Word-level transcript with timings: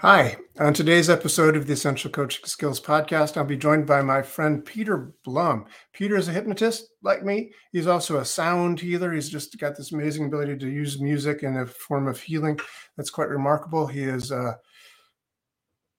Hi. 0.00 0.36
On 0.60 0.72
today's 0.72 1.10
episode 1.10 1.56
of 1.56 1.66
the 1.66 1.72
Essential 1.72 2.08
Coaching 2.08 2.44
Skills 2.44 2.80
Podcast, 2.80 3.36
I'll 3.36 3.42
be 3.42 3.56
joined 3.56 3.84
by 3.84 4.00
my 4.00 4.22
friend 4.22 4.64
Peter 4.64 5.12
Blum. 5.24 5.64
Peter 5.92 6.14
is 6.14 6.28
a 6.28 6.32
hypnotist 6.32 6.90
like 7.02 7.24
me. 7.24 7.50
He's 7.72 7.88
also 7.88 8.18
a 8.18 8.24
sound 8.24 8.78
healer. 8.78 9.12
He's 9.12 9.28
just 9.28 9.58
got 9.58 9.76
this 9.76 9.90
amazing 9.90 10.26
ability 10.26 10.56
to 10.58 10.70
use 10.70 11.00
music 11.00 11.42
in 11.42 11.56
a 11.56 11.66
form 11.66 12.06
of 12.06 12.20
healing 12.20 12.60
that's 12.96 13.10
quite 13.10 13.28
remarkable. 13.28 13.88
He 13.88 14.04
is 14.04 14.30
a 14.30 14.56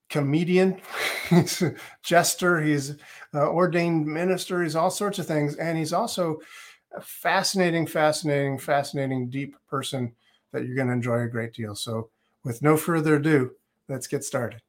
comedian, 0.10 0.80
he's 1.30 1.62
a 1.62 1.76
jester, 2.02 2.62
he's 2.62 2.92
an 2.92 2.98
ordained 3.34 4.08
minister, 4.08 4.64
he's 4.64 4.78
all 4.78 4.92
sorts 4.92 5.20
of 5.20 5.28
things. 5.28 5.58
And 5.58 5.78
he's 5.78 5.92
also 5.92 6.40
a 6.96 7.02
fascinating, 7.02 7.86
fascinating, 7.86 8.60
fascinating, 8.60 9.30
deep 9.30 9.58
person 9.68 10.16
that 10.54 10.66
you're 10.66 10.78
going 10.78 10.88
to 10.88 10.94
enjoy 10.94 11.20
a 11.20 11.28
great 11.28 11.54
deal. 11.54 11.76
So, 11.76 12.12
with 12.46 12.62
no 12.62 12.78
further 12.78 13.18
ado, 13.18 13.52
Let's 13.90 14.06
get 14.06 14.24
started. 14.24 14.62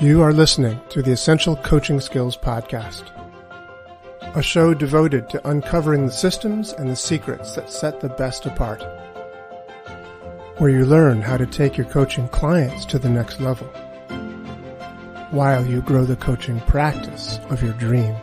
You 0.00 0.22
are 0.22 0.32
listening 0.32 0.80
to 0.88 1.02
the 1.02 1.12
Essential 1.12 1.56
Coaching 1.56 2.00
Skills 2.00 2.38
Podcast, 2.38 3.04
a 4.34 4.42
show 4.42 4.72
devoted 4.72 5.28
to 5.28 5.46
uncovering 5.46 6.06
the 6.06 6.12
systems 6.12 6.72
and 6.72 6.88
the 6.88 6.96
secrets 6.96 7.54
that 7.54 7.68
set 7.68 8.00
the 8.00 8.08
best 8.08 8.46
apart, 8.46 8.82
where 10.56 10.70
you 10.70 10.86
learn 10.86 11.20
how 11.20 11.36
to 11.36 11.44
take 11.44 11.76
your 11.76 11.86
coaching 11.86 12.28
clients 12.28 12.86
to 12.86 12.98
the 12.98 13.10
next 13.10 13.38
level 13.38 13.68
while 15.32 15.66
you 15.66 15.82
grow 15.82 16.06
the 16.06 16.16
coaching 16.16 16.60
practice 16.60 17.38
of 17.50 17.62
your 17.62 17.74
dreams. 17.74 18.16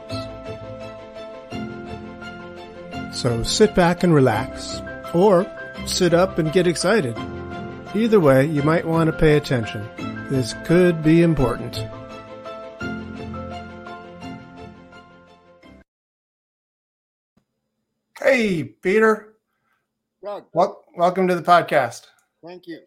So 3.15 3.43
sit 3.43 3.75
back 3.75 4.01
and 4.01 4.15
relax, 4.15 4.81
or 5.13 5.45
sit 5.89 6.13
up 6.13 6.37
and 6.37 6.53
get 6.53 6.67
excited. 6.67 7.17
Either 7.95 8.19
way, 8.19 8.45
you 8.45 8.61
might 8.63 8.85
want 8.85 9.07
to 9.07 9.17
pay 9.17 9.35
attention. 9.35 9.87
This 10.29 10.53
could 10.63 11.03
be 11.03 11.23
important. 11.23 11.83
Hey, 18.21 18.63
Peter. 18.63 19.35
Doug. 20.23 20.45
Well, 20.53 20.85
welcome 20.95 21.27
to 21.27 21.35
the 21.35 21.41
podcast. 21.41 22.05
Thank 22.45 22.67
you. 22.67 22.81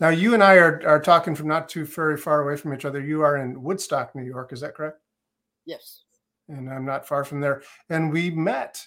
Now, 0.00 0.10
you 0.10 0.34
and 0.34 0.42
I 0.42 0.56
are, 0.56 0.82
are 0.86 1.00
talking 1.00 1.34
from 1.34 1.48
not 1.48 1.68
too 1.68 1.86
very 1.86 2.16
far 2.16 2.42
away 2.42 2.56
from 2.56 2.74
each 2.74 2.84
other. 2.84 3.00
You 3.00 3.22
are 3.22 3.36
in 3.36 3.62
Woodstock, 3.62 4.14
New 4.14 4.24
York. 4.24 4.52
Is 4.52 4.60
that 4.60 4.74
correct? 4.74 4.98
Yes. 5.64 6.02
And 6.48 6.68
I'm 6.68 6.84
not 6.84 7.08
far 7.08 7.24
from 7.24 7.40
there. 7.40 7.62
And 7.88 8.12
we 8.12 8.30
met 8.30 8.86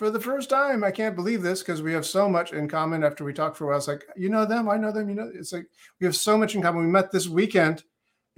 for 0.00 0.10
the 0.10 0.18
first 0.18 0.48
time. 0.48 0.82
I 0.82 0.90
can't 0.90 1.14
believe 1.14 1.42
this 1.42 1.60
because 1.60 1.82
we 1.82 1.92
have 1.92 2.06
so 2.06 2.26
much 2.26 2.54
in 2.54 2.66
common 2.68 3.04
after 3.04 3.22
we 3.22 3.34
talked 3.34 3.58
for 3.58 3.64
a 3.64 3.66
while. 3.66 3.76
It's 3.76 3.86
like, 3.86 4.06
you 4.16 4.30
know 4.30 4.46
them, 4.46 4.66
I 4.66 4.78
know 4.78 4.90
them, 4.90 5.10
you 5.10 5.14
know, 5.14 5.30
it's 5.34 5.52
like 5.52 5.66
we 6.00 6.06
have 6.06 6.16
so 6.16 6.38
much 6.38 6.54
in 6.54 6.62
common. 6.62 6.86
We 6.86 6.90
met 6.90 7.12
this 7.12 7.28
weekend 7.28 7.84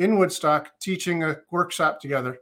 in 0.00 0.18
Woodstock 0.18 0.72
teaching 0.80 1.22
a 1.22 1.36
workshop 1.52 2.00
together. 2.00 2.36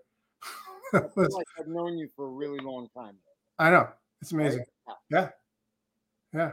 Feel 0.92 1.10
like 1.16 1.46
I've 1.58 1.68
known 1.68 1.98
you 1.98 2.08
for 2.16 2.28
a 2.28 2.30
really 2.30 2.60
long 2.60 2.88
time. 2.96 3.14
I 3.58 3.68
know. 3.68 3.88
It's 4.22 4.32
amazing. 4.32 4.64
Yeah. 5.10 5.28
Yeah. 6.32 6.52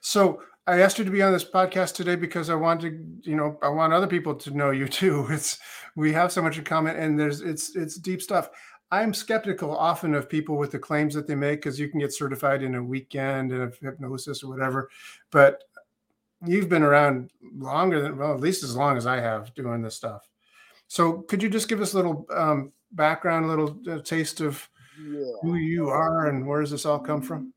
So 0.00 0.40
I 0.66 0.80
asked 0.80 0.98
you 0.98 1.04
to 1.04 1.10
be 1.10 1.20
on 1.20 1.34
this 1.34 1.44
podcast 1.44 1.94
today 1.94 2.16
because 2.16 2.48
I 2.48 2.54
want 2.54 2.80
to, 2.80 3.06
you 3.20 3.36
know, 3.36 3.58
I 3.62 3.68
want 3.68 3.92
other 3.92 4.06
people 4.06 4.34
to 4.34 4.56
know 4.56 4.70
you 4.70 4.88
too. 4.88 5.26
It's 5.28 5.58
we 5.94 6.14
have 6.14 6.32
so 6.32 6.40
much 6.40 6.56
in 6.56 6.64
common 6.64 6.96
and 6.96 7.20
there's 7.20 7.42
it's 7.42 7.76
it's 7.76 7.96
deep 7.96 8.22
stuff. 8.22 8.48
I'm 8.90 9.12
skeptical 9.12 9.76
often 9.76 10.14
of 10.14 10.28
people 10.28 10.56
with 10.56 10.72
the 10.72 10.78
claims 10.78 11.14
that 11.14 11.26
they 11.26 11.34
make 11.34 11.60
because 11.60 11.78
you 11.78 11.88
can 11.88 12.00
get 12.00 12.12
certified 12.12 12.62
in 12.62 12.74
a 12.74 12.82
weekend 12.82 13.52
and 13.52 13.72
hypnosis 13.80 14.42
or 14.42 14.48
whatever. 14.48 14.88
But 15.30 15.64
you've 16.46 16.68
been 16.68 16.82
around 16.82 17.30
longer 17.56 18.00
than, 18.00 18.16
well, 18.16 18.32
at 18.32 18.40
least 18.40 18.62
as 18.62 18.74
long 18.74 18.96
as 18.96 19.06
I 19.06 19.20
have 19.20 19.54
doing 19.54 19.82
this 19.82 19.96
stuff. 19.96 20.28
So 20.86 21.18
could 21.22 21.42
you 21.42 21.50
just 21.50 21.68
give 21.68 21.82
us 21.82 21.92
a 21.92 21.96
little 21.96 22.26
um, 22.34 22.72
background, 22.92 23.44
a 23.44 23.48
little 23.48 23.78
uh, 23.90 24.00
taste 24.00 24.40
of 24.40 24.66
yeah. 24.98 25.20
who 25.42 25.56
you 25.56 25.88
are 25.88 26.28
and 26.28 26.46
where 26.46 26.62
does 26.62 26.70
this 26.70 26.86
all 26.86 26.98
come 26.98 27.20
from? 27.20 27.52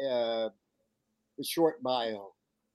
Uh, 0.00 0.50
the 1.36 1.44
short 1.44 1.82
bio. 1.82 2.34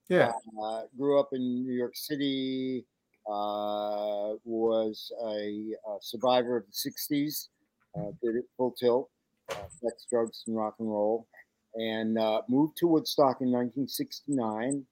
Yeah. 0.09 0.33
Uh, 0.61 0.81
grew 0.97 1.19
up 1.19 1.29
in 1.31 1.63
New 1.63 1.73
York 1.73 1.95
City, 1.95 2.85
uh, 3.29 4.35
was 4.43 5.09
a, 5.25 5.71
a 5.87 5.97
survivor 6.01 6.57
of 6.57 6.65
the 6.65 6.91
60s 6.91 7.47
uh, 7.95 8.11
did 8.21 8.35
it 8.35 8.45
full 8.57 8.71
tilt, 8.71 9.09
uh, 9.49 9.55
sex, 9.69 10.05
drugs, 10.09 10.43
and 10.47 10.55
rock 10.55 10.75
and 10.79 10.89
roll, 10.89 11.27
and 11.75 12.17
uh, 12.17 12.41
moved 12.47 12.77
to 12.77 12.87
Woodstock 12.87 13.41
in 13.41 13.51
1969 13.51 14.85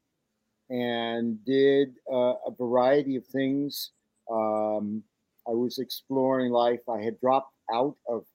and 0.69 1.44
did 1.45 1.95
uh, 2.11 2.34
a 2.47 2.51
variety 2.57 3.17
of 3.17 3.25
things. 3.28 3.91
Um, 4.31 5.03
I 5.47 5.51
was 5.51 5.79
exploring 5.79 6.51
life. 6.51 6.79
I 6.90 7.01
had 7.01 7.19
dropped 7.19 7.53
out 7.73 7.95
of 8.07 8.25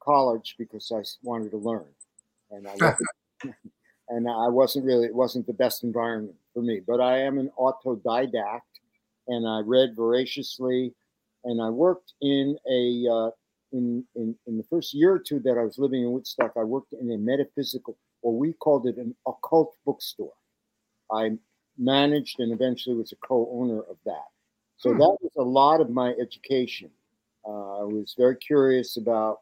college 0.00 0.54
because 0.58 0.90
I 0.90 1.02
wanted 1.22 1.50
to 1.50 1.58
learn, 1.58 1.86
and 2.50 2.66
I 2.66 2.72
wasn't, 2.72 3.08
and 4.08 4.28
I 4.28 4.48
wasn't 4.48 4.86
really. 4.86 5.06
It 5.06 5.14
wasn't 5.14 5.46
the 5.46 5.52
best 5.52 5.84
environment 5.84 6.36
for 6.54 6.62
me. 6.62 6.80
But 6.86 7.00
I 7.00 7.18
am 7.18 7.38
an 7.38 7.50
autodidact, 7.58 8.60
and 9.28 9.46
I 9.46 9.60
read 9.60 9.94
voraciously, 9.94 10.94
and 11.44 11.60
I 11.60 11.68
worked 11.68 12.14
in 12.22 12.56
a 12.70 13.06
uh, 13.12 13.30
in, 13.72 14.04
in, 14.14 14.34
in 14.46 14.56
the 14.56 14.64
first 14.64 14.94
year 14.94 15.12
or 15.12 15.18
two 15.18 15.40
that 15.40 15.58
I 15.58 15.64
was 15.64 15.78
living 15.78 16.02
in 16.02 16.12
Woodstock, 16.12 16.52
I 16.56 16.64
worked 16.64 16.92
in 16.92 17.10
a 17.10 17.18
metaphysical, 17.18 17.96
or 18.22 18.36
we 18.36 18.52
called 18.52 18.86
it 18.86 18.96
an 18.96 19.14
occult 19.26 19.76
bookstore. 19.84 20.32
I 21.12 21.32
managed 21.78 22.40
and 22.40 22.52
eventually 22.52 22.96
was 22.96 23.12
a 23.12 23.16
co-owner 23.16 23.80
of 23.80 23.96
that. 24.04 24.26
So 24.76 24.92
hmm. 24.92 24.98
that 24.98 25.16
was 25.20 25.32
a 25.36 25.42
lot 25.42 25.80
of 25.80 25.90
my 25.90 26.10
education. 26.20 26.90
Uh, 27.46 27.80
I 27.80 27.84
was 27.84 28.14
very 28.16 28.36
curious 28.36 28.96
about 28.96 29.40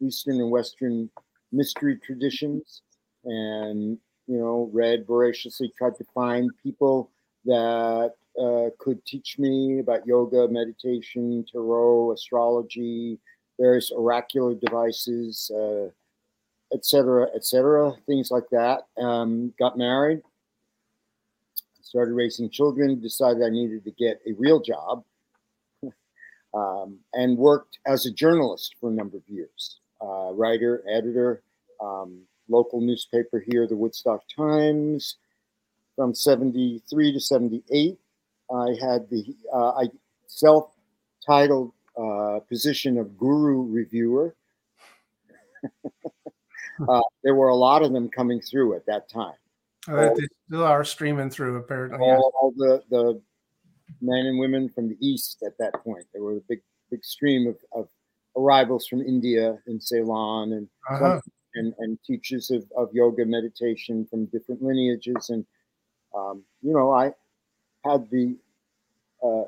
Eastern 0.00 0.40
and 0.40 0.50
Western 0.50 1.10
mystery 1.52 1.98
traditions, 1.98 2.82
and 3.24 3.98
you 4.26 4.38
know, 4.38 4.70
read 4.72 5.06
voraciously, 5.06 5.72
tried 5.76 5.96
to 5.96 6.04
find 6.14 6.50
people 6.62 7.10
that 7.44 8.12
uh, 8.40 8.70
could 8.78 9.04
teach 9.04 9.38
me 9.38 9.80
about 9.80 10.06
yoga, 10.06 10.48
meditation, 10.48 11.44
tarot, 11.50 12.12
astrology, 12.12 13.18
various 13.62 13.92
oracular 13.92 14.54
devices, 14.54 15.50
uh, 15.54 15.86
et 16.72 16.84
cetera, 16.84 17.28
et 17.34 17.44
cetera, 17.44 17.92
things 18.06 18.30
like 18.30 18.48
that. 18.50 18.80
Um, 18.98 19.54
got 19.58 19.78
married, 19.78 20.20
started 21.80 22.14
raising 22.14 22.50
children, 22.50 23.00
decided 23.00 23.42
I 23.42 23.50
needed 23.50 23.84
to 23.84 23.92
get 23.92 24.20
a 24.26 24.32
real 24.36 24.60
job, 24.60 25.04
um, 26.54 26.98
and 27.12 27.38
worked 27.38 27.78
as 27.86 28.04
a 28.04 28.10
journalist 28.10 28.74
for 28.80 28.90
a 28.90 28.92
number 28.92 29.18
of 29.18 29.22
years 29.28 29.78
uh, 30.00 30.32
writer, 30.32 30.82
editor, 30.90 31.42
um, 31.80 32.22
local 32.48 32.80
newspaper 32.80 33.44
here, 33.48 33.68
the 33.68 33.76
Woodstock 33.76 34.22
Times. 34.36 35.16
From 35.94 36.14
73 36.14 37.12
to 37.12 37.20
78, 37.20 37.98
I 38.50 38.68
had 38.80 39.08
the 39.10 39.36
uh, 39.54 39.72
I 39.72 39.90
self 40.26 40.72
titled 41.24 41.72
uh, 41.98 42.40
position 42.48 42.98
of 42.98 43.16
guru 43.18 43.62
reviewer. 43.62 44.34
uh, 46.88 47.00
there 47.22 47.34
were 47.34 47.48
a 47.48 47.54
lot 47.54 47.82
of 47.82 47.92
them 47.92 48.08
coming 48.08 48.40
through 48.40 48.74
at 48.74 48.86
that 48.86 49.08
time. 49.08 49.34
Oh, 49.88 50.14
they 50.14 50.26
still 50.46 50.64
are 50.64 50.84
streaming 50.84 51.30
through, 51.30 51.56
apparently. 51.56 51.98
All, 51.98 52.32
all, 52.40 52.52
the, 52.56 52.82
the 52.88 53.20
men 54.00 54.26
and 54.26 54.38
women 54.38 54.68
from 54.68 54.88
the 54.88 54.96
East 55.00 55.42
at 55.44 55.58
that 55.58 55.74
point. 55.82 56.04
There 56.12 56.22
were 56.22 56.36
a 56.36 56.40
big, 56.48 56.60
big 56.90 57.04
stream 57.04 57.48
of, 57.48 57.56
of 57.72 57.88
arrivals 58.36 58.86
from 58.86 59.02
India 59.02 59.58
and 59.66 59.82
Ceylon 59.82 60.52
and, 60.52 60.68
uh-huh. 60.88 61.20
and, 61.56 61.74
and 61.78 61.98
teachers 62.04 62.50
of, 62.50 62.64
of 62.76 62.90
yoga 62.92 63.26
meditation 63.26 64.06
from 64.06 64.26
different 64.26 64.62
lineages. 64.62 65.30
And, 65.30 65.44
um, 66.14 66.44
you 66.62 66.72
know, 66.72 66.92
I 66.92 67.12
had 67.84 68.08
the 68.10 68.36
uh, 69.22 69.44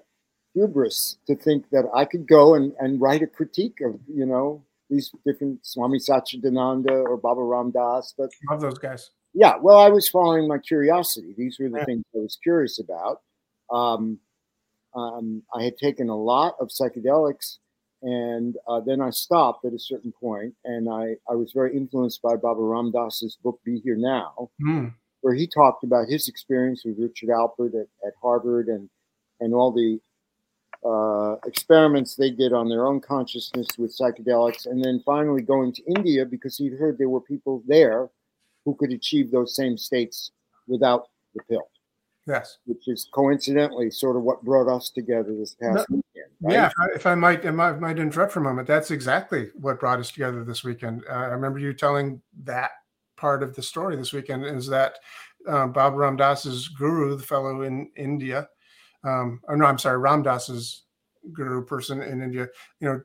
hubris 0.55 1.19
to 1.27 1.35
think 1.35 1.69
that 1.71 1.85
I 1.95 2.05
could 2.05 2.27
go 2.27 2.55
and, 2.55 2.73
and 2.79 3.01
write 3.01 3.23
a 3.23 3.27
critique 3.27 3.81
of, 3.85 3.99
you 4.09 4.25
know, 4.25 4.63
these 4.89 5.11
different 5.27 5.65
Swami 5.67 5.99
Satchidananda 5.99 6.91
or 6.91 7.17
Baba 7.17 7.43
Ram 7.43 7.71
Dass. 7.71 8.15
But 8.17 8.31
love 8.49 8.61
those 8.61 8.79
guys. 8.79 9.11
Yeah, 9.35 9.57
well, 9.61 9.79
I 9.79 9.89
was 9.89 10.09
following 10.09 10.47
my 10.47 10.59
curiosity. 10.59 11.35
These 11.37 11.59
were 11.59 11.69
the 11.69 11.79
yeah. 11.79 11.85
things 11.85 12.05
I 12.15 12.19
was 12.19 12.39
curious 12.43 12.79
about. 12.79 13.23
Um, 13.71 14.21
um, 14.95 15.43
I 15.53 15.65
had 15.65 15.77
taken 15.77 16.09
a 16.09 16.17
lot 16.17 16.55
of 16.61 16.69
psychedelics, 16.69 17.59
and 18.03 18.57
uh, 18.69 18.81
then 18.81 19.01
I 19.01 19.11
stopped 19.11 19.65
at 19.65 19.73
a 19.73 19.79
certain 19.79 20.13
point, 20.13 20.55
and 20.65 20.89
I, 20.89 21.17
I 21.29 21.35
was 21.35 21.51
very 21.53 21.77
influenced 21.77 22.23
by 22.23 22.37
Baba 22.37 22.61
Ram 22.61 22.93
Dass's 22.93 23.37
book 23.43 23.59
"Be 23.65 23.81
Here 23.81 23.97
Now," 23.97 24.51
mm. 24.63 24.95
where 25.23 25.35
he 25.35 25.49
talked 25.49 25.83
about 25.83 26.09
his 26.09 26.29
experience 26.29 26.85
with 26.85 26.99
Richard 27.01 27.31
Alpert 27.31 27.75
at, 27.75 27.89
at 28.07 28.13
Harvard 28.23 28.69
and 28.69 28.89
and 29.41 29.53
all 29.53 29.73
the 29.73 29.99
uh, 30.85 31.37
experiments 31.47 32.15
they 32.15 32.31
did 32.31 32.53
on 32.53 32.69
their 32.69 32.87
own 32.87 33.01
consciousness 33.01 33.69
with 33.79 33.97
psychedelics, 33.97 34.67
and 34.67 34.85
then 34.85 35.03
finally 35.05 35.43
going 35.43 35.73
to 35.73 35.83
India 35.85 36.25
because 36.25 36.57
he'd 36.57 36.75
heard 36.75 36.99
there 36.99 37.09
were 37.09 37.21
people 37.21 37.63
there 37.67 38.11
who 38.65 38.75
could 38.75 38.93
achieve 38.93 39.31
those 39.31 39.55
same 39.55 39.79
states 39.79 40.31
without 40.67 41.09
the 41.35 41.43
pill. 41.45 41.69
Yes. 42.27 42.59
Which 42.65 42.89
is 42.89 43.09
coincidentally 43.13 43.91
sort 43.91 44.17
of 44.17 44.23
what 44.23 44.43
brought 44.43 44.75
us 44.75 44.89
together 44.91 45.35
this 45.35 45.55
past 45.55 45.87
no, 45.91 45.97
weekend. 45.97 46.33
Right? 46.41 46.55
Yeah, 46.55 46.67
if 46.67 46.73
I, 46.79 46.87
if 46.95 47.07
I 47.07 47.15
might, 47.15 47.45
if 47.45 47.59
I 47.59 47.73
might 47.73 47.99
interrupt 47.99 48.33
for 48.33 48.41
a 48.41 48.43
moment, 48.43 48.67
that's 48.67 48.91
exactly 48.91 49.51
what 49.55 49.81
brought 49.81 50.01
us 50.01 50.11
together 50.11 50.43
this 50.43 50.65
weekend. 50.65 51.05
Uh, 51.09 51.15
I 51.15 51.25
remember 51.27 51.59
you 51.59 51.75
telling 51.75 52.23
that 52.45 52.71
part 53.17 53.43
of 53.43 53.55
the 53.55 53.63
story 53.63 53.97
this 53.97 54.13
weekend 54.13 54.45
is 54.45 54.67
that 54.69 54.95
um, 55.47 55.73
Baba 55.73 55.97
Ram 55.97 56.17
Dass's 56.17 56.69
guru, 56.69 57.17
the 57.17 57.23
fellow 57.23 57.63
in 57.63 57.91
India, 57.97 58.49
um, 59.05 59.41
or 59.49 59.57
no, 59.57 59.67
I'm 59.67 59.79
sorry, 59.79 59.99
Ram 59.99 60.23
Dass's 60.23 60.83
guru 61.33 61.65
person 61.65 62.03
in 62.03 62.23
India, 62.23 62.49
you 62.81 62.89
know, 62.89 63.01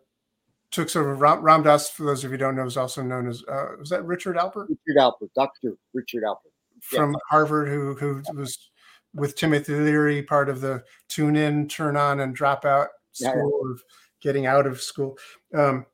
took 0.72 0.90
sort 0.90 1.10
of 1.10 1.22
Ram, 1.22 1.42
Ram 1.42 1.63
Dass, 1.63 1.90
for 1.90 2.04
those 2.04 2.24
of 2.24 2.31
you 2.31 2.36
who 2.36 2.38
don't 2.38 2.56
know, 2.56 2.66
is 2.66 2.78
also 2.78 3.01
known 3.01 3.28
as, 3.28 3.44
uh, 3.48 3.69
was 3.80 3.90
that 3.90 4.06
Richard 4.06 4.38
Alpert? 4.38 4.68
Richard 4.69 5.00
Alpert, 5.00 5.30
Dr. 5.36 5.75
Richard 5.94 6.24
Alpert. 6.24 6.51
From 6.81 7.12
yeah. 7.12 7.18
Harvard, 7.30 7.68
who, 7.68 7.96
who 7.96 8.22
was 8.34 8.69
with 9.13 9.36
Timothy 9.36 9.74
Leary, 9.75 10.22
part 10.22 10.50
of 10.50 10.62
the 10.62 10.84
tune 11.07 11.36
in, 11.36 11.68
turn 11.68 11.98
on, 11.98 12.19
and 12.19 12.36
drop 12.36 12.66
out 12.66 12.88
school 13.12 13.62
yeah. 13.66 13.72
of 13.72 13.81
getting 14.22 14.45
out 14.45 14.68
of 14.68 14.81
school. 14.81 15.18
Um, 15.54 15.86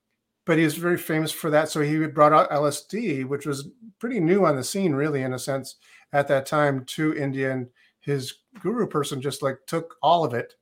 but 0.46 0.58
he 0.60 0.64
was 0.64 0.76
very 0.76 0.98
famous 0.98 1.32
for 1.32 1.50
that. 1.50 1.70
So 1.70 1.82
he 1.82 2.06
brought 2.06 2.34
out 2.34 2.52
LSD, 2.52 3.26
which 3.26 3.48
was 3.48 3.70
pretty 4.00 4.20
new 4.20 4.46
on 4.46 4.56
the 4.56 4.64
scene, 4.64 4.94
really, 4.94 5.24
in 5.24 5.34
a 5.34 5.40
sense, 5.40 5.78
at 6.14 6.28
that 6.28 6.46
time 6.46 6.86
to 6.86 7.16
India. 7.16 7.52
And 7.52 7.68
his 8.06 8.34
guru 8.60 8.88
person 8.88 9.22
just 9.22 9.42
like 9.42 9.58
took 9.68 9.96
all 10.02 10.24
of 10.24 10.34
it, 10.34 10.54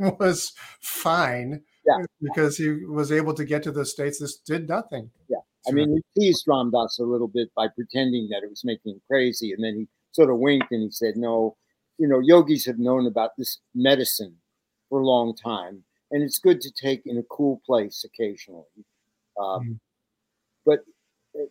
was 0.20 0.52
fine. 0.80 1.62
Yeah. 1.86 2.04
Because 2.20 2.56
he 2.58 2.84
was 2.84 3.10
able 3.10 3.32
to 3.34 3.44
get 3.44 3.62
to 3.62 3.72
the 3.72 3.86
States. 3.86 4.18
This 4.18 4.36
did 4.36 4.68
nothing. 4.68 5.10
Yeah. 5.28 5.38
I 5.66 5.72
mean, 5.72 6.02
he 6.14 6.20
teased 6.20 6.44
Ram 6.46 6.70
Dass 6.70 6.98
a 6.98 7.04
little 7.04 7.28
bit 7.28 7.50
by 7.54 7.68
pretending 7.68 8.28
that 8.30 8.42
it 8.42 8.50
was 8.50 8.64
making 8.64 8.94
him 8.94 9.00
crazy. 9.08 9.52
And 9.52 9.64
then 9.64 9.74
he 9.76 9.88
sort 10.12 10.30
of 10.30 10.38
winked 10.38 10.70
and 10.70 10.82
he 10.82 10.90
said, 10.90 11.16
no, 11.16 11.56
you 11.98 12.06
know, 12.06 12.20
yogis 12.20 12.64
have 12.66 12.78
known 12.78 13.06
about 13.06 13.32
this 13.36 13.58
medicine 13.74 14.36
for 14.88 15.00
a 15.00 15.06
long 15.06 15.34
time, 15.34 15.84
and 16.10 16.22
it's 16.22 16.38
good 16.38 16.60
to 16.62 16.70
take 16.70 17.02
in 17.04 17.18
a 17.18 17.22
cool 17.24 17.60
place 17.66 18.04
occasionally. 18.04 18.64
Um, 19.38 19.60
mm 19.60 19.78
But 20.64 20.84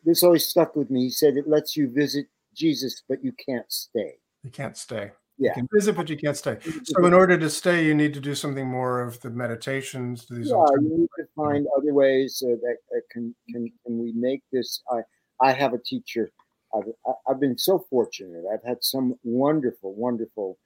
this 0.03 0.23
always 0.23 0.45
stuck 0.45 0.75
with 0.75 0.89
me. 0.89 1.03
He 1.03 1.09
said 1.09 1.37
it 1.37 1.47
lets 1.47 1.77
you 1.77 1.89
visit 1.89 2.27
Jesus, 2.53 3.03
but 3.07 3.23
you 3.23 3.33
can't 3.33 3.71
stay. 3.71 4.19
You 4.47 4.51
can't 4.51 4.77
stay. 4.77 5.11
Yeah. 5.37 5.49
You 5.49 5.53
can 5.53 5.69
visit, 5.71 5.95
but 5.95 6.09
you 6.09 6.17
can't 6.17 6.37
stay. 6.37 6.57
So, 6.83 7.05
in 7.05 7.13
order 7.13 7.37
to 7.37 7.49
stay, 7.49 7.85
you 7.85 7.93
need 7.93 8.13
to 8.13 8.19
do 8.19 8.33
something 8.33 8.67
more 8.67 9.01
of 9.01 9.19
the 9.21 9.29
meditations. 9.29 10.25
These 10.25 10.49
yeah, 10.49 10.65
you 10.81 10.97
need 10.99 11.09
to 11.19 11.27
find 11.35 11.67
other 11.77 11.93
ways 11.93 12.41
uh, 12.43 12.55
that, 12.61 12.77
that 12.91 13.01
can, 13.11 13.35
can 13.51 13.71
can 13.85 13.99
we 13.99 14.13
make 14.13 14.41
this. 14.51 14.81
I 14.89 15.01
I 15.39 15.51
have 15.51 15.73
a 15.73 15.77
teacher 15.77 16.31
I've, 16.73 17.13
I've 17.29 17.39
been 17.39 17.57
so 17.57 17.85
fortunate. 17.89 18.45
I've 18.51 18.63
had 18.63 18.83
some 18.83 19.15
wonderful, 19.23 19.93
wonderful, 19.93 20.57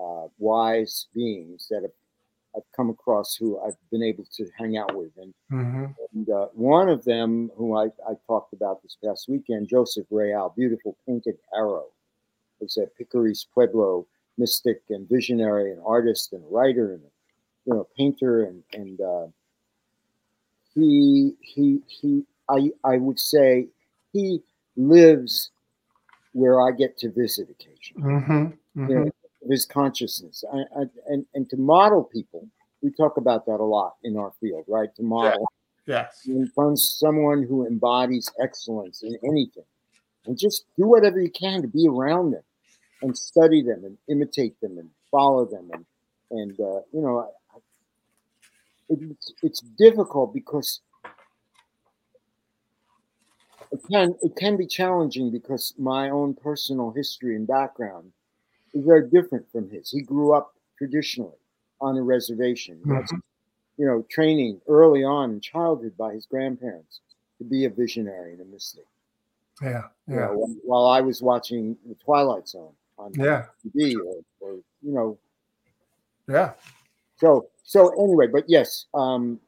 uh, 0.00 0.28
wise 0.38 1.06
beings 1.14 1.66
that 1.70 1.82
have 1.82 1.90
I've 2.56 2.62
come 2.74 2.90
across 2.90 3.36
who 3.36 3.60
I've 3.60 3.76
been 3.92 4.02
able 4.02 4.24
to 4.36 4.46
hang 4.58 4.76
out 4.76 4.96
with. 4.96 5.12
And, 5.18 5.32
mm-hmm. 5.52 5.84
and 6.12 6.30
uh, 6.30 6.46
one 6.52 6.88
of 6.88 7.04
them, 7.04 7.48
who 7.56 7.76
I, 7.76 7.84
I, 8.08 8.14
talked 8.26 8.52
about 8.54 8.82
this 8.82 8.96
past 9.04 9.28
weekend, 9.28 9.68
Joseph 9.68 10.06
Rael, 10.10 10.52
beautiful 10.56 10.96
painted 11.06 11.36
arrow, 11.54 11.86
was 12.60 12.76
a 12.76 12.86
Picuris 13.02 13.46
Pueblo 13.52 14.06
mystic 14.38 14.82
and 14.88 15.08
visionary 15.08 15.70
and 15.70 15.80
artist 15.84 16.32
and 16.32 16.42
writer 16.50 16.94
and 16.94 17.02
you 17.66 17.74
know 17.74 17.86
painter 17.96 18.44
and 18.44 18.62
and 18.72 19.00
uh, 19.00 19.26
he 20.74 21.34
he 21.40 21.80
he 21.86 22.24
I 22.48 22.70
I 22.84 22.96
would 22.96 23.20
say 23.20 23.68
he 24.12 24.42
lives 24.76 25.50
where 26.32 26.60
I 26.60 26.70
get 26.72 26.96
to 26.98 27.10
visit 27.10 27.48
occasionally. 27.50 28.20
Mm-hmm, 28.20 28.32
mm-hmm. 28.32 28.88
You 28.88 28.94
know, 28.96 29.10
his 29.48 29.66
consciousness, 29.66 30.44
I, 30.52 30.58
I, 30.80 30.84
and 31.08 31.26
and 31.34 31.48
to 31.50 31.56
model 31.56 32.04
people. 32.04 32.46
We 32.82 32.90
talk 32.90 33.18
about 33.18 33.44
that 33.44 33.60
a 33.60 33.64
lot 33.64 33.96
in 34.04 34.16
our 34.16 34.32
field, 34.40 34.64
right? 34.66 34.88
To 34.96 35.02
model, 35.02 35.46
yeah. 35.86 36.06
yes, 36.06 36.22
and 36.26 36.50
find 36.54 36.78
someone 36.78 37.42
who 37.42 37.66
embodies 37.66 38.30
excellence 38.42 39.02
in 39.02 39.18
anything, 39.22 39.64
and 40.24 40.38
just 40.38 40.64
do 40.78 40.86
whatever 40.86 41.20
you 41.20 41.30
can 41.30 41.60
to 41.60 41.68
be 41.68 41.86
around 41.86 42.30
them, 42.30 42.42
and 43.02 43.16
study 43.16 43.62
them, 43.62 43.84
and 43.84 43.96
imitate 44.08 44.60
them, 44.60 44.78
and 44.78 44.90
follow 45.10 45.44
them, 45.44 45.70
and 45.72 45.84
and 46.30 46.60
uh, 46.60 46.80
you 46.92 47.00
know, 47.00 47.28
it's, 48.88 49.32
it's 49.42 49.60
difficult 49.60 50.32
because 50.32 50.80
it 53.72 53.80
can 53.90 54.14
it 54.22 54.36
can 54.36 54.56
be 54.56 54.66
challenging 54.66 55.30
because 55.30 55.74
my 55.78 56.10
own 56.10 56.34
personal 56.34 56.90
history 56.90 57.36
and 57.36 57.46
background 57.46 58.12
is 58.74 58.84
very 58.84 59.08
different 59.08 59.50
from 59.50 59.70
his. 59.70 59.90
He 59.90 60.02
grew 60.02 60.34
up 60.34 60.54
traditionally 60.78 61.38
on 61.80 61.96
a 61.96 62.02
reservation. 62.02 62.80
Mm-hmm. 62.86 63.16
you 63.76 63.86
know, 63.86 64.04
training 64.10 64.60
early 64.68 65.04
on 65.04 65.30
in 65.30 65.40
childhood 65.40 65.96
by 65.96 66.12
his 66.12 66.26
grandparents 66.26 67.00
to 67.38 67.44
be 67.44 67.64
a 67.64 67.70
visionary 67.70 68.32
and 68.32 68.42
a 68.42 68.44
mystic. 68.44 68.84
Yeah, 69.62 69.84
yeah. 70.06 70.14
You 70.14 70.16
know, 70.16 70.56
while 70.64 70.86
I 70.86 71.00
was 71.00 71.22
watching 71.22 71.76
The 71.86 71.94
Twilight 71.94 72.48
Zone 72.48 72.72
on 73.00 73.12
yeah. 73.14 73.46
TV, 73.64 73.96
or, 73.96 74.16
or 74.40 74.54
you 74.82 74.92
know, 74.92 75.18
yeah. 76.28 76.52
So 77.16 77.48
so 77.64 77.88
anyway, 78.02 78.26
but 78.26 78.44
yes, 78.48 78.86
um, 78.94 79.40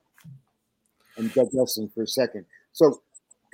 I'm 1.18 1.28
digressing 1.28 1.90
for 1.94 2.02
a 2.02 2.06
second. 2.06 2.46
So 2.72 3.02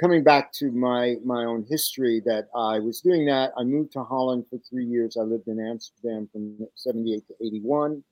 coming 0.00 0.22
back 0.22 0.52
to 0.52 0.70
my 0.70 1.16
my 1.24 1.44
own 1.44 1.66
history 1.68 2.20
that 2.24 2.48
I 2.54 2.78
was 2.78 3.00
doing 3.00 3.26
that. 3.26 3.52
I 3.56 3.64
moved 3.64 3.92
to 3.92 4.04
Holland 4.04 4.46
for 4.48 4.58
three 4.58 4.86
years. 4.86 5.16
I 5.16 5.22
lived 5.22 5.48
in 5.48 5.60
Amsterdam 5.60 6.28
from 6.32 6.66
78 6.74 7.26
to 7.28 7.34
81. 7.44 8.02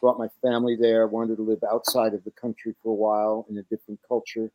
Brought 0.00 0.18
my 0.18 0.28
family 0.42 0.76
there. 0.78 1.06
Wanted 1.06 1.36
to 1.36 1.42
live 1.42 1.62
outside 1.70 2.14
of 2.14 2.24
the 2.24 2.30
country 2.32 2.74
for 2.82 2.90
a 2.90 2.94
while 2.94 3.46
in 3.48 3.58
a 3.58 3.62
different 3.64 4.00
culture, 4.06 4.50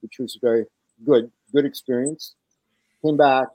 which 0.00 0.18
was 0.18 0.36
a 0.36 0.44
very 0.44 0.64
good, 1.04 1.30
good 1.52 1.64
experience. 1.64 2.34
Came 3.04 3.16
back, 3.16 3.46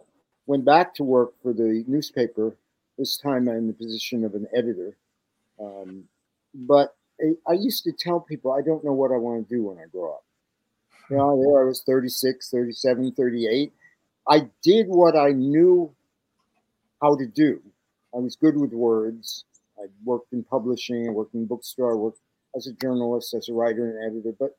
went 0.45 0.65
back 0.65 0.93
to 0.95 1.03
work 1.03 1.33
for 1.41 1.53
the 1.53 1.83
newspaper. 1.87 2.55
This 2.97 3.17
time 3.17 3.47
in 3.47 3.67
the 3.67 3.73
position 3.73 4.23
of 4.23 4.35
an 4.35 4.47
editor. 4.55 4.95
Um, 5.59 6.03
but 6.53 6.95
I, 7.19 7.51
I 7.51 7.53
used 7.53 7.83
to 7.85 7.91
tell 7.91 8.19
people 8.19 8.51
I 8.51 8.61
don't 8.61 8.83
know 8.83 8.93
what 8.93 9.11
I 9.11 9.17
want 9.17 9.47
to 9.47 9.55
do 9.55 9.63
when 9.63 9.79
I 9.79 9.87
grow 9.91 10.13
up. 10.13 10.23
You 11.09 11.17
know, 11.17 11.41
there 11.41 11.61
I 11.61 11.65
was 11.65 11.83
36, 11.85 12.49
37, 12.49 13.11
38. 13.13 13.73
I 14.29 14.47
did 14.63 14.87
what 14.87 15.17
I 15.17 15.31
knew 15.31 15.93
how 17.01 17.15
to 17.15 17.25
do. 17.25 17.61
I 18.15 18.19
was 18.19 18.35
good 18.35 18.57
with 18.57 18.73
words. 18.73 19.43
I 19.77 19.87
worked 20.05 20.33
in 20.33 20.43
publishing, 20.43 21.07
I 21.07 21.11
worked 21.11 21.33
in 21.33 21.45
bookstore, 21.45 21.91
I 21.91 21.95
worked 21.95 22.19
as 22.55 22.67
a 22.67 22.73
journalist, 22.73 23.33
as 23.33 23.49
a 23.49 23.53
writer 23.53 23.89
and 23.89 24.11
editor. 24.11 24.35
But 24.39 24.55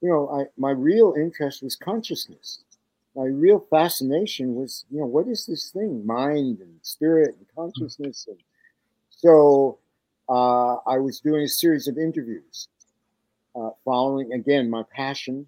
you 0.00 0.10
know, 0.10 0.28
I, 0.28 0.44
my 0.58 0.70
real 0.70 1.14
interest 1.16 1.62
was 1.62 1.76
consciousness. 1.76 2.60
My 3.20 3.26
real 3.26 3.66
fascination 3.68 4.54
was, 4.54 4.86
you 4.90 4.98
know, 4.98 5.04
what 5.04 5.28
is 5.28 5.44
this 5.44 5.68
thing? 5.68 6.06
Mind 6.06 6.60
and 6.60 6.78
spirit 6.80 7.36
and 7.36 7.46
consciousness. 7.54 8.26
And 8.26 8.38
so 9.10 9.78
uh, 10.26 10.76
I 10.86 10.96
was 10.96 11.20
doing 11.20 11.42
a 11.42 11.48
series 11.48 11.86
of 11.86 11.98
interviews, 11.98 12.68
uh, 13.54 13.70
following 13.84 14.32
again 14.32 14.70
my 14.70 14.84
passion 14.96 15.46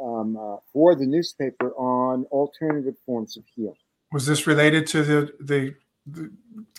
um, 0.00 0.36
uh, 0.36 0.58
for 0.72 0.94
the 0.94 1.06
newspaper 1.06 1.72
on 1.72 2.24
alternative 2.26 2.94
forms 3.04 3.36
of 3.36 3.42
healing. 3.52 3.74
Was 4.12 4.24
this 4.24 4.46
related 4.46 4.86
to 4.88 5.02
the 5.02 5.32
the, 5.40 5.74
the 6.06 6.30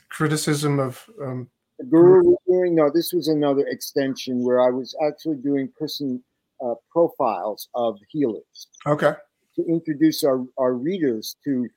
criticism 0.07 0.79
of 0.79 1.03
um, 1.21 1.49
the 1.79 1.83
guru 1.83 2.23
was 2.23 2.37
doing? 2.47 2.75
No, 2.75 2.89
this 2.89 3.11
was 3.11 3.27
another 3.27 3.67
extension 3.67 4.45
where 4.45 4.61
I 4.61 4.69
was 4.69 4.95
actually 5.05 5.35
doing 5.35 5.69
person 5.77 6.23
uh, 6.63 6.75
profiles 6.89 7.67
of 7.75 7.97
healers. 8.09 8.67
Okay. 8.87 9.15
To 9.59 9.65
introduce 9.67 10.23
our, 10.23 10.45
our 10.57 10.73
readers 10.73 11.35
to, 11.43 11.67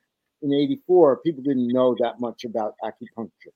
in 0.42 0.54
'84, 0.54 1.16
people 1.24 1.42
didn't 1.42 1.66
know 1.66 1.96
that 1.98 2.20
much 2.20 2.44
about 2.44 2.74
acupuncture. 2.84 3.52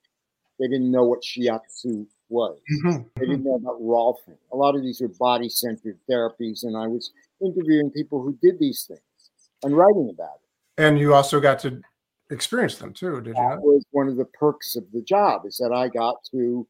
They 0.58 0.66
didn't 0.66 0.90
know 0.90 1.04
what 1.04 1.22
shiatsu 1.22 2.06
was. 2.28 2.58
Mm-hmm. 2.84 3.02
They 3.16 3.26
didn't 3.26 3.44
know 3.44 3.54
about 3.54 3.80
Rolfing. 3.80 4.38
A 4.52 4.56
lot 4.56 4.74
of 4.74 4.82
these 4.82 5.00
are 5.00 5.08
body 5.20 5.48
centered 5.48 5.98
therapies, 6.10 6.64
and 6.64 6.76
I 6.76 6.88
was 6.88 7.12
interviewing 7.40 7.90
people 7.90 8.20
who 8.20 8.36
did 8.42 8.58
these 8.58 8.84
things 8.88 9.00
and 9.62 9.76
writing 9.76 10.10
about 10.12 10.40
it. 10.42 10.82
And 10.82 10.98
you 10.98 11.14
also 11.14 11.38
got 11.38 11.60
to 11.60 11.80
experience 12.30 12.78
them 12.78 12.92
too, 12.92 13.20
did 13.20 13.28
you? 13.28 13.34
That 13.34 13.60
was 13.62 13.84
one 13.92 14.08
of 14.08 14.16
the 14.16 14.24
perks 14.24 14.74
of 14.74 14.84
the 14.92 15.02
job 15.02 15.42
is 15.46 15.56
that 15.58 15.72
I 15.72 15.86
got 15.88 16.16
to, 16.32 16.66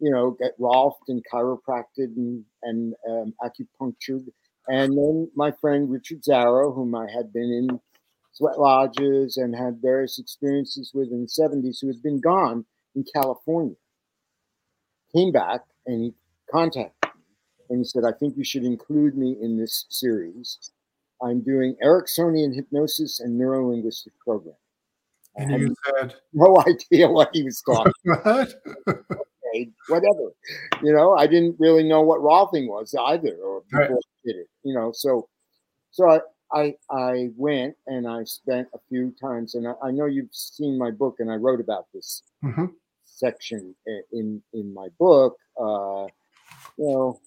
you 0.00 0.10
know, 0.10 0.32
get 0.40 0.58
Rolfed 0.58 1.08
and 1.08 1.22
chiropracted 1.32 2.16
and 2.16 2.44
and 2.64 2.94
um, 3.08 3.34
acupunctured, 3.44 4.26
and 4.68 4.96
then 4.96 5.30
my 5.34 5.52
friend 5.52 5.90
Richard 5.90 6.22
Zarrow, 6.22 6.74
whom 6.74 6.94
I 6.94 7.06
had 7.10 7.32
been 7.32 7.52
in 7.52 7.80
sweat 8.32 8.58
lodges 8.58 9.36
and 9.36 9.54
had 9.54 9.80
various 9.80 10.18
experiences 10.18 10.92
with 10.92 11.10
in 11.10 11.22
the 11.22 11.26
70s, 11.26 11.78
who 11.80 11.88
had 11.88 12.02
been 12.02 12.20
gone 12.20 12.64
in 12.94 13.04
California, 13.14 13.76
came 15.14 15.32
back 15.32 15.62
and 15.86 16.04
he 16.04 16.14
contacted 16.50 16.92
me 17.14 17.22
and 17.70 17.78
he 17.78 17.84
said, 17.84 18.04
I 18.04 18.12
think 18.12 18.36
you 18.36 18.44
should 18.44 18.64
include 18.64 19.16
me 19.16 19.36
in 19.40 19.56
this 19.56 19.86
series. 19.88 20.72
I'm 21.22 21.40
doing 21.40 21.76
Ericksonian 21.82 22.54
hypnosis 22.54 23.20
and 23.20 23.40
neurolinguistic 23.40 24.12
programming. 24.22 24.56
And 25.36 25.60
you 25.60 25.74
said 25.84 26.14
no 26.32 26.62
idea 26.66 27.08
what 27.08 27.30
he 27.32 27.42
was 27.42 27.62
talking. 27.62 27.92
about. 28.20 28.54
okay, 28.88 29.70
whatever. 29.88 30.32
You 30.82 30.92
know, 30.92 31.14
I 31.14 31.26
didn't 31.26 31.56
really 31.58 31.84
know 31.84 32.00
what 32.00 32.20
Rolfing 32.20 32.68
was 32.68 32.94
either, 32.94 33.36
or 33.36 33.62
before 33.70 33.88
right. 33.88 34.04
Did 34.26 34.36
it. 34.36 34.48
You 34.62 34.74
know, 34.74 34.92
so 34.92 35.28
so 35.90 36.10
I, 36.10 36.20
I 36.52 36.74
I 36.90 37.30
went 37.36 37.76
and 37.86 38.06
I 38.06 38.24
spent 38.24 38.68
a 38.74 38.78
few 38.88 39.14
times, 39.20 39.54
and 39.54 39.66
I, 39.68 39.74
I 39.82 39.90
know 39.90 40.06
you've 40.06 40.34
seen 40.34 40.78
my 40.78 40.90
book, 40.90 41.16
and 41.20 41.30
I 41.30 41.36
wrote 41.36 41.60
about 41.60 41.86
this 41.94 42.22
mm-hmm. 42.44 42.66
section 43.04 43.74
in 44.12 44.42
in 44.52 44.74
my 44.74 44.88
book. 44.98 45.36
Uh, 45.58 46.06
you 46.76 46.90
know, 46.90 47.20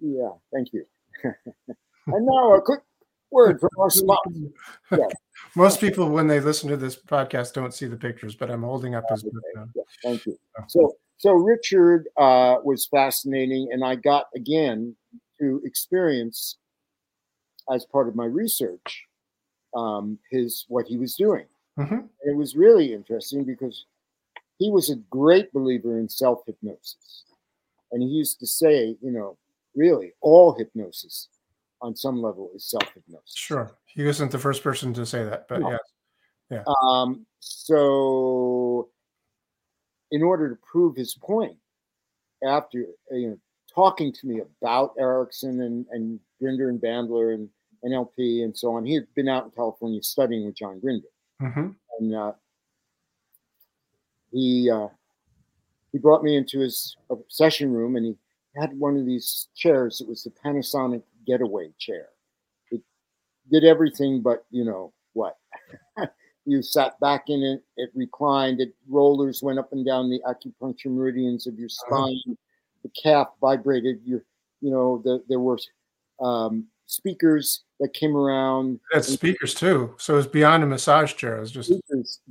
yeah, 0.00 0.30
thank 0.52 0.72
you. 0.72 0.86
and 1.24 2.26
now 2.26 2.54
a 2.54 2.62
quick 2.62 2.80
word 3.30 3.60
from 3.60 3.70
our 3.78 3.90
sponsor. 3.90 4.50
Yeah. 4.90 5.08
Most 5.54 5.80
people, 5.80 6.08
when 6.08 6.28
they 6.28 6.40
listen 6.40 6.68
to 6.70 6.76
this 6.76 6.96
podcast, 6.96 7.52
don't 7.52 7.74
see 7.74 7.86
the 7.86 7.96
pictures, 7.96 8.34
but 8.34 8.50
I'm 8.50 8.62
holding 8.62 8.94
up 8.94 9.04
his 9.10 9.22
book 9.22 9.42
now. 9.54 9.68
Yeah, 9.74 9.82
thank 10.02 10.26
you. 10.26 10.38
So, 10.68 10.94
so 11.18 11.32
Richard 11.32 12.08
uh, 12.16 12.56
was 12.62 12.86
fascinating, 12.86 13.68
and 13.72 13.84
I 13.84 13.96
got 13.96 14.26
again 14.34 14.94
to 15.40 15.60
experience 15.64 16.58
as 17.72 17.84
part 17.84 18.08
of 18.08 18.14
my 18.14 18.24
research 18.24 19.06
um, 19.74 20.18
his 20.30 20.64
what 20.68 20.86
he 20.86 20.96
was 20.96 21.14
doing. 21.14 21.46
Mm-hmm. 21.78 22.06
it 22.22 22.34
was 22.34 22.56
really 22.56 22.94
interesting 22.94 23.44
because 23.44 23.84
he 24.58 24.70
was 24.70 24.88
a 24.88 24.96
great 25.10 25.52
believer 25.52 25.98
in 25.98 26.08
self 26.08 26.40
hypnosis, 26.46 27.24
and 27.92 28.02
he 28.02 28.08
used 28.08 28.40
to 28.40 28.46
say, 28.46 28.96
you 29.02 29.10
know, 29.10 29.36
really 29.74 30.12
all 30.22 30.54
hypnosis 30.54 31.28
on 31.82 31.94
some 31.94 32.22
level 32.22 32.50
is 32.54 32.64
self 32.64 32.88
hypnosis. 32.94 33.34
Sure, 33.36 33.76
he 33.84 34.04
wasn't 34.04 34.30
the 34.30 34.38
first 34.38 34.62
person 34.62 34.94
to 34.94 35.04
say 35.04 35.22
that, 35.22 35.46
but 35.48 35.60
no. 35.60 35.70
yes, 35.70 35.80
yeah. 36.50 36.64
Um, 36.82 37.26
so, 37.40 38.88
in 40.10 40.22
order 40.22 40.48
to 40.48 40.56
prove 40.56 40.96
his 40.96 41.14
point, 41.14 41.58
after 42.42 42.86
you 43.10 43.28
know 43.28 43.38
talking 43.76 44.12
to 44.12 44.26
me 44.26 44.40
about 44.40 44.94
Erickson 44.98 45.60
and 45.60 45.86
and 45.90 46.18
Grinder 46.40 46.68
and 46.68 46.80
Bandler 46.80 47.34
and 47.34 47.48
NLP 47.84 48.42
and 48.42 48.56
so 48.56 48.74
on. 48.74 48.84
He 48.84 48.94
had 48.94 49.06
been 49.14 49.28
out 49.28 49.44
in 49.44 49.50
California 49.50 50.02
studying 50.02 50.46
with 50.46 50.56
John 50.56 50.80
Grinder, 50.80 51.08
mm-hmm. 51.40 51.68
and 52.00 52.14
uh, 52.14 52.32
he 54.32 54.70
uh, 54.70 54.88
he 55.92 55.98
brought 55.98 56.24
me 56.24 56.36
into 56.36 56.58
his 56.58 56.96
session 57.28 57.72
room, 57.72 57.96
and 57.96 58.06
he 58.06 58.16
had 58.58 58.78
one 58.78 58.96
of 58.96 59.06
these 59.06 59.48
chairs. 59.54 60.00
It 60.00 60.08
was 60.08 60.24
the 60.24 60.30
Panasonic 60.30 61.02
Getaway 61.26 61.70
chair. 61.78 62.08
It 62.70 62.80
did 63.52 63.64
everything 63.64 64.22
but 64.22 64.44
you 64.50 64.64
know 64.64 64.92
what. 65.12 65.36
you 66.46 66.62
sat 66.62 66.98
back 67.00 67.24
in 67.28 67.42
it, 67.42 67.62
it 67.76 67.90
reclined, 67.94 68.60
it 68.60 68.72
rollers 68.88 69.42
went 69.42 69.58
up 69.58 69.72
and 69.72 69.84
down 69.84 70.08
the 70.08 70.20
acupuncture 70.26 70.86
meridians 70.86 71.46
of 71.46 71.58
your 71.58 71.66
uh-huh. 71.66 72.06
spine. 72.06 72.38
The 72.86 73.00
calf 73.00 73.28
vibrated, 73.40 74.00
your 74.04 74.22
you 74.60 74.70
know, 74.70 75.00
the, 75.04 75.22
there 75.28 75.40
were 75.40 75.58
um, 76.20 76.66
speakers 76.86 77.64
that 77.80 77.92
came 77.92 78.16
around. 78.16 78.80
That's 78.92 79.08
speakers 79.08 79.54
too. 79.54 79.94
So 79.98 80.18
it's 80.18 80.26
beyond 80.26 80.62
a 80.62 80.66
massage 80.66 81.14
chair. 81.14 81.40
It's 81.42 81.50
just 81.50 81.72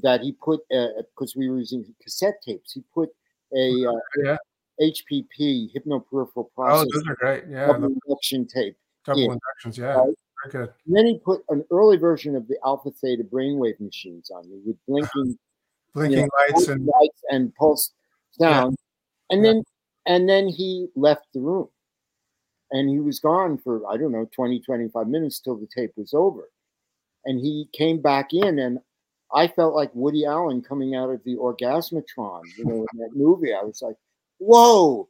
that 0.01 0.21
he 0.21 0.31
put 0.33 0.61
because 0.69 1.35
uh, 1.35 1.39
we 1.39 1.49
were 1.49 1.59
using 1.59 1.85
cassette 2.01 2.41
tapes. 2.43 2.73
He 2.73 2.83
put 2.93 3.09
a 3.55 3.85
uh, 3.87 3.99
yeah. 4.23 4.37
HPP 4.81 5.69
hypnoperipheral 5.75 6.47
process. 6.55 6.87
Oh, 6.87 6.93
those 6.93 7.07
are 7.07 7.15
great. 7.15 7.43
Yeah, 7.49 7.67
double 7.67 7.87
induction 7.87 8.47
tape. 8.47 8.75
Double 9.05 9.21
in, 9.21 9.31
inductions. 9.31 9.77
Yeah. 9.77 9.93
Right? 9.93 10.13
Very 10.51 10.65
good. 10.65 10.73
And 10.87 10.97
then 10.97 11.05
he 11.05 11.19
put 11.19 11.41
an 11.49 11.63
early 11.71 11.97
version 11.97 12.35
of 12.35 12.47
the 12.47 12.57
alpha 12.65 12.91
theta 12.91 13.23
brainwave 13.23 13.79
machines 13.79 14.31
on 14.31 14.49
me 14.49 14.59
with 14.65 14.77
blinking, 14.87 15.37
blinking 15.93 16.19
you 16.19 16.23
know, 16.23 16.29
lights 16.39 16.67
and 16.67 16.85
lights 16.85 17.21
and 17.29 17.55
pulse 17.55 17.91
sound, 18.31 18.75
yeah. 19.29 19.35
and 19.35 19.45
yeah. 19.45 19.53
then 19.53 19.63
and 20.05 20.29
then 20.29 20.47
he 20.47 20.87
left 20.95 21.25
the 21.33 21.39
room. 21.39 21.69
And 22.71 22.89
he 22.89 22.99
was 22.99 23.19
gone 23.19 23.57
for 23.57 23.85
i 23.87 23.95
don't 23.95 24.11
know 24.11 24.27
20 24.33 24.59
25 24.59 25.07
minutes 25.07 25.39
till 25.39 25.55
the 25.55 25.67
tape 25.73 25.91
was 25.95 26.13
over. 26.13 26.49
And 27.25 27.39
he 27.39 27.69
came 27.73 28.01
back 28.01 28.33
in 28.33 28.59
and 28.59 28.79
i 29.33 29.47
felt 29.47 29.75
like 29.75 29.91
woody 29.93 30.25
allen 30.25 30.61
coming 30.61 30.95
out 30.95 31.09
of 31.09 31.23
the 31.23 31.35
orgasmatron 31.35 32.41
you 32.57 32.65
know 32.65 32.85
in 32.93 32.99
that 32.99 33.11
movie. 33.15 33.53
I 33.53 33.63
was 33.63 33.81
like 33.81 33.95
whoa 34.39 35.07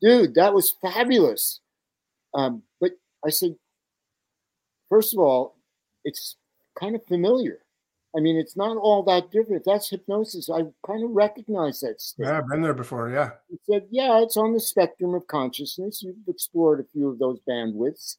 dude 0.00 0.34
that 0.34 0.54
was 0.54 0.74
fabulous. 0.82 1.60
Um, 2.34 2.62
but 2.80 2.92
i 3.24 3.30
said 3.30 3.56
first 4.88 5.12
of 5.14 5.20
all 5.20 5.56
it's 6.04 6.36
kind 6.78 6.94
of 6.94 7.04
familiar 7.06 7.60
I 8.16 8.20
mean, 8.20 8.36
it's 8.36 8.56
not 8.56 8.78
all 8.78 9.02
that 9.04 9.30
different. 9.30 9.64
That's 9.66 9.90
hypnosis. 9.90 10.48
I 10.48 10.62
kind 10.86 11.04
of 11.04 11.10
recognize 11.10 11.80
that. 11.80 12.00
State. 12.00 12.24
Yeah, 12.24 12.38
I've 12.38 12.48
been 12.48 12.62
there 12.62 12.72
before. 12.72 13.10
Yeah. 13.10 13.30
He 13.50 13.58
said, 13.70 13.86
yeah, 13.90 14.22
it's 14.22 14.38
on 14.38 14.54
the 14.54 14.60
spectrum 14.60 15.14
of 15.14 15.26
consciousness. 15.26 16.02
You've 16.02 16.16
explored 16.26 16.80
a 16.80 16.84
few 16.92 17.10
of 17.10 17.18
those 17.18 17.38
bandwidths. 17.46 18.16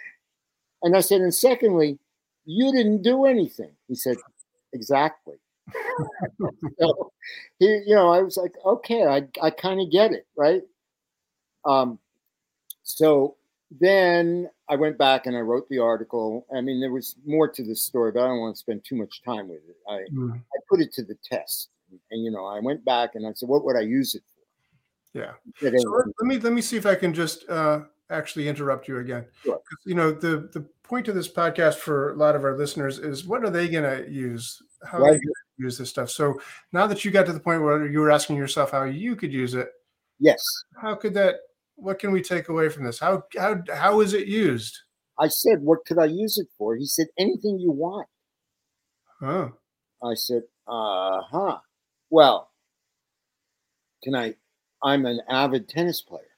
and 0.82 0.94
I 0.94 1.00
said, 1.00 1.22
and 1.22 1.34
secondly, 1.34 1.98
you 2.44 2.70
didn't 2.72 3.02
do 3.02 3.24
anything. 3.24 3.70
He 3.88 3.94
said, 3.94 4.18
exactly. 4.74 5.36
so 6.78 7.12
he, 7.58 7.82
you 7.86 7.94
know, 7.94 8.10
I 8.10 8.20
was 8.20 8.36
like, 8.36 8.52
okay, 8.64 9.06
I, 9.06 9.22
I 9.42 9.48
kind 9.48 9.80
of 9.80 9.90
get 9.90 10.12
it, 10.12 10.26
right? 10.36 10.62
Um, 11.64 11.98
so 12.82 13.36
then 13.70 14.50
I 14.68 14.76
went 14.76 14.96
back 14.96 15.26
and 15.26 15.36
I 15.36 15.40
wrote 15.40 15.68
the 15.68 15.78
article. 15.78 16.46
I 16.54 16.60
mean, 16.60 16.80
there 16.80 16.92
was 16.92 17.16
more 17.26 17.48
to 17.48 17.62
the 17.62 17.76
story, 17.76 18.12
but 18.12 18.24
I 18.24 18.28
don't 18.28 18.40
want 18.40 18.56
to 18.56 18.58
spend 18.58 18.84
too 18.84 18.96
much 18.96 19.22
time 19.22 19.48
with 19.48 19.60
it. 19.68 19.76
I, 19.88 20.04
mm. 20.12 20.34
I 20.34 20.58
put 20.70 20.80
it 20.80 20.92
to 20.94 21.02
the 21.02 21.16
test, 21.22 21.68
and 22.10 22.24
you 22.24 22.30
know, 22.30 22.46
I 22.46 22.60
went 22.60 22.84
back 22.84 23.14
and 23.14 23.26
I 23.26 23.32
said, 23.34 23.48
"What 23.48 23.64
would 23.64 23.76
I 23.76 23.82
use 23.82 24.14
it 24.14 24.22
for?" 24.34 25.18
Yeah. 25.18 25.32
So 25.60 26.02
let 26.20 26.26
me 26.26 26.38
let 26.38 26.52
me 26.52 26.62
see 26.62 26.76
if 26.76 26.86
I 26.86 26.94
can 26.94 27.12
just 27.12 27.48
uh, 27.48 27.82
actually 28.10 28.48
interrupt 28.48 28.88
you 28.88 28.98
again. 28.98 29.26
Sure. 29.42 29.60
You 29.84 29.94
know, 29.94 30.12
the 30.12 30.48
the 30.52 30.66
point 30.82 31.08
of 31.08 31.14
this 31.14 31.28
podcast 31.28 31.76
for 31.76 32.12
a 32.12 32.16
lot 32.16 32.36
of 32.36 32.44
our 32.44 32.56
listeners 32.56 32.98
is 32.98 33.26
what 33.26 33.44
are 33.44 33.50
they 33.50 33.68
going 33.68 33.84
to 33.84 34.10
use? 34.10 34.62
How 34.84 34.98
right. 34.98 35.08
are 35.08 35.12
they 35.12 35.18
going 35.18 35.22
to 35.22 35.62
use 35.62 35.78
this 35.78 35.90
stuff? 35.90 36.10
So 36.10 36.40
now 36.72 36.86
that 36.86 37.04
you 37.04 37.10
got 37.10 37.26
to 37.26 37.32
the 37.32 37.40
point 37.40 37.62
where 37.62 37.86
you 37.86 38.00
were 38.00 38.10
asking 38.10 38.36
yourself 38.36 38.70
how 38.70 38.84
you 38.84 39.16
could 39.16 39.32
use 39.32 39.54
it, 39.54 39.68
yes. 40.18 40.42
How 40.76 40.94
could 40.94 41.14
that 41.14 41.36
what 41.76 41.98
can 41.98 42.12
we 42.12 42.22
take 42.22 42.48
away 42.48 42.68
from 42.68 42.84
this? 42.84 42.98
How 42.98 43.24
how 43.36 43.62
how 43.72 44.00
is 44.00 44.14
it 44.14 44.26
used? 44.26 44.78
I 45.18 45.28
said, 45.28 45.62
"What 45.62 45.84
could 45.86 45.98
I 45.98 46.06
use 46.06 46.38
it 46.38 46.48
for?" 46.58 46.76
He 46.76 46.86
said, 46.86 47.08
"Anything 47.18 47.58
you 47.58 47.70
want." 47.70 48.08
Huh. 49.20 49.50
I 50.02 50.14
said, 50.14 50.42
"Uh 50.66 51.20
huh." 51.22 51.58
Well, 52.10 52.50
can 54.02 54.14
I? 54.14 54.34
I'm 54.82 55.06
an 55.06 55.20
avid 55.28 55.68
tennis 55.68 56.02
player, 56.02 56.36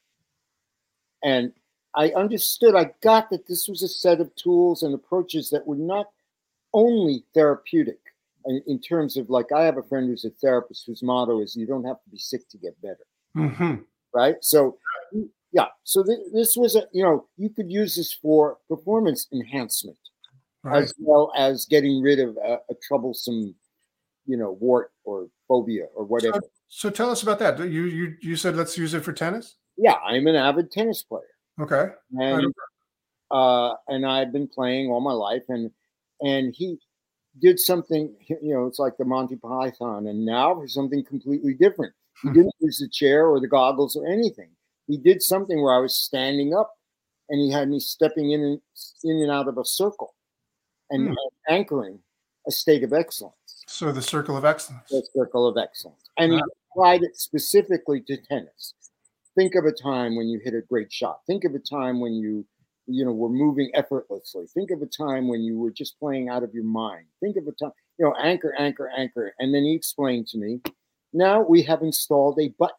and 1.22 1.52
I 1.94 2.10
understood. 2.10 2.74
I 2.74 2.92
got 3.02 3.30
that 3.30 3.46
this 3.46 3.66
was 3.68 3.82
a 3.82 3.88
set 3.88 4.20
of 4.20 4.34
tools 4.36 4.82
and 4.82 4.94
approaches 4.94 5.50
that 5.50 5.66
were 5.66 5.76
not 5.76 6.06
only 6.72 7.24
therapeutic 7.34 7.98
in, 8.44 8.62
in 8.66 8.80
terms 8.80 9.16
of 9.16 9.30
like 9.30 9.52
I 9.52 9.64
have 9.64 9.78
a 9.78 9.82
friend 9.82 10.08
who's 10.08 10.24
a 10.24 10.30
therapist 10.30 10.84
whose 10.86 11.02
motto 11.02 11.40
is 11.40 11.56
"You 11.56 11.66
don't 11.66 11.84
have 11.84 12.02
to 12.02 12.10
be 12.10 12.18
sick 12.18 12.48
to 12.50 12.58
get 12.58 12.80
better." 12.80 13.06
Mm-hmm 13.36 13.82
right? 14.16 14.36
So, 14.40 14.78
yeah, 15.52 15.66
so 15.84 16.02
th- 16.02 16.18
this 16.32 16.56
was 16.56 16.76
a 16.76 16.82
you 16.92 17.02
know 17.02 17.26
you 17.36 17.50
could 17.50 17.70
use 17.70 17.96
this 17.96 18.12
for 18.12 18.58
performance 18.68 19.26
enhancement 19.32 19.98
right. 20.66 20.82
as 20.82 20.94
well 20.98 21.32
as 21.36 21.66
getting 21.66 22.02
rid 22.02 22.20
of 22.20 22.36
a, 22.36 22.58
a, 22.70 22.75
troublesome, 22.86 23.54
you 24.26 24.36
know, 24.36 24.56
wart 24.60 24.92
or 25.04 25.28
phobia 25.48 25.84
or 25.94 26.04
whatever. 26.04 26.40
So, 26.68 26.88
so, 26.88 26.90
tell 26.90 27.10
us 27.10 27.22
about 27.22 27.38
that. 27.38 27.58
You 27.58 27.84
you 27.84 28.14
you 28.20 28.36
said 28.36 28.56
let's 28.56 28.76
use 28.76 28.94
it 28.94 29.04
for 29.04 29.12
tennis. 29.12 29.56
Yeah, 29.76 29.94
I'm 29.94 30.26
an 30.26 30.34
avid 30.34 30.70
tennis 30.70 31.02
player. 31.02 31.22
Okay, 31.60 31.92
and 32.18 32.52
uh, 33.30 33.75
and 33.88 34.04
I've 34.04 34.32
been 34.32 34.48
playing 34.48 34.90
all 34.90 35.00
my 35.00 35.12
life, 35.12 35.44
and 35.48 35.70
and 36.20 36.54
he 36.54 36.78
did 37.40 37.58
something. 37.58 38.14
You 38.28 38.54
know, 38.54 38.66
it's 38.66 38.78
like 38.78 38.96
the 38.98 39.04
Monty 39.04 39.36
Python, 39.36 40.06
and 40.08 40.25
now 40.26 40.54
for 40.54 40.68
something 40.68 41.04
completely 41.04 41.54
different. 41.54 41.94
He 42.22 42.30
didn't 42.30 42.54
use 42.60 42.78
the 42.78 42.88
chair 42.88 43.26
or 43.26 43.40
the 43.40 43.48
goggles 43.48 43.94
or 43.94 44.06
anything. 44.06 44.48
He 44.86 44.96
did 44.96 45.22
something 45.22 45.62
where 45.62 45.74
I 45.74 45.78
was 45.78 45.96
standing 45.96 46.54
up 46.54 46.74
and 47.28 47.40
he 47.40 47.50
had 47.50 47.68
me 47.68 47.80
stepping 47.80 48.30
in 48.30 48.40
and 48.42 48.60
in 49.04 49.22
and 49.22 49.30
out 49.30 49.48
of 49.48 49.58
a 49.58 49.64
circle 49.64 50.14
and, 50.90 51.08
hmm. 51.08 51.14
anchoring 51.48 51.98
a 52.46 52.50
state 52.50 52.84
of 52.84 52.92
excellence. 52.92 53.64
So 53.66 53.90
the 53.90 54.02
circle 54.02 54.36
of 54.36 54.44
excellence. 54.44 54.88
The 54.88 55.06
circle 55.14 55.48
of 55.48 55.56
excellence. 55.56 56.10
And 56.16 56.32
wow. 56.32 56.38
he 56.38 56.42
applied 56.70 57.02
it 57.02 57.16
specifically 57.16 58.00
to 58.02 58.16
tennis. 58.16 58.74
Think 59.34 59.54
of 59.54 59.64
a 59.64 59.72
time 59.72 60.16
when 60.16 60.28
you 60.28 60.40
hit 60.42 60.54
a 60.54 60.62
great 60.62 60.92
shot. 60.92 61.20
Think 61.26 61.44
of 61.44 61.54
a 61.54 61.58
time 61.58 62.00
when 62.00 62.14
you, 62.14 62.46
you 62.86 63.04
know, 63.04 63.12
were 63.12 63.28
moving 63.28 63.70
effortlessly. 63.74 64.46
Think 64.54 64.70
of 64.70 64.80
a 64.80 64.86
time 64.86 65.28
when 65.28 65.42
you 65.42 65.58
were 65.58 65.72
just 65.72 65.98
playing 65.98 66.28
out 66.28 66.44
of 66.44 66.54
your 66.54 66.64
mind. 66.64 67.06
Think 67.20 67.36
of 67.36 67.46
a 67.46 67.52
time, 67.52 67.72
you 67.98 68.06
know, 68.06 68.14
anchor, 68.22 68.54
anchor, 68.56 68.90
anchor. 68.96 69.34
And 69.40 69.52
then 69.52 69.64
he 69.64 69.74
explained 69.74 70.28
to 70.28 70.38
me 70.38 70.60
now 71.12 71.40
we 71.40 71.62
have 71.62 71.82
installed 71.82 72.38
a 72.40 72.48
button. 72.58 72.76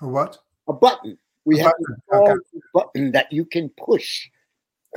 A 0.00 0.08
what? 0.08 0.38
A 0.68 0.72
button. 0.72 1.18
We 1.44 1.60
a 1.60 1.64
have 1.64 1.72
button. 2.08 2.22
okay. 2.22 2.32
a 2.32 2.58
button 2.74 3.12
that 3.12 3.32
you 3.32 3.44
can 3.44 3.70
push. 3.70 4.28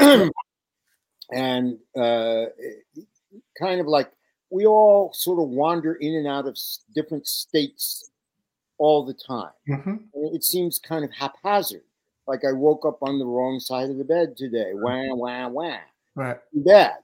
and 1.32 1.78
uh, 1.98 2.46
kind 3.60 3.82
of 3.82 3.88
like 3.88 4.12
we 4.50 4.66
all 4.66 5.14
sort 5.14 5.42
of 5.42 5.50
wander 5.50 5.94
in 5.96 6.16
and 6.16 6.28
out 6.28 6.48
of 6.48 6.58
different 6.94 7.26
states 7.26 8.12
all 8.78 9.06
the 9.06 9.14
time. 9.14 9.52
Mm-hmm. 9.70 9.96
It 10.34 10.44
seems 10.44 10.80
kind 10.80 11.06
of 11.06 11.12
haphazard. 11.12 11.84
Like 12.28 12.44
I 12.46 12.52
woke 12.52 12.86
up 12.86 13.00
on 13.02 13.20
the 13.20 13.26
wrong 13.26 13.60
side 13.60 13.90
of 13.90 13.98
the 13.98 14.04
bed 14.04 14.38
today. 14.38 14.72
Wah 14.74 15.14
wah 15.14 15.48
wah. 15.48 15.78
Right. 16.16 16.38
Too 16.54 16.64
bad. 16.64 16.96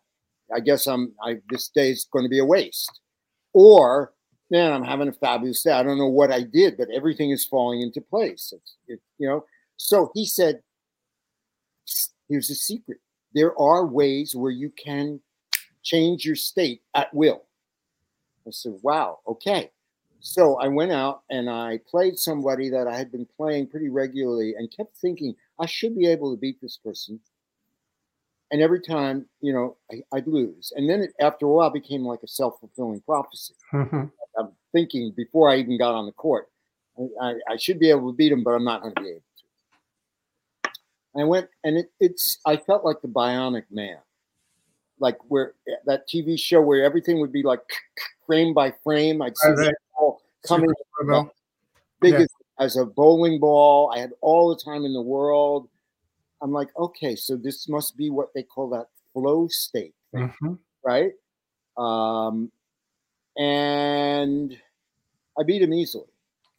I 0.54 0.60
guess 0.60 0.88
I'm. 0.88 1.14
I 1.24 1.38
this 1.50 1.70
day 1.70 1.92
is 1.92 2.08
going 2.12 2.26
to 2.26 2.30
be 2.30 2.40
a 2.40 2.46
waste. 2.46 3.00
Or 3.54 4.14
man, 4.50 4.72
I'm 4.74 4.84
having 4.84 5.08
a 5.08 5.14
fabulous 5.14 5.64
day. 5.64 5.72
I 5.72 5.84
don't 5.84 5.98
know 5.98 6.08
what 6.08 6.32
I 6.32 6.42
did, 6.42 6.78
but 6.78 6.90
everything 6.94 7.32
is 7.32 7.46
falling 7.46 7.82
into 7.82 8.02
place. 8.02 8.54
It's, 8.56 8.76
it, 8.88 9.00
you 9.18 9.28
know. 9.28 9.46
So 9.78 10.12
he 10.14 10.26
said, 10.26 10.62
"Here's 12.30 12.50
a 12.50 12.56
secret. 12.56 13.00
There 13.34 13.58
are 13.60 13.86
ways 13.86 14.36
where 14.36 14.52
you 14.52 14.72
can 14.72 15.20
change 15.84 16.26
your 16.26 16.36
state 16.36 16.82
at 16.94 17.14
will." 17.14 17.44
I 18.48 18.52
said, 18.52 18.74
"Wow, 18.82 19.20
okay." 19.28 19.72
So 20.20 20.56
I 20.60 20.68
went 20.68 20.92
out 20.92 21.22
and 21.30 21.50
I 21.50 21.80
played 21.90 22.18
somebody 22.18 22.70
that 22.70 22.88
I 22.88 22.98
had 22.98 23.12
been 23.12 23.28
playing 23.38 23.68
pretty 23.68 23.90
regularly 23.90 24.56
and 24.58 24.74
kept 24.76 24.98
thinking 24.98 25.36
I 25.60 25.66
should 25.68 25.96
be 25.96 26.08
able 26.08 26.34
to 26.34 26.40
beat 26.40 26.60
this 26.62 26.78
person. 26.84 27.20
And 28.52 28.62
every 28.62 28.82
time, 28.82 29.26
you 29.42 29.54
know, 29.54 29.78
I, 29.92 30.02
would 30.14 30.28
lose. 30.28 30.72
And 30.76 30.90
then 30.90 31.02
it, 31.02 31.14
after 31.20 31.46
a 31.46 31.50
while, 31.50 31.70
became 31.70 32.04
like 32.04 32.24
a 32.24 32.28
self 32.28 32.60
fulfilling 32.60 33.02
prophecy. 33.02 33.54
Mm-hmm. 33.74 34.06
Thinking 34.78 35.12
before 35.18 35.50
I 35.50 35.58
even 35.58 35.76
got 35.76 35.96
on 35.96 36.06
the 36.06 36.12
court, 36.12 36.50
I, 37.20 37.34
I, 37.50 37.58
should 37.58 37.80
be 37.80 37.90
able 37.90 38.12
to 38.12 38.16
beat 38.16 38.32
him, 38.32 38.44
but 38.44 38.52
I'm 38.52 38.64
not 38.64 38.84
going 38.84 38.94
to 38.94 39.02
be 39.02 39.10
able 39.10 39.24
to. 40.64 40.70
I 41.20 41.24
went 41.24 41.50
and 41.64 41.80
it, 41.80 41.92
it's, 42.00 42.38
I 42.46 42.58
felt 42.58 42.86
like 42.86 43.02
the 43.02 43.08
bionic 43.08 43.64
man, 43.72 43.98
like 45.00 45.18
where 45.30 45.54
that 45.88 46.08
TV 46.08 46.40
show 46.40 46.62
where 46.62 46.84
everything 46.84 47.20
would 47.20 47.32
be 47.32 47.42
like 47.42 47.62
frame 48.28 48.54
by 48.54 48.72
frame. 48.84 49.20
I'd 49.24 49.36
see 49.36 49.50
right, 49.50 49.74
ball 49.96 50.22
coming 50.46 50.70
big 52.02 52.14
yeah. 52.14 52.20
as, 52.20 52.30
as 52.60 52.78
a 52.78 52.86
bowling 52.86 53.40
ball. 53.40 53.92
I 53.96 53.98
had 53.98 54.12
all 54.22 54.50
the 54.50 54.62
time 54.64 54.86
in 54.86 54.94
the 54.94 55.02
world. 55.02 55.70
I'm 56.44 56.52
like, 56.52 56.70
okay, 56.78 57.16
so 57.16 57.36
this 57.36 57.68
must 57.68 57.98
be 57.98 58.12
what 58.12 58.32
they 58.36 58.44
call 58.44 58.70
that 58.70 58.90
flow 59.12 59.48
state, 59.48 59.96
mm-hmm. 60.14 60.54
right? 60.86 61.14
Um, 61.78 62.52
and 63.38 64.58
I 65.40 65.44
beat 65.44 65.62
him 65.62 65.74
easily. 65.74 66.06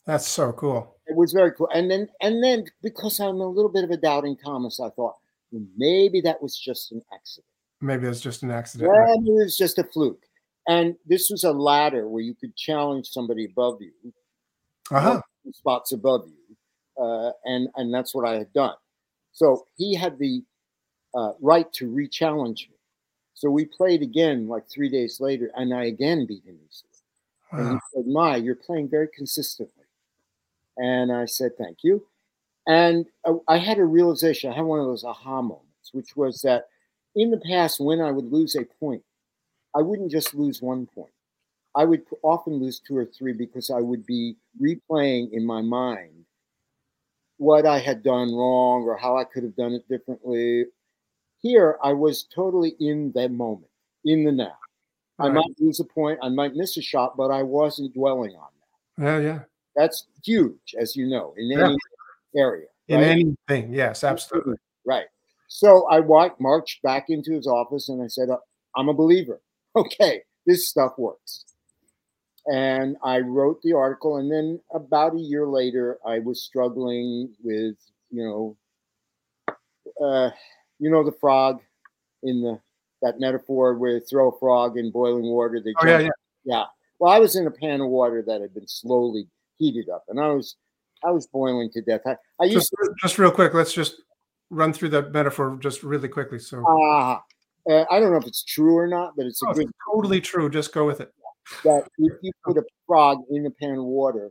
That's 0.07 0.27
so 0.27 0.53
cool. 0.53 0.97
It 1.07 1.17
was 1.17 1.33
very 1.33 1.53
cool. 1.53 1.69
And 1.75 1.91
then, 1.91 2.09
and 2.23 2.43
then, 2.43 2.65
because 2.83 3.21
I'm 3.21 3.41
a 3.41 3.47
little 3.47 3.71
bit 3.71 3.85
of 3.85 3.91
a 3.91 3.97
doubting 3.97 4.37
Thomas, 4.37 4.81
I 4.81 4.91
thought 4.91 5.17
well, 5.51 5.67
maybe 5.77 6.21
that 6.23 6.43
was 6.43 6.57
just 6.59 6.93
an 6.93 7.03
accident. 7.13 7.47
Maybe 7.81 8.07
it 8.07 8.09
was 8.09 8.21
just 8.21 8.43
an 8.43 8.51
accident. 8.51 8.91
Yeah, 8.93 9.15
it 9.15 9.45
was 9.45 9.57
just 9.57 9.79
a 9.79 9.85
fluke. 9.85 10.25
And 10.67 10.97
this 11.07 11.31
was 11.31 11.45
a 11.45 11.53
ladder 11.53 12.09
where 12.09 12.23
you 12.23 12.35
could 12.35 12.55
challenge 12.57 13.09
somebody 13.09 13.47
above 13.47 13.81
you, 13.81 14.13
uh-huh. 14.91 15.21
spots 15.53 15.93
above 15.93 16.29
you, 16.29 17.03
uh, 17.03 17.33
and 17.45 17.69
and 17.77 17.93
that's 17.93 18.15
what 18.15 18.29
I 18.29 18.35
had 18.35 18.53
done. 18.53 18.75
So 19.33 19.65
he 19.77 19.95
had 19.95 20.19
the 20.19 20.43
uh, 21.15 21.33
right 21.41 21.73
to 21.75 21.89
re-challenge 21.89 22.69
me. 22.71 22.77
So 23.33 23.49
we 23.51 23.65
played 23.65 24.03
again 24.03 24.49
like 24.49 24.69
three 24.69 24.91
days 24.91 25.21
later, 25.21 25.51
and 25.57 25.73
I 25.73 25.85
again 25.85 26.27
beat 26.27 26.45
him 26.45 26.59
easily. 26.69 26.88
And 27.53 27.73
he 27.73 27.79
said, 27.95 28.07
"My, 28.07 28.37
you're 28.37 28.55
playing 28.55 28.89
very 28.89 29.09
consistently." 29.09 29.85
And 30.77 31.13
I 31.13 31.25
said, 31.27 31.57
"Thank 31.59 31.79
you." 31.83 32.07
And 32.67 33.07
uh, 33.25 33.35
I 33.49 33.59
had 33.59 33.79
a 33.79 33.85
realization. 33.85 34.53
I 34.53 34.57
had 34.57 34.65
one 34.65 34.81
of 34.81 34.87
those 34.87 35.05
aha 35.05 35.41
moments, 35.43 35.93
which 35.93 36.17
was 36.17 36.43
that 36.43 36.69
in 37.15 37.31
the 37.31 37.41
past, 37.41 37.81
when 37.81 38.01
I 38.01 38.11
would 38.11 38.31
lose 38.31 38.55
a 38.55 38.65
point, 38.65 39.03
I 39.75 39.83
wouldn't 39.83 40.11
just 40.11 40.35
lose 40.35 40.63
one 40.63 40.87
point. 40.87 41.11
I 41.75 41.85
would 41.85 42.03
often 42.23 42.55
lose 42.55 42.81
two 42.81 42.97
or 42.97 43.07
three 43.07 43.33
because 43.33 43.71
I 43.71 43.81
would 43.81 44.05
be 44.05 44.37
replaying 44.61 45.33
in 45.33 45.47
my 45.47 45.63
mind 45.63 46.25
what 47.39 47.67
I 47.67 47.79
had 47.79 48.03
done 48.03 48.35
wrong 48.35 48.83
or 48.83 48.97
how 48.97 49.17
I 49.17 49.25
could 49.25 49.45
have 49.45 49.57
done 49.57 49.73
it 49.73 49.89
differently. 49.89 50.67
Here, 51.41 51.79
I 51.83 51.93
was 51.93 52.25
totally 52.25 52.75
in 52.81 53.13
the 53.13 53.29
moment, 53.29 53.71
in 54.05 54.25
the 54.25 54.33
now. 54.33 54.57
I 55.19 55.29
might 55.29 55.55
lose 55.59 55.81
a 55.81 55.85
point, 55.85 56.19
I 56.23 56.29
might 56.29 56.55
miss 56.55 56.77
a 56.77 56.83
shot, 56.83 57.17
but 57.17 57.31
I 57.31 57.43
wasn't 57.43 57.95
dwelling 57.95 58.37
on 58.37 58.49
that. 58.97 59.05
Yeah, 59.05 59.19
yeah. 59.19 59.41
That's 59.75 60.07
huge, 60.25 60.75
as 60.79 60.97
you 60.97 61.07
know, 61.09 61.35
in 61.37 61.53
any 61.53 61.77
yeah. 62.35 62.43
area. 62.43 62.67
In 62.89 63.01
anything, 63.01 63.73
yes, 63.73 64.05
absolutely. 64.05 64.57
Right. 64.87 65.07
So 65.49 65.87
I 65.89 66.01
walked, 66.01 66.41
marched 66.41 66.83
back 66.83 67.07
into 67.09 67.33
his 67.33 67.47
office 67.47 67.89
and 67.89 68.03
I 68.03 68.07
said, 68.07 68.29
I'm 68.77 68.89
a 68.89 68.95
believer. 68.95 69.41
Okay, 69.77 70.23
this 70.45 70.69
stuff 70.69 70.95
works 70.99 71.45
and 72.49 72.97
I 73.05 73.19
wrote 73.19 73.61
the 73.63 73.75
article. 73.75 74.17
And 74.17 74.33
then 74.33 74.61
about 74.75 75.15
a 75.15 75.21
year 75.21 75.47
later, 75.47 75.99
I 76.05 76.19
was 76.19 76.43
struggling 76.43 77.35
with, 77.43 77.77
you 78.11 78.25
know, 78.25 78.57
uh, 80.03 80.31
you 80.79 80.91
know, 80.91 81.05
the 81.05 81.13
frog 81.13 81.61
in 82.23 82.41
the 82.41 82.59
that 83.03 83.21
metaphor 83.21 83.75
where 83.75 84.01
throw 84.01 84.31
a 84.31 84.39
frog 84.39 84.77
in 84.77 84.91
boiling 84.91 85.25
water. 85.25 85.61
They 85.65 85.75
oh, 85.81 85.87
yeah, 85.87 85.99
yeah, 85.99 86.09
yeah. 86.45 86.65
Well, 86.99 87.13
I 87.13 87.19
was 87.19 87.37
in 87.37 87.47
a 87.47 87.51
pan 87.51 87.81
of 87.81 87.89
water 87.89 88.23
that 88.27 88.41
had 88.41 88.55
been 88.55 88.67
slowly 88.67 89.29
heated 89.59 89.89
up, 89.89 90.05
and 90.09 90.21
I 90.21 90.29
was 90.29 90.57
I 91.05 91.11
was 91.11 91.27
boiling 91.27 91.71
to 91.73 91.83
death. 91.83 92.03
I, 92.07 92.17
I 92.41 92.45
used 92.45 92.55
just, 92.55 92.71
to, 92.71 92.95
just 93.01 93.19
real 93.19 93.31
quick. 93.31 93.55
Let's 93.55 93.73
just 93.73 94.03
run 94.51 94.73
through 94.73 94.89
that 94.91 95.13
metaphor 95.13 95.59
just 95.61 95.83
really 95.83 96.09
quickly. 96.09 96.39
So, 96.39 96.65
uh, 96.67 97.19
uh, 97.71 97.85
I 97.91 98.01
don't 98.01 98.11
know 98.11 98.17
if 98.17 98.27
it's 98.27 98.43
true 98.43 98.77
or 98.77 98.87
not, 98.87 99.15
but 99.17 99.27
it's, 99.27 99.41
oh, 99.47 99.53
good, 99.53 99.65
it's 99.65 99.73
totally 99.93 100.21
true. 100.21 100.49
Just 100.49 100.73
go 100.73 100.87
with 100.87 101.01
it 101.01 101.13
that 101.65 101.85
if 101.99 102.13
you 102.23 102.33
put 102.45 102.57
a 102.57 102.65
frog 102.87 103.19
in 103.31 103.47
a 103.47 103.51
pan 103.51 103.79
of 103.79 103.85
water, 103.85 104.31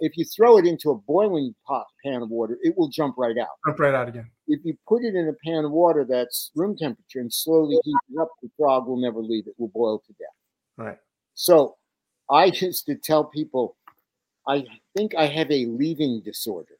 if 0.00 0.16
you 0.16 0.24
throw 0.24 0.58
it 0.58 0.66
into 0.66 0.90
a 0.90 0.94
boiling 0.96 1.54
pot 1.66 1.86
pan 2.04 2.22
of 2.22 2.30
water, 2.30 2.58
it 2.62 2.76
will 2.76 2.88
jump 2.88 3.16
right 3.18 3.36
out. 3.38 3.48
Jump 3.66 3.78
right 3.78 3.94
out 3.94 4.08
again. 4.08 4.28
If 4.48 4.60
you 4.64 4.76
put 4.88 5.04
it 5.04 5.14
in 5.14 5.28
a 5.28 5.34
pan 5.44 5.64
of 5.64 5.70
water 5.70 6.04
that's 6.08 6.50
room 6.56 6.76
temperature 6.76 7.20
and 7.20 7.32
slowly 7.32 7.78
heat 7.84 7.96
it 8.10 8.20
up, 8.20 8.30
the 8.42 8.50
frog 8.56 8.86
will 8.86 8.96
never 8.96 9.20
leave. 9.20 9.46
It 9.46 9.54
will 9.58 9.68
boil 9.68 9.98
to 9.98 10.12
death. 10.14 10.28
Right. 10.76 10.98
So 11.34 11.76
I 12.30 12.46
used 12.46 12.86
to 12.86 12.94
tell 12.96 13.24
people, 13.24 13.76
I 14.48 14.64
think 14.96 15.14
I 15.14 15.26
have 15.26 15.50
a 15.50 15.66
leaving 15.66 16.22
disorder. 16.24 16.78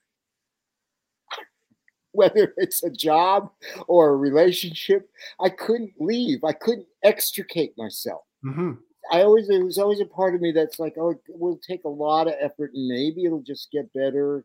Whether 2.12 2.54
it's 2.56 2.82
a 2.82 2.90
job 2.90 3.50
or 3.86 4.08
a 4.08 4.16
relationship, 4.16 5.08
I 5.40 5.50
couldn't 5.50 5.92
leave. 6.00 6.42
I 6.42 6.52
couldn't 6.52 6.86
extricate 7.04 7.74
myself. 7.76 8.22
Mm-hmm. 8.44 8.72
I 9.10 9.22
always 9.22 9.48
there 9.48 9.64
was 9.64 9.78
always 9.78 10.00
a 10.00 10.04
part 10.06 10.34
of 10.34 10.40
me 10.40 10.52
that's 10.52 10.78
like, 10.78 10.94
oh, 10.98 11.10
it 11.10 11.20
will 11.28 11.58
take 11.58 11.84
a 11.84 11.88
lot 11.88 12.26
of 12.26 12.34
effort, 12.40 12.72
and 12.74 12.88
maybe 12.88 13.24
it'll 13.24 13.42
just 13.42 13.70
get 13.70 13.92
better 13.92 14.44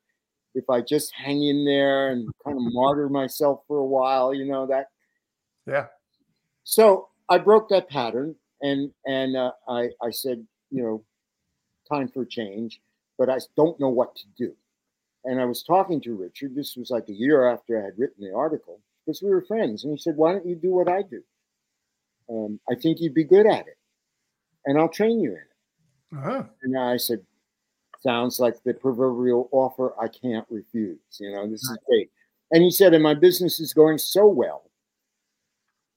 if 0.56 0.70
I 0.70 0.82
just 0.82 1.14
hang 1.14 1.44
in 1.44 1.66
there 1.66 2.10
and 2.10 2.30
kind 2.44 2.58
of 2.58 2.64
martyr 2.74 3.10
myself 3.10 3.62
for 3.68 3.78
a 3.78 3.86
while, 3.86 4.34
you 4.34 4.46
know 4.46 4.66
that. 4.68 4.88
Yeah. 5.68 5.88
So 6.64 7.10
I 7.30 7.38
broke 7.38 7.70
that 7.70 7.90
pattern, 7.90 8.36
and 8.62 8.92
and 9.06 9.36
uh, 9.36 9.52
I 9.68 9.90
I 10.02 10.10
said, 10.12 10.46
you 10.72 10.82
know, 10.82 11.04
time 11.92 12.08
for 12.08 12.26
change, 12.26 12.82
but 13.18 13.30
I 13.30 13.38
don't 13.56 13.80
know 13.80 13.90
what 13.90 14.16
to 14.16 14.24
do. 14.38 14.56
And 15.26 15.42
I 15.42 15.46
was 15.46 15.64
talking 15.64 16.02
to 16.02 16.16
Richard. 16.16 16.56
This 16.56 16.76
was 16.76 16.90
like 16.90 17.10
a 17.10 17.14
year 17.14 17.48
after 17.50 17.80
I 17.80 17.86
had 17.86 18.00
written 18.00 18.24
the 18.24 18.36
article 18.36 18.80
because 19.06 19.22
we 19.22 19.30
were 19.30 19.42
friends, 19.42 19.84
and 19.84 19.92
he 19.92 19.98
said, 20.00 20.16
"Why 20.16 20.32
don't 20.32 20.46
you 20.46 20.56
do 20.56 20.72
what 20.72 20.88
I 20.88 21.02
do? 21.02 21.22
Um, 22.30 22.60
I 22.70 22.76
think 22.76 23.00
you'd 23.00 23.14
be 23.14 23.24
good 23.24 23.46
at 23.46 23.68
it." 23.68 23.78
And 24.66 24.78
I'll 24.78 24.90
train 24.90 25.20
you 25.20 25.32
in 25.32 25.38
it. 25.38 26.18
Uh-huh. 26.18 26.44
And 26.64 26.78
I 26.78 26.98
said, 26.98 27.26
sounds 28.02 28.40
like 28.40 28.62
the 28.64 28.74
proverbial 28.74 29.50
offer 29.52 29.94
I 30.00 30.08
can't 30.08 30.46
refuse. 30.50 31.00
You 31.20 31.32
know, 31.32 31.50
this 31.50 31.62
is 31.62 31.78
great. 31.88 32.10
And 32.52 32.64
he 32.64 32.70
said, 32.70 32.94
and 32.94 33.04
my 33.04 33.16
business 33.16 33.60
is 33.60 33.74
going 33.74 33.98
so 33.98 34.28
well 34.28 34.70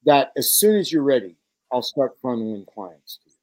that 0.05 0.33
as 0.37 0.55
soon 0.55 0.77
as 0.77 0.91
you're 0.91 1.03
ready, 1.03 1.37
I'll 1.71 1.83
start 1.83 2.21
funneling 2.23 2.67
clients 2.67 3.19
to 3.25 3.31
you. 3.31 3.35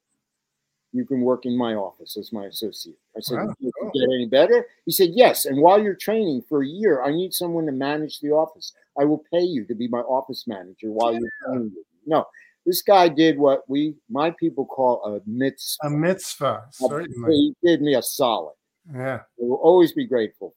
You 0.92 1.04
can 1.04 1.20
work 1.20 1.46
in 1.46 1.56
my 1.56 1.74
office 1.74 2.16
as 2.16 2.32
my 2.32 2.46
associate. 2.46 2.98
I 3.16 3.20
said, 3.20 3.36
wow. 3.36 3.54
you 3.60 3.70
get 3.94 4.14
any 4.14 4.26
better? 4.26 4.66
He 4.84 4.92
said, 4.92 5.10
yes. 5.12 5.44
And 5.44 5.60
while 5.60 5.80
you're 5.80 5.94
training 5.94 6.42
for 6.48 6.62
a 6.62 6.66
year, 6.66 7.02
I 7.02 7.10
need 7.10 7.34
someone 7.34 7.66
to 7.66 7.72
manage 7.72 8.20
the 8.20 8.30
office. 8.30 8.72
I 8.98 9.04
will 9.04 9.22
pay 9.32 9.42
you 9.42 9.64
to 9.66 9.74
be 9.74 9.88
my 9.88 10.00
office 10.00 10.46
manager 10.46 10.90
while 10.90 11.12
yeah. 11.12 11.20
you're 11.20 11.30
training. 11.54 11.74
No, 12.06 12.24
this 12.66 12.82
guy 12.82 13.08
did 13.08 13.38
what 13.38 13.62
we 13.68 13.94
my 14.10 14.32
people 14.32 14.66
call 14.66 15.02
a 15.04 15.20
mitzvah. 15.24 15.86
A 15.86 15.90
mitzvah, 15.90 16.64
certainly. 16.72 17.32
He 17.32 17.54
did 17.62 17.80
me 17.80 17.94
a 17.94 18.02
solid. 18.02 18.54
Yeah. 18.92 19.20
We 19.38 19.48
will 19.48 19.56
always 19.62 19.92
be 19.92 20.04
grateful 20.04 20.54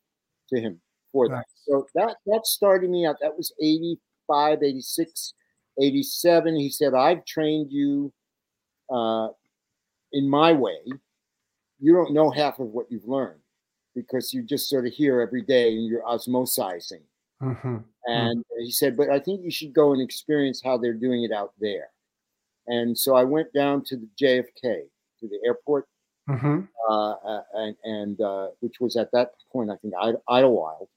to 0.50 0.60
him 0.60 0.82
for 1.12 1.30
nice. 1.30 1.38
that. 1.38 1.46
So 1.72 1.88
that 1.94 2.18
that 2.26 2.48
started 2.48 2.90
me 2.90 3.06
out. 3.06 3.18
That 3.22 3.38
was 3.38 3.54
85, 3.62 4.64
86, 4.64 5.34
87. 5.80 6.56
He 6.56 6.70
said, 6.70 6.96
I've 6.96 7.24
trained 7.26 7.72
you 7.72 8.12
uh, 8.92 9.30
in 10.12 10.28
my 10.28 10.52
way. 10.52 10.80
You 11.80 11.94
don't 11.94 12.14
know 12.14 12.32
half 12.32 12.60
of 12.60 12.68
what 12.68 12.88
you've 12.90 13.08
learned 13.08 13.40
because 13.96 14.34
you 14.34 14.42
just 14.42 14.68
sort 14.68 14.88
of 14.88 14.94
hear 14.94 15.22
every 15.22 15.44
day 15.44 15.76
and 15.76 15.86
you're 15.86 16.04
osmosizing. 16.04 17.04
Mm-hmm. 17.42 17.78
And 18.06 18.40
mm-hmm. 18.40 18.64
he 18.64 18.72
said, 18.72 18.98
but 18.98 19.10
I 19.10 19.20
think 19.20 19.44
you 19.44 19.52
should 19.52 19.74
go 19.74 19.94
and 19.94 20.02
experience 20.02 20.62
how 20.64 20.78
they're 20.78 20.94
doing 20.94 21.24
it 21.24 21.32
out 21.32 21.54
there 21.60 21.90
and 22.70 22.98
so 22.98 23.16
I 23.16 23.24
went 23.24 23.52
down 23.54 23.84
to 23.86 23.98
the 23.98 24.08
JFK 24.22 24.62
to 25.20 25.28
the 25.28 25.40
airport, 25.46 25.86
Mm-hmm. 26.30 26.60
uh, 26.90 27.42
and, 27.56 27.76
and 27.84 28.22
uh, 28.22 28.48
which 28.60 28.76
was 28.80 28.96
at 28.96 29.12
that 29.14 29.32
point 29.52 29.72
I 29.72 29.76
think 29.78 29.94
Id- 30.00 30.22
Idlewild, 30.30 30.88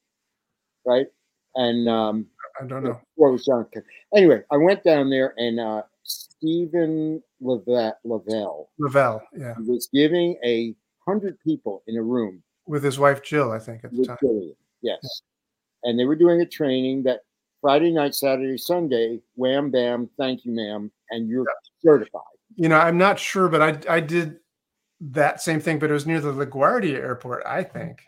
right? 0.85 1.07
And 1.55 1.89
um, 1.89 2.27
I 2.61 2.67
don't 2.67 2.85
know. 2.85 3.01
before 3.17 3.29
it 3.31 3.33
was 3.33 3.45
John 3.47 3.67
Kennedy. 3.73 3.91
Anyway, 4.15 4.43
I 4.51 4.57
went 4.59 4.85
down 4.85 5.09
there, 5.11 5.33
and 5.39 5.59
uh, 5.59 5.83
Stephen 6.03 7.23
Lavelle, 7.41 7.97
Lavelle 8.05 8.69
Lavelle, 8.79 9.23
yeah, 9.35 9.55
was 9.67 9.89
giving 9.93 10.37
a 10.45 10.75
hundred 11.07 11.39
people 11.41 11.83
in 11.87 11.97
a 11.97 12.03
room 12.03 12.43
with 12.67 12.85
his 12.85 12.99
wife 12.99 13.23
Jill, 13.23 13.51
I 13.53 13.59
think 13.59 13.85
at 13.85 13.91
the 13.93 13.99
with 13.99 14.09
time. 14.09 14.19
Gillian. 14.21 14.55
Yes, 14.83 15.23
and 15.85 15.99
they 15.99 16.05
were 16.05 16.17
doing 16.17 16.41
a 16.43 16.47
training 16.47 17.05
that 17.05 17.21
Friday 17.63 17.93
night, 17.93 18.15
Saturday, 18.15 18.59
Sunday. 18.59 19.21
Wham 19.37 19.71
bam, 19.71 20.11
thank 20.19 20.45
you, 20.45 20.53
ma'am, 20.53 20.93
and 21.11 21.29
you're 21.29 21.47
certified. 21.83 22.21
You 22.57 22.69
know, 22.69 22.77
I'm 22.77 22.99
not 22.99 23.19
sure, 23.19 23.49
but 23.49 23.63
I 23.63 23.97
I 23.97 24.01
did 24.01 24.41
that 25.01 25.41
same 25.41 25.61
thing, 25.61 25.79
but 25.79 25.89
it 25.89 25.95
was 25.95 26.07
near 26.07 26.21
the 26.21 26.33
LaGuardia 26.33 26.97
Airport, 26.97 27.45
I 27.47 27.63
think. 27.63 28.03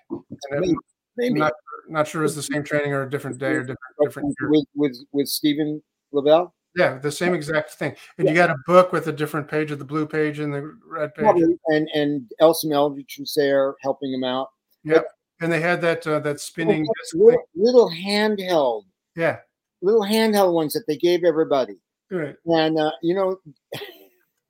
Maybe, 0.50 0.74
maybe. 1.16 1.38
not 1.38 1.52
not 1.88 2.08
sure 2.08 2.22
it 2.22 2.24
was 2.24 2.36
the 2.36 2.42
same 2.42 2.64
training 2.64 2.92
or 2.92 3.02
a 3.02 3.10
different 3.10 3.38
day 3.38 3.52
or 3.52 3.60
different 3.60 3.78
different 4.02 4.34
year. 4.40 4.50
with 4.50 4.66
with 4.74 4.98
with 5.12 5.28
Stephen 5.28 5.82
Lavelle. 6.12 6.54
Yeah, 6.76 6.98
the 6.98 7.12
same 7.12 7.34
exact 7.34 7.74
thing. 7.74 7.94
And 8.18 8.28
you 8.28 8.34
got 8.34 8.50
a 8.50 8.56
book 8.66 8.92
with 8.92 9.06
a 9.06 9.12
different 9.12 9.46
page 9.46 9.70
of 9.70 9.78
the 9.78 9.84
blue 9.84 10.06
page 10.06 10.40
and 10.40 10.52
the 10.52 10.76
red 10.84 11.14
page. 11.14 11.22
Probably, 11.22 11.56
and 11.68 11.88
and 11.94 12.30
Elsa 12.40 12.68
Eldridge 12.72 13.16
was 13.20 13.32
there 13.36 13.76
helping 13.80 14.12
him 14.12 14.24
out. 14.24 14.48
Yep. 14.82 15.06
And 15.40 15.52
they 15.52 15.60
had 15.60 15.80
that 15.82 16.06
uh, 16.06 16.18
that 16.20 16.40
spinning. 16.40 16.86
Little, 17.12 17.42
little 17.54 17.90
handheld, 17.90 18.84
Yeah. 19.16 19.38
little 19.82 20.02
handheld 20.02 20.52
ones 20.54 20.72
that 20.74 20.84
they 20.86 20.96
gave 20.96 21.24
everybody, 21.24 21.76
Right. 22.10 22.36
and 22.46 22.78
uh, 22.78 22.92
you 23.02 23.14
know, 23.14 23.38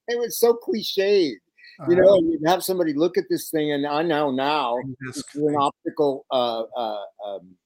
it 0.09 0.18
was 0.18 0.38
so 0.38 0.55
cliched. 0.55 1.37
Uh, 1.81 1.87
You 1.90 1.96
know, 1.96 2.20
you'd 2.22 2.46
have 2.46 2.62
somebody 2.62 2.92
look 2.94 3.18
at 3.18 3.24
this 3.29 3.50
thing, 3.50 3.72
and 3.72 3.85
I 3.87 4.03
know 4.03 4.31
now 4.31 4.79
it's 5.09 5.22
an 5.35 5.57
optical 5.57 6.24
uh, 6.31 6.62
uh, 6.77 7.05
um, 7.24 7.57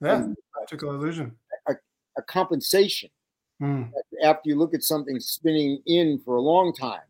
Yeah. 0.00 0.28
Optical 0.60 0.94
illusion. 0.94 1.36
a 2.18 2.22
compensation 2.22 3.08
Mm. 3.62 3.90
after 4.22 4.48
you 4.50 4.56
look 4.56 4.74
at 4.74 4.82
something 4.82 5.18
spinning 5.20 5.80
in 5.86 6.18
for 6.24 6.34
a 6.36 6.40
long 6.42 6.74
time, 6.74 7.06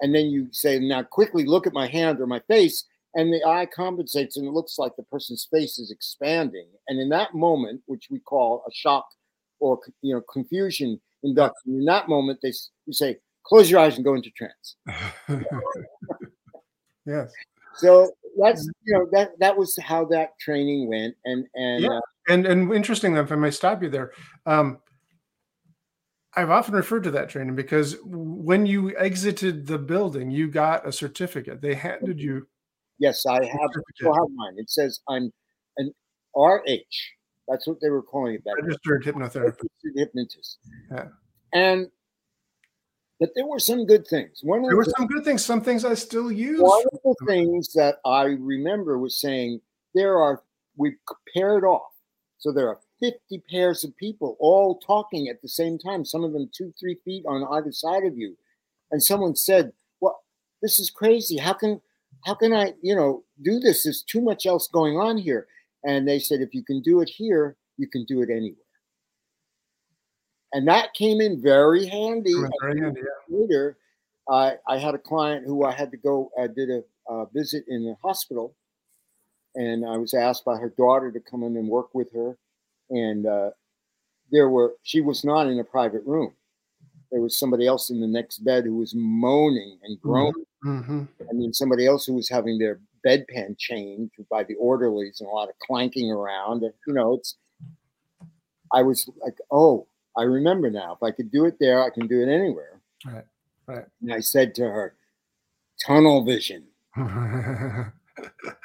and 0.00 0.14
then 0.14 0.26
you 0.26 0.48
say, 0.52 0.78
"Now 0.78 1.02
quickly 1.02 1.44
look 1.46 1.66
at 1.66 1.72
my 1.72 1.86
hand 1.86 2.20
or 2.20 2.26
my 2.26 2.40
face," 2.40 2.84
and 3.14 3.32
the 3.32 3.44
eye 3.44 3.66
compensates, 3.66 4.36
and 4.36 4.46
it 4.46 4.52
looks 4.52 4.78
like 4.78 4.92
the 4.96 5.02
person's 5.04 5.46
face 5.50 5.78
is 5.78 5.90
expanding. 5.90 6.68
And 6.88 7.00
in 7.00 7.08
that 7.10 7.34
moment, 7.34 7.82
which 7.86 8.08
we 8.10 8.18
call 8.20 8.64
a 8.66 8.72
shock 8.72 9.06
or 9.60 9.78
you 10.00 10.14
know 10.14 10.22
confusion 10.32 11.00
induction, 11.22 11.78
in 11.78 11.84
that 11.86 12.08
moment 12.08 12.40
they 12.42 12.52
you 12.86 12.92
say, 12.92 13.18
"Close 13.44 13.70
your 13.70 13.80
eyes 13.80 13.96
and 13.96 14.04
go 14.04 14.14
into 14.14 14.30
trance." 14.30 14.76
yes. 17.06 17.32
So 17.76 18.12
that's 18.40 18.68
you 18.84 18.94
know 18.94 19.06
that 19.12 19.38
that 19.38 19.56
was 19.56 19.78
how 19.82 20.04
that 20.06 20.38
training 20.38 20.88
went, 20.88 21.14
and 21.24 21.46
and 21.54 21.84
Yeah. 21.84 21.96
uh, 21.96 22.00
And 22.28 22.46
and 22.46 22.72
interesting, 22.72 23.16
if 23.16 23.32
I 23.32 23.36
may 23.36 23.50
stop 23.50 23.82
you 23.82 23.88
there, 23.88 24.12
um, 24.46 24.78
I've 26.34 26.50
often 26.50 26.74
referred 26.74 27.04
to 27.04 27.10
that 27.12 27.28
training 27.28 27.56
because 27.56 27.96
when 28.04 28.64
you 28.64 28.96
exited 28.96 29.66
the 29.66 29.78
building, 29.78 30.30
you 30.30 30.48
got 30.50 30.86
a 30.86 30.92
certificate. 30.92 31.60
They 31.60 31.74
handed 31.74 32.20
you 32.20 32.46
yes, 33.02 33.26
I 33.26 33.44
have 33.44 33.70
still 33.96 34.14
have 34.14 34.30
mine. 34.34 34.54
It 34.56 34.70
says 34.70 35.00
I'm 35.08 35.32
an 35.76 35.92
RH. 36.36 36.78
That's 37.48 37.66
what 37.66 37.78
they 37.82 37.90
were 37.90 38.02
calling 38.02 38.34
it 38.34 38.44
back 38.44 38.54
then. 38.56 38.66
registered 38.66 39.04
hypnotherapist. 39.04 39.66
hypnotist. 39.96 40.58
Yeah. 40.90 41.08
And 41.52 41.88
but 43.18 43.30
there 43.34 43.46
were 43.46 43.58
some 43.58 43.86
good 43.86 44.06
things. 44.06 44.40
One 44.42 44.62
There 44.62 44.76
were 44.76 44.84
the, 44.84 44.94
some 44.96 45.06
good 45.06 45.24
things, 45.24 45.44
some 45.44 45.60
things 45.60 45.84
I 45.84 45.94
still 45.94 46.32
use. 46.32 46.60
one 46.60 46.82
of 46.92 46.98
the 47.04 47.26
things 47.26 47.72
that 47.74 47.96
I 48.04 48.24
remember 48.24 48.98
was 48.98 49.20
saying 49.20 49.60
there 49.94 50.16
are 50.16 50.42
we 50.76 50.96
paired 51.34 51.64
off. 51.64 51.92
So 52.38 52.50
there 52.52 52.68
are 52.68 52.78
50 53.00 53.42
pairs 53.50 53.84
of 53.84 53.96
people 53.96 54.36
all 54.40 54.78
talking 54.78 55.28
at 55.28 55.42
the 55.42 55.48
same 55.48 55.78
time, 55.78 56.04
some 56.04 56.24
of 56.24 56.32
them 56.32 56.50
two, 56.56 56.72
three 56.78 56.98
feet 57.04 57.24
on 57.26 57.46
either 57.52 57.70
side 57.72 58.04
of 58.04 58.16
you. 58.16 58.36
And 58.90 59.02
someone 59.02 59.36
said, 59.36 59.72
Well, 60.00 60.22
this 60.60 60.78
is 60.78 60.90
crazy. 60.90 61.38
How 61.38 61.52
can 61.52 61.80
how 62.24 62.34
can 62.34 62.52
I, 62.52 62.74
you 62.82 62.94
know, 62.94 63.24
do 63.42 63.58
this? 63.58 63.84
There's 63.84 64.02
too 64.02 64.20
much 64.20 64.46
else 64.46 64.68
going 64.68 64.96
on 64.96 65.18
here. 65.18 65.46
And 65.84 66.06
they 66.06 66.18
said, 66.18 66.40
if 66.40 66.54
you 66.54 66.64
can 66.64 66.80
do 66.80 67.00
it 67.00 67.08
here, 67.08 67.56
you 67.76 67.88
can 67.88 68.04
do 68.04 68.22
it 68.22 68.30
anywhere. 68.30 68.56
And 70.52 70.68
that 70.68 70.94
came 70.94 71.20
in 71.20 71.40
very 71.42 71.86
handy. 71.86 72.34
Very 72.60 72.80
handy, 72.80 73.00
yeah. 73.00 73.36
Later, 73.38 73.78
I 74.28 74.54
I 74.68 74.78
had 74.78 74.94
a 74.94 74.98
client 74.98 75.46
who 75.46 75.64
I 75.64 75.72
had 75.72 75.90
to 75.92 75.96
go. 75.96 76.30
I 76.38 76.46
did 76.46 76.70
a, 76.70 76.82
uh 77.08 77.24
visit 77.26 77.64
in 77.68 77.84
the 77.84 77.96
hospital, 78.02 78.54
and 79.54 79.84
I 79.84 79.96
was 79.96 80.14
asked 80.14 80.44
by 80.44 80.56
her 80.56 80.72
daughter 80.76 81.10
to 81.10 81.20
come 81.20 81.42
in 81.42 81.56
and 81.56 81.68
work 81.68 81.94
with 81.94 82.12
her. 82.12 82.36
And 82.90 83.26
uh, 83.26 83.50
there 84.30 84.50
were 84.50 84.74
she 84.82 85.00
was 85.00 85.24
not 85.24 85.46
in 85.46 85.58
a 85.58 85.64
private 85.64 86.04
room. 86.04 86.34
There 87.10 87.22
was 87.22 87.38
somebody 87.38 87.66
else 87.66 87.90
in 87.90 88.00
the 88.00 88.06
next 88.06 88.38
bed 88.38 88.64
who 88.64 88.76
was 88.76 88.94
moaning 88.94 89.78
and 89.82 90.00
groaning. 90.00 90.44
Mhm. 90.64 91.08
I 91.28 91.32
mean, 91.32 91.52
somebody 91.52 91.86
else 91.86 92.06
who 92.06 92.14
was 92.14 92.28
having 92.28 92.58
their 92.58 92.80
bedpan 93.06 93.58
changed 93.58 94.14
by 94.30 94.44
the 94.44 94.54
orderlies 94.54 95.20
and 95.20 95.28
a 95.28 95.32
lot 95.32 95.48
of 95.48 95.58
clanking 95.58 96.10
around. 96.10 96.62
And, 96.62 96.72
you 96.86 96.94
know, 96.94 97.14
it's. 97.14 97.36
I 98.72 98.82
was 98.82 99.08
like, 99.20 99.36
oh, 99.50 99.86
I 100.16 100.22
remember 100.22 100.70
now. 100.70 100.92
If 100.94 101.02
I 101.02 101.10
could 101.10 101.30
do 101.30 101.44
it 101.46 101.56
there, 101.60 101.82
I 101.84 101.90
can 101.90 102.06
do 102.06 102.22
it 102.22 102.28
anywhere. 102.32 102.80
Right, 103.04 103.24
right. 103.66 103.84
And 104.00 104.12
I 104.12 104.20
said 104.20 104.54
to 104.56 104.62
her, 104.62 104.94
tunnel 105.86 106.24
vision. 106.24 106.64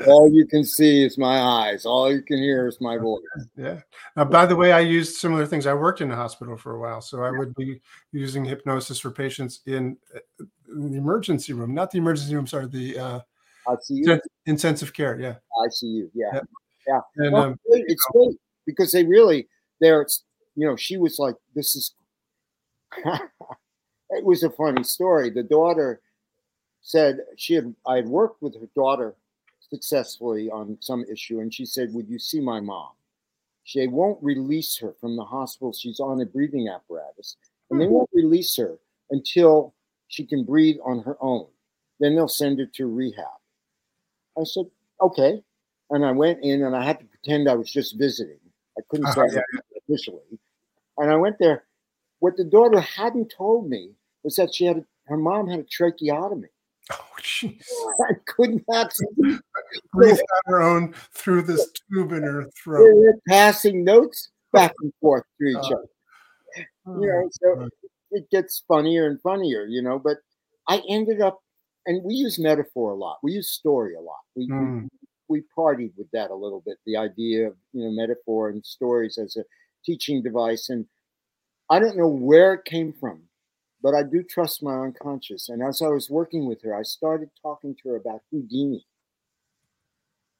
All 0.07 0.31
you 0.31 0.45
can 0.45 0.63
see 0.63 1.03
is 1.03 1.17
my 1.17 1.39
eyes. 1.39 1.85
All 1.85 2.11
you 2.11 2.21
can 2.21 2.37
hear 2.37 2.67
is 2.67 2.79
my 2.81 2.97
voice. 2.97 3.21
yeah. 3.55 3.79
Now, 4.15 4.25
by 4.25 4.45
the 4.45 4.55
way, 4.55 4.71
I 4.73 4.81
used 4.81 5.15
similar 5.17 5.45
things. 5.45 5.65
I 5.65 5.73
worked 5.73 6.01
in 6.01 6.11
a 6.11 6.15
hospital 6.15 6.57
for 6.57 6.75
a 6.75 6.79
while, 6.79 7.01
so 7.01 7.23
I 7.23 7.31
would 7.31 7.55
be 7.55 7.81
using 8.11 8.43
hypnosis 8.45 8.99
for 8.99 9.09
patients 9.11 9.61
uh, 9.67 9.71
in 9.71 9.97
the 10.77 10.97
emergency 10.97 11.53
room, 11.53 11.73
not 11.73 11.91
the 11.91 11.97
emergency 11.97 12.35
room. 12.35 12.47
Sorry, 12.47 12.67
the 12.67 12.97
uh, 12.97 13.19
ICU. 13.67 14.05
Inten- 14.05 14.19
intensive 14.45 14.93
care. 14.93 15.19
Yeah. 15.19 15.35
ICU. 15.65 16.09
Yeah. 16.13 16.29
Yeah. 16.33 16.39
Yeah. 16.87 16.99
And 17.17 17.31
No, 17.33 17.37
um, 17.37 17.51
it's 17.51 17.61
great. 17.69 17.85
It's 17.87 18.05
great 18.11 18.37
because 18.65 18.91
they 18.91 19.03
really, 19.03 19.47
they're, 19.81 20.05
you 20.55 20.67
know, 20.67 20.75
she 20.75 20.97
was 20.97 21.19
like, 21.19 21.35
this 21.55 21.75
is, 21.75 21.93
it 23.05 24.23
was 24.23 24.43
a 24.43 24.49
funny 24.49 24.83
story. 24.83 25.29
The 25.29 25.43
daughter 25.43 26.01
said 26.81 27.19
she 27.35 27.53
had, 27.55 27.73
I 27.85 27.97
had 27.97 28.07
worked 28.07 28.41
with 28.41 28.55
her 28.59 28.67
daughter 28.75 29.15
successfully 29.69 30.49
on 30.49 30.77
some 30.79 31.03
issue, 31.11 31.39
and 31.39 31.53
she 31.53 31.65
said, 31.65 31.93
Would 31.93 32.07
you 32.07 32.19
see 32.19 32.39
my 32.39 32.59
mom? 32.61 32.91
She 33.65 33.85
won't 33.87 34.23
release 34.23 34.77
her 34.77 34.93
from 35.01 35.17
the 35.17 35.25
hospital. 35.25 35.73
She's 35.73 35.99
on 35.99 36.21
a 36.21 36.25
breathing 36.25 36.69
apparatus, 36.69 37.35
and 37.69 37.81
they 37.81 37.87
won't 37.87 38.09
release 38.13 38.55
her 38.55 38.77
until 39.11 39.73
she 40.07 40.25
can 40.25 40.43
breathe 40.43 40.77
on 40.85 40.99
her 41.03 41.17
own. 41.21 41.47
Then 41.99 42.15
they'll 42.15 42.27
send 42.27 42.59
her 42.59 42.65
to 42.75 42.87
rehab. 42.87 43.25
I 44.39 44.43
said, 44.43 44.65
Okay. 45.01 45.41
And 45.89 46.05
I 46.05 46.11
went 46.11 46.39
in 46.43 46.63
and 46.63 46.75
I 46.75 46.83
had 46.83 46.99
to 46.99 47.05
pretend 47.05 47.47
I 47.49 47.55
was 47.55 47.71
just 47.71 47.97
visiting. 47.97 48.39
I 48.77 48.81
couldn't 48.89 49.07
Uh-huh, 49.07 49.27
say 49.29 49.41
officially. 49.77 50.39
And 50.97 51.09
I 51.11 51.15
went 51.15 51.37
there. 51.39 51.63
What 52.19 52.35
the 52.35 52.43
daughter 52.43 52.79
hadn't 52.81 53.31
told 53.35 53.69
me 53.69 53.91
was 54.23 54.35
that 54.35 54.53
she 54.53 54.65
had 54.65 54.77
a, 54.77 54.85
her 55.05 55.17
mom 55.17 55.47
had 55.47 55.59
a 55.59 55.63
tracheotomy. 55.63 56.49
oh, 56.91 57.07
jeez. 57.21 57.61
I 58.09 58.13
could 58.25 58.63
not. 58.67 58.93
Breathe 59.93 60.17
on 60.19 60.41
her 60.45 60.61
own 60.61 60.93
through 61.13 61.43
this 61.43 61.69
tube 61.91 62.11
in 62.11 62.23
her 62.23 62.43
They 62.43 62.49
throat. 62.63 62.95
were 62.95 63.19
passing 63.27 63.83
notes 63.83 64.29
back 64.53 64.73
and 64.81 64.91
forth 65.01 65.23
to 65.39 65.47
each 65.47 65.55
Uh, 65.71 65.75
other. 65.75 65.87
You 67.01 67.07
know, 67.07 67.29
so 67.31 67.69
it 68.11 68.29
gets 68.31 68.63
funnier 68.67 69.07
and 69.07 69.21
funnier. 69.21 69.65
You 69.65 69.81
know, 69.81 69.99
but 69.99 70.17
I 70.67 70.81
ended 70.89 71.21
up, 71.21 71.39
and 71.85 72.03
we 72.03 72.13
use 72.15 72.39
metaphor 72.39 72.91
a 72.91 72.95
lot. 72.95 73.19
We 73.23 73.33
use 73.33 73.49
story 73.49 73.95
a 73.95 74.01
lot. 74.01 74.21
We 74.35 74.51
we, 74.57 74.67
Mm. 74.67 74.87
we 75.29 75.43
partied 75.57 75.93
with 75.97 76.09
that 76.11 76.31
a 76.31 76.35
little 76.35 76.61
bit. 76.65 76.77
The 76.85 76.97
idea 76.97 77.47
of 77.47 77.57
you 77.73 77.83
know 77.85 77.91
metaphor 77.91 78.49
and 78.49 78.65
stories 78.65 79.17
as 79.17 79.35
a 79.37 79.45
teaching 79.85 80.21
device, 80.23 80.69
and 80.69 80.87
I 81.69 81.79
don't 81.79 81.97
know 81.97 82.07
where 82.09 82.53
it 82.53 82.65
came 82.65 82.93
from, 82.93 83.29
but 83.81 83.95
I 83.95 84.03
do 84.03 84.23
trust 84.23 84.63
my 84.63 84.77
unconscious. 84.79 85.49
And 85.49 85.63
as 85.63 85.81
I 85.81 85.89
was 85.89 86.09
working 86.09 86.45
with 86.47 86.61
her, 86.63 86.75
I 86.75 86.83
started 86.83 87.29
talking 87.41 87.75
to 87.83 87.89
her 87.89 87.95
about 87.97 88.21
Houdini. 88.31 88.85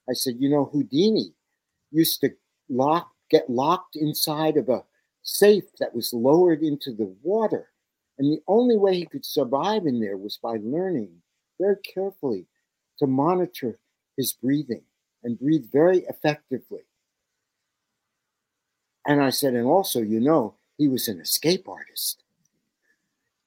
I 0.10 0.14
said, 0.14 0.36
you 0.40 0.50
know, 0.50 0.66
Houdini 0.66 1.34
used 1.92 2.22
to 2.22 2.32
lock 2.70 3.12
get 3.30 3.50
locked 3.50 3.96
inside 3.96 4.58
of 4.58 4.70
a 4.70 4.86
safe 5.28 5.66
that 5.80 5.94
was 5.94 6.14
lowered 6.14 6.62
into 6.64 6.92
the 6.94 7.14
water. 7.22 7.70
And 8.18 8.32
the 8.32 8.42
only 8.48 8.78
way 8.78 8.96
he 8.96 9.06
could 9.06 9.26
survive 9.26 9.86
in 9.86 10.00
there 10.00 10.18
was 10.18 10.38
by 10.42 10.58
learning 10.64 11.10
very 11.60 11.76
carefully 11.84 12.48
to 13.00 13.06
monitor 13.08 13.78
his 14.16 14.34
breathing 14.34 14.82
and 15.24 15.38
breathe 15.38 15.66
very 15.72 16.00
effectively. 16.10 16.82
And 19.06 19.22
I 19.22 19.30
said, 19.30 19.54
and 19.54 19.68
also, 19.68 20.02
you 20.02 20.20
know, 20.20 20.56
he 20.78 20.88
was 20.88 21.08
an 21.08 21.20
escape 21.20 21.68
artist. 21.70 22.24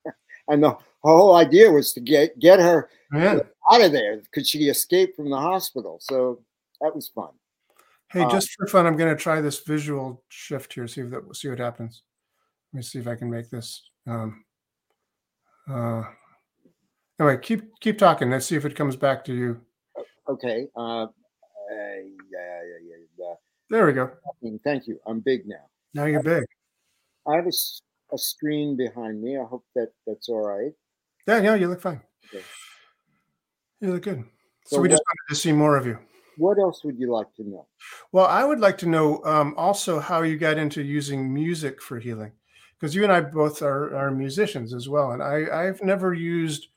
and 0.48 0.62
the 0.62 0.76
whole 1.02 1.34
idea 1.34 1.70
was 1.70 1.92
to 1.94 2.00
get 2.00 2.38
get 2.38 2.60
her 2.60 2.88
Yeah. 3.12 3.40
out 3.70 3.80
of 3.82 3.92
there 3.92 4.22
Could 4.32 4.46
she 4.46 4.68
escape 4.68 5.16
from 5.16 5.30
the 5.30 5.36
hospital. 5.38 5.98
So 6.00 6.40
that 6.80 6.94
was 6.94 7.08
fun. 7.08 7.30
Hey, 8.10 8.22
Uh, 8.22 8.30
just 8.30 8.50
for 8.56 8.66
fun, 8.66 8.86
I'm 8.86 8.96
going 8.96 9.14
to 9.14 9.20
try 9.20 9.40
this 9.40 9.60
visual 9.60 10.24
shift 10.28 10.72
here. 10.74 10.88
See 10.88 11.02
if 11.02 11.10
that. 11.10 11.36
See 11.36 11.48
what 11.48 11.58
happens. 11.58 12.02
Let 12.72 12.78
me 12.78 12.82
see 12.82 12.98
if 12.98 13.06
I 13.06 13.14
can 13.14 13.30
make 13.30 13.50
this. 13.50 13.90
Um, 14.06 14.44
uh, 15.68 16.02
anyway, 17.18 17.38
keep 17.40 17.78
keep 17.80 17.98
talking. 17.98 18.30
Let's 18.30 18.46
see 18.46 18.56
if 18.56 18.64
it 18.64 18.74
comes 18.74 18.96
back 18.96 19.24
to 19.26 19.34
you. 19.34 19.60
Okay. 20.28 20.66
Uh, 20.76 21.02
uh, 21.02 21.06
yeah, 21.70 22.62
yeah, 22.62 22.78
yeah, 22.82 22.96
yeah. 23.16 23.34
There 23.68 23.86
we 23.86 23.92
go. 23.92 24.10
Thank 24.64 24.88
you. 24.88 24.98
I'm 25.06 25.20
big 25.20 25.46
now. 25.46 25.66
Now 25.94 26.06
you're 26.06 26.22
big. 26.22 26.44
I 27.28 27.36
have 27.36 27.46
a, 27.46 27.52
a 28.12 28.18
screen 28.18 28.76
behind 28.76 29.22
me. 29.22 29.38
I 29.38 29.44
hope 29.44 29.64
that 29.76 29.92
that's 30.06 30.28
all 30.28 30.44
right. 30.44 30.72
Yeah, 31.28 31.40
yeah, 31.40 31.54
you 31.54 31.68
look 31.68 31.80
fine. 31.80 32.00
Okay. 32.34 32.44
You 33.80 33.92
look 33.92 34.02
good. 34.02 34.24
So, 34.66 34.76
So 34.76 34.82
we 34.82 34.88
just 34.88 35.02
wanted 35.06 35.34
to 35.34 35.40
see 35.40 35.52
more 35.52 35.76
of 35.76 35.86
you. 35.86 35.98
What 36.40 36.58
else 36.58 36.84
would 36.84 36.98
you 36.98 37.12
like 37.12 37.34
to 37.36 37.48
know? 37.48 37.66
Well, 38.12 38.26
I 38.26 38.44
would 38.44 38.60
like 38.60 38.78
to 38.78 38.88
know 38.88 39.22
um, 39.24 39.54
also 39.58 40.00
how 40.00 40.22
you 40.22 40.38
got 40.38 40.56
into 40.56 40.82
using 40.82 41.32
music 41.32 41.82
for 41.82 41.98
healing, 41.98 42.32
because 42.78 42.94
you 42.94 43.02
and 43.02 43.12
I 43.12 43.20
both 43.20 43.60
are, 43.60 43.94
are 43.94 44.10
musicians 44.10 44.72
as 44.72 44.88
well, 44.88 45.12
and 45.12 45.22
I, 45.22 45.36
I've 45.52 45.82
never 45.82 46.14
used 46.14 46.68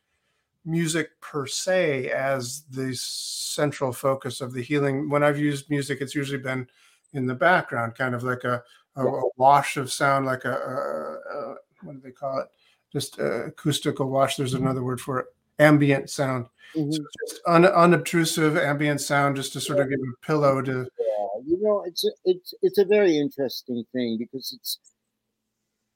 music 0.66 1.10
per 1.22 1.46
se 1.46 2.10
as 2.12 2.64
the 2.70 2.94
central 2.96 3.94
focus 3.94 4.42
of 4.42 4.54
the 4.54 4.62
healing. 4.62 5.10
When 5.10 5.24
I've 5.24 5.40
used 5.40 5.70
music, 5.70 6.00
it's 6.02 6.16
usually 6.16 6.44
been 6.44 6.68
in 7.14 7.26
the 7.26 7.36
background, 7.36 7.96
kind 7.96 8.16
of 8.16 8.24
like 8.24 8.44
a, 8.44 8.62
a, 8.96 9.06
a 9.06 9.30
wash 9.38 9.78
of 9.78 9.92
sound, 9.92 10.26
like 10.26 10.46
a, 10.46 10.52
a, 10.52 11.38
a 11.38 11.56
what 11.84 11.94
do 11.94 12.02
they 12.04 12.12
call 12.12 12.40
it? 12.40 12.48
Just 12.92 13.20
uh, 13.20 13.46
acoustical 13.46 14.10
wash. 14.10 14.36
There's 14.36 14.56
another 14.56 14.84
word 14.84 15.00
for 15.00 15.20
it. 15.20 15.28
Ambient 15.60 16.10
sound. 16.10 16.48
Mhm. 16.76 16.94
So 16.94 17.04
just 17.28 17.42
un, 17.46 17.66
unobtrusive 17.66 18.58
ambient 18.58 19.02
sound, 19.02 19.36
just 19.36 19.54
to 19.54 19.62
sort 19.62 19.80
of 19.80 19.90
give 19.90 20.00
a 20.00 20.26
pillow 20.26 20.62
to 20.62 20.88
Yeah, 21.00 21.28
you 21.46 21.58
know, 21.62 21.84
it's 21.84 22.04
a, 22.06 22.12
it's 22.26 22.54
it's 22.62 22.78
a 22.80 22.86
very 22.86 23.18
interesting 23.18 23.86
thing 23.94 24.18
because 24.18 24.52
it's 24.54 24.80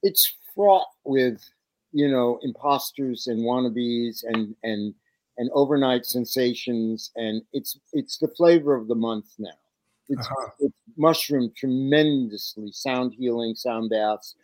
it's 0.04 0.36
fraught 0.54 0.88
with 1.04 1.43
you 1.91 2.08
know 2.10 2.39
imposters 2.43 3.28
and 3.28 3.39
wannabes 3.41 4.24
and 4.24 4.56
and 4.63 4.93
and 5.39 5.50
overnight 5.54 6.06
sensations, 6.06 7.12
and 7.15 7.41
it's 7.54 7.80
it's 7.93 8.17
the 8.17 8.28
flavor 8.28 8.76
of 8.76 8.88
the 8.88 8.96
month 8.96 9.34
now. 9.39 9.50
It's, 10.10 10.26
Uh-huh. 10.28 10.50
it's 10.60 10.80
mushroomed 10.98 11.56
tremendously. 11.56 12.72
Sound 12.72 13.13
healing, 13.13 13.56
sound 13.56 13.89
baths. 13.89 14.36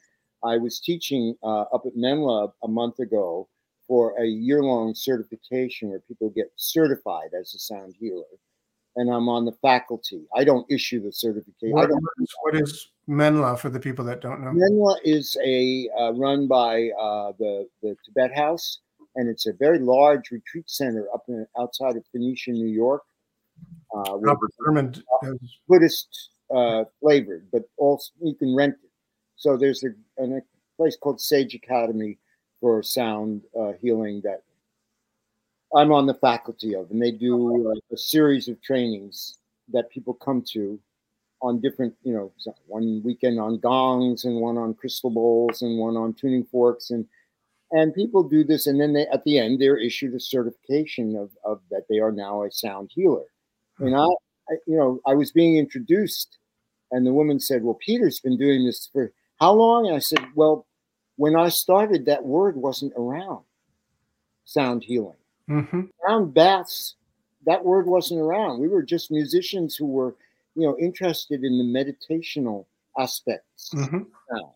I 0.43 0.57
was 0.57 0.79
teaching 0.79 1.35
uh, 1.41 1.61
up 1.73 1.85
at 1.85 1.95
Menla 1.95 2.51
a 2.63 2.67
month 2.67 2.99
ago 2.99 3.47
for 3.93 4.19
a 4.19 4.25
year-long 4.25 4.95
certification 4.95 5.89
where 5.89 5.99
people 5.99 6.27
get 6.31 6.51
certified 6.55 7.29
as 7.39 7.53
a 7.53 7.59
sound 7.59 7.93
healer 7.99 8.23
and 8.95 9.07
I'm 9.07 9.29
on 9.29 9.45
the 9.45 9.51
faculty. 9.61 10.23
I 10.35 10.43
don't 10.43 10.65
issue 10.67 10.99
the 10.99 11.11
certification. 11.11 11.77
I 11.77 11.85
don't. 11.85 12.01
what 12.01 12.13
is, 12.19 12.35
what 12.41 12.55
is 12.55 12.87
Menla 13.07 13.59
for 13.59 13.69
the 13.69 13.79
people 13.79 14.03
that 14.05 14.19
don't 14.19 14.41
know? 14.41 14.49
Menla 14.49 14.95
is 15.03 15.37
a 15.45 15.87
uh, 15.99 16.13
run 16.13 16.47
by 16.47 16.89
uh, 16.99 17.33
the 17.37 17.67
the 17.83 17.95
Tibet 18.03 18.35
House, 18.35 18.79
and 19.15 19.29
it's 19.29 19.45
a 19.45 19.53
very 19.53 19.77
large 19.77 20.31
retreat 20.31 20.67
center 20.67 21.05
up 21.13 21.25
in, 21.27 21.45
outside 21.59 21.95
of 21.95 22.03
Phoenicia, 22.11 22.49
New 22.51 22.73
York. 22.73 23.03
Uh, 23.95 24.17
Robert 24.17 24.49
Thurman 24.57 24.95
has- 25.21 25.37
Buddhist 25.67 26.31
uh, 26.49 26.85
flavored, 26.99 27.45
but 27.51 27.61
also 27.77 28.11
you 28.23 28.33
can 28.33 28.55
rent 28.55 28.73
it. 28.83 28.89
So 29.35 29.55
there's 29.55 29.83
a, 29.83 29.89
a 30.23 30.41
place 30.77 30.97
called 30.97 31.21
Sage 31.21 31.53
Academy 31.53 32.17
for 32.63 32.81
sound 32.81 33.41
uh, 33.59 33.73
healing 33.81 34.21
that 34.23 34.41
I'm 35.75 35.91
on 35.91 36.05
the 36.05 36.13
faculty 36.13 36.75
of, 36.75 36.89
and 36.91 37.01
they 37.01 37.11
do 37.11 37.69
uh, 37.69 37.93
a 37.93 37.97
series 37.97 38.47
of 38.47 38.61
trainings 38.61 39.39
that 39.73 39.89
people 39.89 40.13
come 40.13 40.41
to 40.53 40.79
on 41.41 41.59
different, 41.59 41.93
you 42.03 42.13
know, 42.13 42.31
one 42.67 43.01
weekend 43.03 43.37
on 43.37 43.59
gongs 43.59 44.23
and 44.23 44.39
one 44.39 44.57
on 44.57 44.75
crystal 44.75 45.09
bowls 45.09 45.61
and 45.61 45.77
one 45.77 45.97
on 45.97 46.13
tuning 46.13 46.45
forks. 46.45 46.91
And 46.91 47.05
and 47.71 47.93
people 47.93 48.23
do 48.23 48.45
this 48.45 48.65
and 48.65 48.79
then 48.79 48.93
they 48.93 49.07
at 49.07 49.25
the 49.25 49.39
end 49.39 49.59
they're 49.59 49.77
issued 49.77 50.13
a 50.13 50.19
certification 50.19 51.17
of, 51.17 51.31
of 51.43 51.59
that 51.69 51.83
they 51.89 51.99
are 51.99 52.13
now 52.13 52.43
a 52.43 52.51
sound 52.51 52.91
healer. 52.95 53.25
And 53.79 53.93
I, 53.93 54.05
I 54.05 54.53
you 54.67 54.77
know 54.77 55.01
i 55.05 55.13
was 55.15 55.31
being 55.31 55.57
introduced 55.57 56.37
and 56.91 57.05
the 57.05 57.11
woman 57.11 57.39
said 57.39 57.63
well 57.63 57.79
peter's 57.85 58.21
been 58.21 58.37
doing 58.37 58.65
this 58.65 58.89
for 58.93 59.11
how 59.41 59.51
long? 59.53 59.87
And 59.87 59.95
i 59.95 59.99
said 59.99 60.19
well 60.35 60.65
when 61.17 61.35
i 61.35 61.49
started 61.49 62.05
that 62.05 62.23
word 62.25 62.55
wasn't 62.57 62.93
around 62.97 63.43
sound 64.45 64.83
healing 64.83 65.17
Mhm. 65.49 65.89
sound 66.05 66.33
baths 66.33 66.95
that 67.45 67.63
word 67.65 67.87
wasn't 67.87 68.19
around 68.21 68.59
we 68.59 68.67
were 68.69 68.83
just 68.83 69.11
musicians 69.11 69.75
who 69.75 69.85
were 69.87 70.15
you 70.55 70.63
know 70.67 70.77
interested 70.79 71.43
in 71.43 71.57
the 71.57 71.63
meditational 71.63 72.65
aspects 72.97 73.71
Mhm. 73.73 74.07
now. 74.31 74.55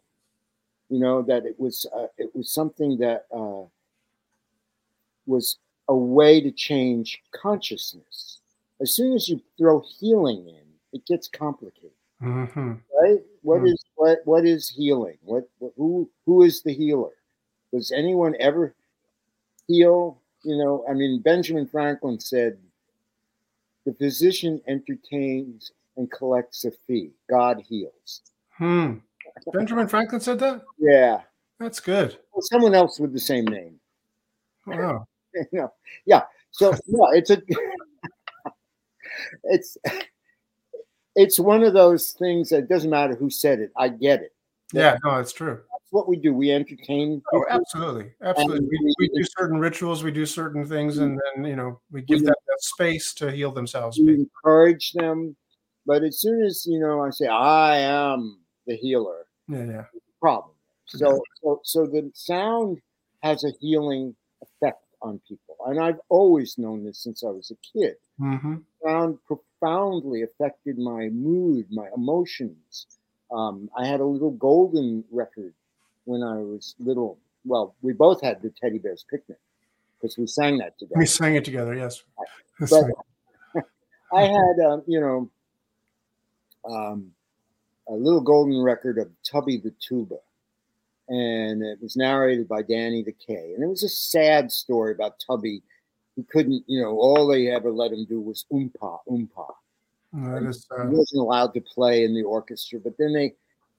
You 0.89 0.99
know 0.99 1.21
that 1.23 1.45
it 1.45 1.59
was 1.59 1.85
uh, 1.93 2.07
it 2.17 2.33
was 2.35 2.51
something 2.53 2.97
that 2.99 3.25
uh, 3.31 3.65
was 5.25 5.57
a 5.89 5.95
way 5.95 6.39
to 6.41 6.51
change 6.51 7.21
consciousness. 7.33 8.39
As 8.79 8.93
soon 8.93 9.13
as 9.13 9.27
you 9.27 9.41
throw 9.57 9.81
healing 9.99 10.47
in, 10.47 10.65
it 10.93 11.05
gets 11.05 11.27
complicated, 11.27 11.96
Mhm. 12.21 12.81
right? 12.99 13.19
What 13.43 13.61
Mm. 13.61 13.67
is 13.73 13.85
what 13.95 14.19
what 14.25 14.45
is 14.45 14.69
healing? 14.69 15.17
What, 15.23 15.47
what 15.59 15.73
who 15.77 16.09
who 16.25 16.43
is 16.43 16.63
the 16.63 16.73
healer? 16.73 17.11
Does 17.71 17.91
anyone 17.91 18.35
ever 18.39 18.73
heal? 19.67 20.21
You 20.43 20.57
know, 20.57 20.85
I 20.89 20.93
mean, 20.93 21.21
Benjamin 21.21 21.67
Franklin 21.67 22.19
said, 22.19 22.57
"The 23.85 23.93
physician 23.93 24.61
entertains 24.67 25.71
and 25.95 26.09
collects 26.11 26.65
a 26.65 26.71
fee. 26.71 27.13
God 27.29 27.61
heals." 27.61 28.21
Hmm. 28.49 28.97
Benjamin 29.53 29.87
Franklin 29.87 30.21
said 30.21 30.39
that. 30.39 30.63
Yeah, 30.79 31.21
That's 31.59 31.79
good. 31.79 32.17
well, 32.33 32.41
someone 32.41 32.73
else 32.73 32.99
with 32.99 33.13
the 33.13 33.19
same 33.19 33.45
name. 33.45 33.79
Wow. 34.65 35.07
you 35.33 35.45
know, 35.53 35.73
yeah. 36.05 36.23
So 36.51 36.71
yeah, 36.87 37.11
it's 37.13 37.29
a 37.29 37.41
it's 39.43 39.77
it's 41.17 41.39
one 41.39 41.63
of 41.63 41.73
those 41.73 42.11
things 42.11 42.49
that 42.49 42.69
doesn't 42.69 42.91
matter 42.91 43.15
who 43.15 43.29
said 43.29 43.59
it. 43.59 43.71
I 43.75 43.89
get 43.89 44.21
it. 44.21 44.33
Yeah. 44.71 44.97
No, 45.03 45.19
it's 45.19 45.33
true. 45.33 45.59
That's 45.71 45.91
what 45.91 46.07
we 46.07 46.15
do. 46.17 46.33
We 46.33 46.51
entertain. 46.51 47.21
Oh, 47.33 47.45
absolutely, 47.49 48.11
absolutely. 48.21 48.67
We, 48.69 48.95
we 48.99 49.07
do 49.09 49.25
certain 49.37 49.57
rituals, 49.57 50.03
we 50.03 50.11
do 50.11 50.25
certain 50.25 50.65
things, 50.65 50.99
and 50.99 51.19
then 51.35 51.45
you 51.45 51.55
know 51.55 51.79
we 51.91 52.01
give 52.01 52.19
them 52.23 52.35
that 52.47 52.61
space 52.61 53.13
to 53.15 53.31
heal 53.31 53.51
themselves. 53.51 53.97
we 53.97 54.13
encourage 54.15 54.91
them. 54.93 55.35
But 55.85 56.03
as 56.03 56.19
soon 56.19 56.43
as 56.43 56.65
you 56.67 56.79
know, 56.79 57.01
I 57.01 57.09
say 57.09 57.27
I 57.27 57.77
am 57.77 58.39
the 58.67 58.75
healer. 58.75 59.25
Yeah, 59.47 59.65
yeah. 59.65 59.83
Problem. 60.21 60.53
So 60.85 61.21
so 61.41 61.61
so 61.63 61.85
the 61.85 62.11
sound 62.13 62.79
has 63.23 63.43
a 63.45 63.51
healing 63.61 64.13
effect 64.41 64.83
on 65.01 65.21
people, 65.27 65.55
and 65.67 65.79
I've 65.79 65.99
always 66.09 66.57
known 66.57 66.83
this 66.83 66.99
since 66.99 67.23
I 67.23 67.29
was 67.29 67.51
a 67.51 67.79
kid. 67.79 67.95
Mm-hmm. 68.19 68.55
Sound 68.83 69.17
profoundly 69.25 70.23
affected 70.23 70.77
my 70.77 71.09
mood, 71.09 71.65
my 71.71 71.87
emotions. 71.95 72.87
Um, 73.31 73.69
I 73.77 73.85
had 73.85 73.99
a 73.99 74.05
little 74.05 74.31
golden 74.31 75.03
record 75.11 75.53
when 76.05 76.23
I 76.23 76.37
was 76.37 76.75
little. 76.79 77.17
Well, 77.45 77.75
we 77.81 77.93
both 77.93 78.21
had 78.21 78.41
the 78.41 78.49
Teddy 78.49 78.77
Bears 78.77 79.05
Picnic 79.09 79.37
because 79.99 80.17
we 80.17 80.27
sang 80.27 80.57
that 80.59 80.77
together. 80.77 80.99
We 80.99 81.05
sang 81.05 81.35
it 81.35 81.45
together. 81.45 81.75
Yes. 81.75 82.03
But 82.59 82.85
I 84.13 84.21
had, 84.21 84.59
um, 84.65 84.83
you 84.87 84.99
know, 84.99 85.29
um, 86.69 87.11
a 87.89 87.93
little 87.93 88.21
golden 88.21 88.61
record 88.61 88.97
of 88.97 89.09
Tubby 89.23 89.57
the 89.57 89.73
Tuba. 89.79 90.17
And 91.09 91.63
it 91.63 91.81
was 91.81 91.95
narrated 91.95 92.49
by 92.49 92.63
Danny 92.63 93.01
the 93.01 93.13
Kaye. 93.13 93.53
And 93.55 93.63
it 93.63 93.67
was 93.67 93.83
a 93.83 93.89
sad 93.89 94.51
story 94.51 94.91
about 94.91 95.23
Tubby. 95.25 95.63
He 96.17 96.23
couldn't, 96.23 96.63
you 96.65 96.81
know, 96.81 96.97
all 96.97 97.27
they 97.27 97.47
ever 97.47 97.71
let 97.71 97.93
him 97.93 98.03
do 98.03 98.19
was 98.19 98.45
oompa, 98.51 98.99
oompa. 99.07 99.53
is, 100.49 100.65
uh, 100.71 100.87
He 100.87 100.95
wasn't 100.95 101.21
allowed 101.21 101.53
to 101.53 101.61
play 101.61 102.03
in 102.03 102.15
the 102.15 102.23
orchestra. 102.23 102.79
But 102.79 102.97
then 102.97 103.13
they, 103.13 103.35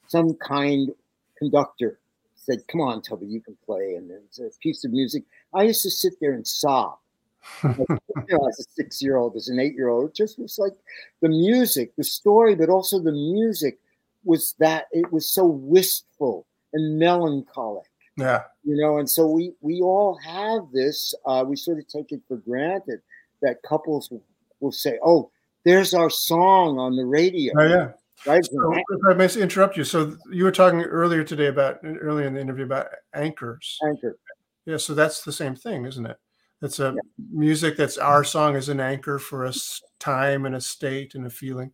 some 0.07 0.35
kind 0.35 0.95
conductor 1.37 1.99
said, 2.37 2.67
"Come 2.69 2.81
on, 2.81 3.03
Toby, 3.03 3.27
you 3.27 3.41
can 3.41 3.57
play." 3.67 3.97
And 3.97 4.09
it's 4.13 4.39
a 4.39 4.51
piece 4.61 4.85
of 4.85 4.93
music. 4.93 5.25
I 5.53 5.65
used 5.65 5.83
to 5.83 5.91
sit 5.91 6.15
there 6.21 6.33
and 6.33 6.47
sob. 6.47 6.99
you 7.65 7.87
know, 8.31 8.49
as 8.49 8.61
a 8.61 8.65
six-year-old, 8.75 9.35
as 9.35 9.49
an 9.49 9.59
eight-year-old, 9.59 10.11
it 10.11 10.15
just 10.15 10.39
was 10.39 10.59
like 10.59 10.75
the 11.21 11.29
music, 11.29 11.95
the 11.97 12.05
story, 12.05 12.55
but 12.55 12.69
also 12.69 13.01
the 13.01 13.13
music 13.13 13.79
was 14.25 14.55
that 14.61 14.87
it 14.93 15.11
was 15.13 15.29
so 15.29 15.45
wistful 15.45 16.47
and 16.73 17.01
melancholic 17.01 17.88
yeah. 18.19 18.43
you 18.65 18.77
know 18.77 18.99
and 18.99 19.09
so 19.09 19.27
we 19.27 19.53
we 19.61 19.81
all 19.81 20.19
have 20.25 20.63
this 20.73 21.15
uh, 21.27 21.45
we 21.47 21.57
sort 21.57 21.79
of 21.79 21.87
take 21.89 22.13
it 22.13 22.21
for 22.29 22.37
granted 22.39 23.01
that 23.41 23.63
couples 23.63 24.11
will, 24.11 24.23
will 24.61 24.73
say 24.73 24.99
oh 25.05 25.31
there's 25.65 25.95
our 25.95 26.11
song 26.11 26.79
on 26.79 26.97
the 26.97 27.05
radio 27.05 27.53
Oh, 27.57 27.67
yeah. 27.67 27.93
right 28.27 28.45
So 28.45 28.73
if 28.75 29.01
I 29.09 29.15
may 29.15 29.33
interrupt 29.41 29.77
you, 29.77 29.85
so 29.85 30.17
you 30.31 30.45
were 30.45 30.53
talking 30.53 30.81
earlier 30.83 31.25
today 31.25 31.47
about 31.47 31.79
earlier 31.85 32.27
in 32.27 32.35
the 32.35 32.41
interview 32.41 32.65
about 32.65 32.89
anchors. 33.15 33.79
anchor 33.87 34.19
Yeah, 34.67 34.77
so 34.77 34.95
that's 34.95 35.23
the 35.23 35.33
same 35.33 35.55
thing, 35.55 35.87
isn't 35.87 36.07
it? 36.07 36.17
It's 36.61 36.81
a 36.81 36.95
yeah. 36.95 37.01
music 37.33 37.77
that's 37.77 37.99
our 37.99 38.25
song 38.25 38.57
as 38.57 38.69
an 38.69 38.81
anchor 38.81 39.19
for 39.19 39.45
a 39.45 39.53
time 40.01 40.45
and 40.45 40.57
a 40.57 40.61
state 40.61 41.15
and 41.15 41.27
a 41.27 41.31
feeling. 41.31 41.71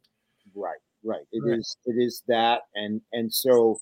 Right, 0.54 0.76
right. 1.02 1.24
It 1.32 1.42
right. 1.42 1.58
is. 1.58 1.76
It 1.86 1.96
is 1.98 2.22
that, 2.28 2.62
and 2.74 3.00
and 3.12 3.32
so 3.32 3.80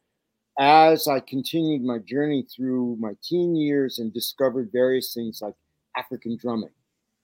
as 0.59 1.09
I 1.09 1.21
continued 1.21 1.83
my 1.83 1.99
journey 1.99 2.43
through 2.43 2.97
my 3.01 3.13
teen 3.23 3.57
years 3.57 3.99
and 3.99 4.13
discovered 4.13 4.71
various 4.73 5.15
things 5.15 5.41
like 5.41 5.55
African 5.97 6.37
drumming, 6.37 6.71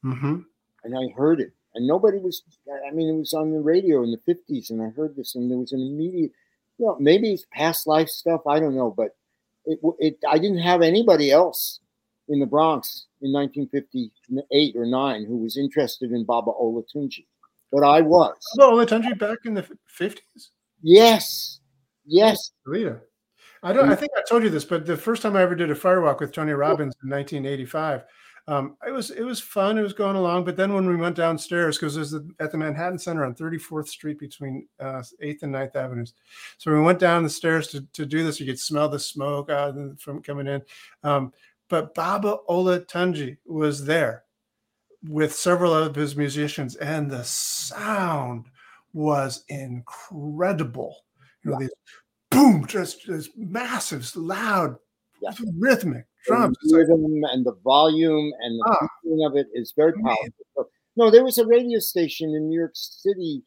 mm-hmm. 0.05 0.41
and 0.85 0.99
I 0.99 1.13
heard 1.15 1.41
it, 1.41 1.53
and 1.75 1.87
nobody 1.87 2.19
was. 2.19 2.43
I 2.87 2.91
mean, 2.93 3.09
it 3.09 3.19
was 3.19 3.35
on 3.35 3.53
the 3.53 3.61
radio 3.61 4.03
in 4.03 4.11
the 4.13 4.35
'50s, 4.35 4.71
and 4.71 4.83
I 4.83 4.89
heard 4.91 5.17
this, 5.17 5.35
and 5.35 5.51
there 5.51 5.59
was 5.59 5.73
an 5.73 5.81
immediate. 5.81 6.33
You 6.79 6.87
know, 6.87 6.97
maybe 7.01 7.33
it's 7.33 7.45
past 7.53 7.87
life 7.87 8.09
stuff. 8.09 8.47
I 8.47 8.61
don't 8.61 8.77
know, 8.77 8.95
but 8.97 9.17
it, 9.67 9.79
it. 9.99 10.19
I 10.29 10.39
didn't 10.39 10.59
have 10.59 10.81
anybody 10.81 11.31
else 11.31 11.81
in 12.29 12.41
the 12.41 12.47
Bronx 12.47 13.07
in 13.21 13.33
1958 13.33 14.77
or 14.77 14.87
nine 14.87 15.25
who 15.25 15.39
was 15.39 15.57
interested 15.57 16.13
in 16.13 16.25
Baba 16.25 16.53
Olatunji, 16.53 17.27
but 17.73 17.83
I 17.83 18.01
was. 18.01 18.37
Baba 18.57 18.87
Olatunji 18.87 19.19
back 19.19 19.39
in 19.45 19.55
the 19.55 19.67
50s. 19.99 20.49
Yes, 20.83 21.61
yes. 22.07 22.53
Rita. 22.65 23.01
I 23.63 23.73
don't. 23.73 23.91
I 23.91 23.95
think 23.95 24.13
I 24.17 24.23
told 24.29 24.43
you 24.43 24.51
this, 24.51 24.65
but 24.65 24.87
the 24.87 24.97
first 24.97 25.23
time 25.23 25.37
I 25.37 25.43
ever 25.43 25.55
did 25.55 25.71
a 25.71 25.75
firewalk 25.75 26.21
with 26.21 26.33
Tony 26.33 26.53
Robbins 26.53 26.95
in 27.03 27.11
1985, 27.11 28.05
um, 28.47 28.77
it 28.87 28.91
was 28.91 29.11
it 29.11 29.25
was 29.25 29.41
fun. 29.41 29.79
It 29.79 29.83
was 29.83 29.93
going 29.93 30.17
along, 30.17 30.45
but 30.45 30.57
then 30.57 30.73
when 30.73 30.89
we 30.89 30.97
went 30.97 31.17
downstairs, 31.17 31.77
because 31.77 31.95
there's 31.95 32.13
the, 32.13 32.29
at 32.41 32.51
the 32.51 32.59
Manhattan 32.59 32.99
Center 32.99 33.25
on 33.25 33.35
34th 33.35 33.89
Street 33.89 34.19
between 34.19 34.67
uh, 34.81 35.03
8th 35.23 35.43
and 35.43 35.55
9th 35.55 35.77
Avenues, 35.77 36.15
so 36.57 36.73
we 36.73 36.81
went 36.81 36.99
down 36.99 37.23
the 37.23 37.31
stairs 37.31 37.69
to, 37.69 37.83
to 37.93 38.07
do 38.07 38.25
this. 38.25 38.41
You 38.41 38.47
could 38.47 38.59
smell 38.59 38.89
the 38.89 38.99
smoke 38.99 39.51
out 39.51 39.75
from 40.01 40.23
coming 40.23 40.47
in. 40.47 40.63
Um, 41.03 41.33
but 41.69 41.95
Baba 41.95 42.39
Olatunji 42.49 43.37
was 43.45 43.85
there 43.85 44.25
with 45.07 45.35
several 45.35 45.75
of 45.75 45.95
his 45.95 46.17
musicians, 46.17 46.77
and 46.77 47.11
the 47.11 47.25
sound 47.25 48.47
was 48.93 49.45
incredible. 49.49 50.97
You 51.45 51.51
know, 51.51 51.61
yeah. 51.61 51.67
these 51.67 51.75
boom, 52.31 52.67
just, 52.67 53.03
just 53.03 53.37
massive, 53.37 54.11
loud, 54.17 54.77
yeah. 55.23 55.31
rhythmic 55.59 56.07
drums. 56.27 56.57
The 56.63 56.77
rhythm 56.77 57.23
and 57.25 57.45
the 57.45 57.57
volume 57.65 58.33
and 58.41 58.59
the 58.59 58.77
ah, 58.81 58.89
feeling 59.03 59.27
of 59.27 59.37
it 59.37 59.47
is 59.55 59.73
very 59.77 59.93
powerful. 60.03 60.71
no, 60.97 61.11
there 61.11 61.25
was 61.25 61.39
a 61.39 61.47
radio 61.47 61.79
station 61.79 62.35
in 62.35 62.49
New 62.49 62.59
York 62.59 62.73
City. 62.75 63.43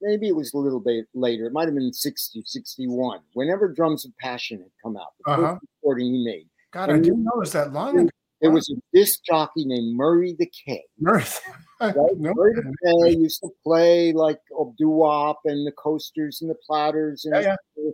Maybe 0.00 0.28
it 0.28 0.36
was 0.36 0.52
a 0.52 0.58
little 0.58 0.80
bit 0.80 1.06
later. 1.14 1.46
It 1.46 1.52
might 1.52 1.66
have 1.66 1.74
been 1.74 1.92
60, 1.92 2.42
61. 2.44 3.20
Whenever 3.32 3.72
Drums 3.72 4.04
of 4.04 4.12
Passion 4.18 4.58
had 4.58 4.70
come 4.82 4.96
out, 4.96 5.12
the 5.24 5.32
uh-huh. 5.32 5.58
recording 5.82 6.12
he 6.12 6.24
made. 6.24 6.48
God, 6.72 6.90
and 6.90 6.98
I 6.98 7.00
didn't 7.00 7.22
know 7.22 7.32
it 7.36 7.40
was 7.40 7.52
that 7.52 7.72
long 7.72 7.98
ago. 7.98 8.10
There 8.40 8.50
was 8.50 8.68
a 8.68 8.74
disc 8.92 9.20
jockey 9.24 9.64
named 9.64 9.96
Murray 9.96 10.34
the 10.38 10.46
K. 10.46 10.82
Murray, 10.98 11.24
right? 11.80 11.94
no, 11.96 12.34
Murray 12.34 12.52
the 12.56 12.74
K 12.84 13.16
used 13.16 13.40
to 13.40 13.48
play 13.64 14.12
like 14.12 14.38
doo 14.76 14.90
wop 14.90 15.38
and 15.46 15.66
the 15.66 15.72
coasters 15.72 16.42
and 16.42 16.50
the 16.50 16.56
platters 16.66 17.24
and 17.24 17.42
yeah, 17.42 17.56
yeah. 17.76 17.90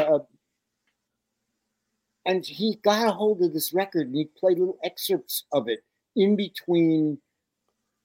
Uh, 0.00 0.20
and 2.24 2.44
he 2.44 2.78
got 2.82 3.08
a 3.08 3.12
hold 3.12 3.42
of 3.42 3.52
this 3.52 3.72
record 3.72 4.06
and 4.06 4.16
he 4.16 4.28
played 4.38 4.58
little 4.58 4.78
excerpts 4.84 5.44
of 5.52 5.68
it 5.68 5.80
in 6.14 6.36
between, 6.36 7.18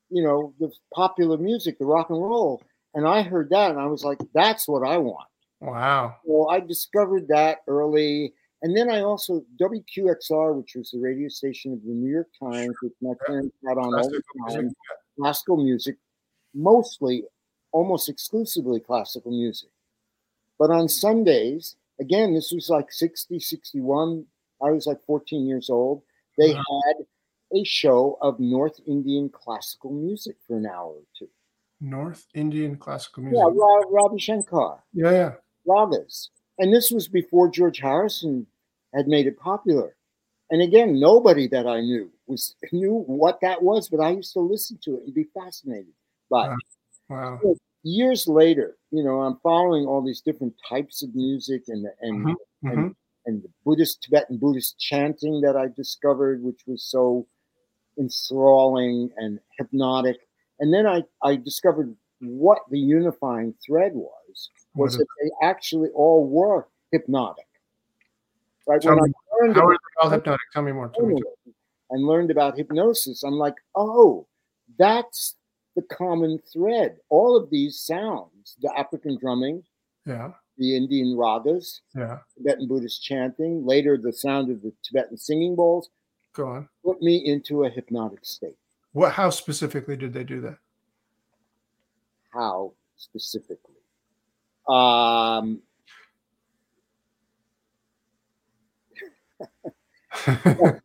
you 0.10 0.23
know, 0.23 0.54
the 0.60 0.71
popular 0.93 1.38
music, 1.38 1.78
the 1.78 1.86
rock 1.86 2.10
and 2.10 2.21
roll. 2.21 2.62
And 2.93 3.08
I 3.08 3.21
heard 3.21 3.50
that 3.52 3.71
and 3.71 3.80
I 3.80 3.86
was 3.86 4.04
like, 4.04 4.19
that's 4.34 4.67
what 4.67 4.88
I 4.88 4.97
want. 4.97 5.28
Wow. 5.60 6.15
So 6.26 6.50
I 6.50 6.60
discovered 6.60 7.28
that 7.30 7.60
early. 7.67 8.34
And 8.63 8.76
then 8.76 8.89
I 8.89 9.02
also, 9.02 9.43
WQXR, 9.62 10.56
which 10.56 10.73
was 10.76 10.89
the 10.91 11.00
radio 11.00 11.28
station 11.30 11.73
of 11.73 11.84
the 11.84 11.91
New 11.91 12.12
York 12.12 12.30
Times, 12.41 12.76
which 12.82 12.93
my 13.02 13.13
parents 13.28 13.56
had 13.67 13.78
on 13.78 13.93
all 13.93 14.10
the 14.10 14.21
time, 14.50 14.73
classical 15.19 15.58
music, 15.58 15.97
mostly, 16.56 17.23
almost 17.71 18.10
exclusively 18.10 18.80
classical 18.80 19.32
music. 19.32 19.69
But 20.60 20.72
on 20.72 20.89
Sundays, 20.89 21.76
again, 22.00 22.34
this 22.34 22.52
was 22.52 22.70
like 22.70 22.91
60, 22.91 23.39
61. 23.39 24.26
I 24.63 24.72
was 24.72 24.88
like 24.88 25.04
14 25.06 25.46
years 25.46 25.70
old. 25.70 26.02
They 26.38 26.54
uh-huh. 26.54 26.82
had 26.88 27.06
a 27.54 27.63
show 27.63 28.17
of 28.22 28.39
North 28.39 28.80
Indian 28.88 29.30
classical 29.30 29.91
music 29.91 30.36
for 30.46 30.58
an 30.58 30.65
hour 30.65 30.93
or 30.93 31.04
two. 31.17 31.30
North 31.80 32.26
Indian 32.34 32.76
classical 32.76 33.24
music. 33.24 33.39
Yeah, 33.39 33.52
Ra- 33.54 33.89
Ravi 33.89 34.20
Shankar. 34.20 34.84
Yeah, 34.93 35.12
yeah. 35.12 35.32
Ragas. 35.67 36.30
And 36.60 36.74
this 36.74 36.91
was 36.91 37.08
before 37.08 37.50
George 37.50 37.80
Harrison 37.80 38.48
had 38.93 39.08
made 39.08 39.28
it 39.28 39.39
popular. 39.39 39.96
And 40.50 40.62
again, 40.62 41.00
nobody 41.00 41.48
that 41.50 41.67
I 41.67 41.82
knew 41.82 42.10
was 42.26 42.56
knew 42.72 43.04
what 43.06 43.39
that 43.41 43.62
was, 43.62 43.89
but 43.89 44.00
I 44.00 44.12
used 44.12 44.34
to 44.34 44.39
listen 44.39 44.80
to 44.84 44.96
it 44.96 45.04
and 45.06 45.13
be 45.13 45.26
fascinated 45.34 45.93
by 46.30 46.48
it. 46.48 46.58
Wow. 47.10 47.39
Years 47.88 48.28
later, 48.28 48.76
you 48.91 49.04
know, 49.04 49.21
I'm 49.21 49.38
following 49.41 49.86
all 49.86 50.02
these 50.02 50.21
different 50.21 50.54
types 50.67 51.04
of 51.04 51.15
music 51.15 51.63
and 51.67 51.86
and 52.02 52.26
mm-hmm. 52.26 52.67
and, 52.67 52.78
mm-hmm. 52.78 52.88
and 53.26 53.43
the 53.43 53.50
Buddhist 53.63 54.04
Tibetan 54.04 54.38
Buddhist 54.38 54.78
chanting 54.80 55.39
that 55.41 55.56
I 55.56 55.67
discovered, 55.76 56.43
which 56.43 56.62
was 56.67 56.84
so 56.84 57.26
enthralling 57.97 59.10
and 59.17 59.39
hypnotic. 59.58 60.17
And 60.60 60.73
then 60.73 60.86
I, 60.86 61.04
I 61.23 61.36
discovered 61.36 61.95
what 62.19 62.60
the 62.71 62.80
unifying 62.80 63.54
thread 63.65 63.93
was, 63.93 64.50
was 64.73 64.97
that 64.97 65.06
they 65.21 65.30
actually 65.47 65.89
all 65.89 66.28
were 66.28 66.67
hypnotic. 66.91 67.45
Right? 68.67 68.82
Tell 68.82 68.95
when 68.95 69.06
me, 69.06 69.13
I 69.13 69.45
learned 69.45 69.56
how 69.56 69.62
about, 69.62 69.69
are 69.69 69.78
they 69.78 70.04
all 70.04 70.10
hypnotic? 70.10 70.47
Tell 70.52 70.63
me 70.63 70.71
more. 70.71 70.89
Tell 70.89 71.06
me 71.06 71.21
and 71.89 72.06
learned 72.06 72.32
about 72.32 72.58
hypnosis, 72.58 73.23
I'm 73.23 73.36
like, 73.36 73.56
oh, 73.76 74.28
that's 74.78 75.37
the 75.77 75.83
common 75.95 76.39
thread. 76.51 76.97
All 77.09 77.37
of 77.37 77.49
these 77.51 77.79
sounds, 77.79 78.57
the 78.61 78.73
African 78.75 79.15
drumming, 79.17 79.63
yeah, 80.05 80.31
the 80.57 80.75
Indian 80.75 81.15
ragas, 81.15 81.81
yeah, 81.95 82.17
Tibetan 82.35 82.67
Buddhist 82.67 83.03
chanting, 83.03 83.63
later 83.65 83.95
the 83.95 84.11
sound 84.11 84.49
of 84.49 84.63
the 84.63 84.73
Tibetan 84.83 85.17
singing 85.17 85.55
bowls, 85.55 85.89
go 86.33 86.47
on, 86.47 86.67
put 86.83 86.99
me 87.01 87.17
into 87.17 87.63
a 87.65 87.69
hypnotic 87.69 88.25
state. 88.25 88.57
What? 88.93 89.13
How 89.13 89.29
specifically 89.29 89.95
did 89.95 90.13
they 90.13 90.23
do 90.23 90.41
that? 90.41 90.57
How 92.33 92.73
specifically? 92.95 93.75
Um, 94.67 95.61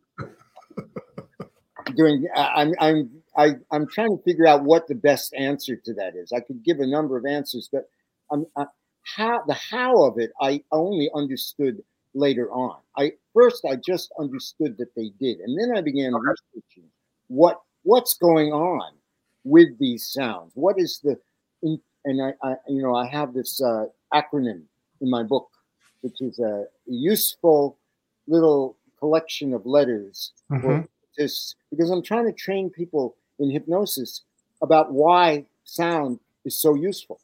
doing 1.95 2.27
I'm 2.35 2.73
I'm 2.79 3.22
I, 3.35 3.53
I'm 3.71 3.87
trying 3.87 4.17
to 4.17 4.23
figure 4.23 4.47
out 4.47 4.63
what 4.63 4.87
the 4.87 4.95
best 4.95 5.33
answer 5.33 5.75
to 5.75 5.93
that 5.95 6.15
is. 6.15 6.31
I 6.31 6.39
could 6.39 6.63
give 6.63 6.79
a 6.79 6.87
number 6.87 7.17
of 7.17 7.25
answers, 7.25 7.69
but 7.71 7.89
I'm, 8.31 8.45
I, 8.55 8.65
how 9.03 9.43
the 9.47 9.53
how 9.53 10.03
of 10.05 10.17
it 10.17 10.31
I 10.39 10.63
only 10.71 11.09
understood 11.13 11.83
later 12.13 12.51
on. 12.51 12.77
I 12.97 13.13
first 13.33 13.65
I 13.65 13.75
just 13.75 14.11
understood 14.19 14.77
that 14.77 14.95
they 14.95 15.11
did, 15.19 15.39
and 15.39 15.59
then 15.59 15.75
I 15.75 15.81
began 15.81 16.13
researching 16.13 16.89
what 17.27 17.61
what's 17.83 18.17
going 18.17 18.51
on 18.51 18.93
with 19.43 19.77
these 19.79 20.07
sounds. 20.07 20.51
What 20.55 20.79
is 20.79 20.99
the 21.03 21.17
and 22.05 22.21
I, 22.21 22.33
I 22.47 22.55
you 22.67 22.81
know 22.81 22.95
I 22.95 23.07
have 23.07 23.33
this 23.33 23.61
uh, 23.61 23.85
acronym 24.13 24.63
in 25.01 25.09
my 25.09 25.23
book, 25.23 25.49
which 26.01 26.21
is 26.21 26.39
a 26.39 26.65
useful 26.85 27.77
little 28.27 28.77
collection 28.99 29.53
of 29.53 29.65
letters 29.65 30.31
mm-hmm. 30.49 30.81
because 31.17 31.89
I'm 31.89 32.01
trying 32.01 32.25
to 32.25 32.31
train 32.31 32.69
people 32.69 33.17
in 33.39 33.49
hypnosis 33.49 34.21
about 34.61 34.91
why 34.91 35.45
sound 35.63 36.19
is 36.45 36.59
so 36.59 36.75
useful 36.75 37.19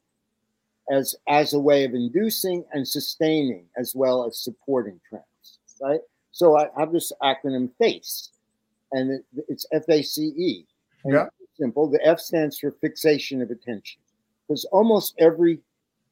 as 0.91 1.15
as 1.28 1.54
a 1.54 1.60
way 1.60 1.84
of 1.84 1.93
inducing 1.93 2.63
and 2.74 2.88
sustaining 2.88 3.65
as 3.78 3.93
well 3.95 4.26
as 4.26 4.38
supporting 4.38 5.00
trance 5.08 5.60
right? 5.82 5.99
So 6.32 6.57
i 6.57 6.68
have 6.78 6.91
this 6.91 7.12
acronym 7.22 7.70
face 7.78 8.30
and 8.91 9.12
it, 9.12 9.26
it's 9.47 9.66
f-a-c-e 9.72 10.66
yeah. 11.05 11.28
simple. 11.57 11.89
The 11.89 12.05
f 12.05 12.20
stands 12.20 12.60
for 12.60 12.72
fixation 12.82 13.41
of 13.41 13.51
attention 13.51 14.01
because 14.47 14.66
almost 14.66 15.16
every 15.20 15.60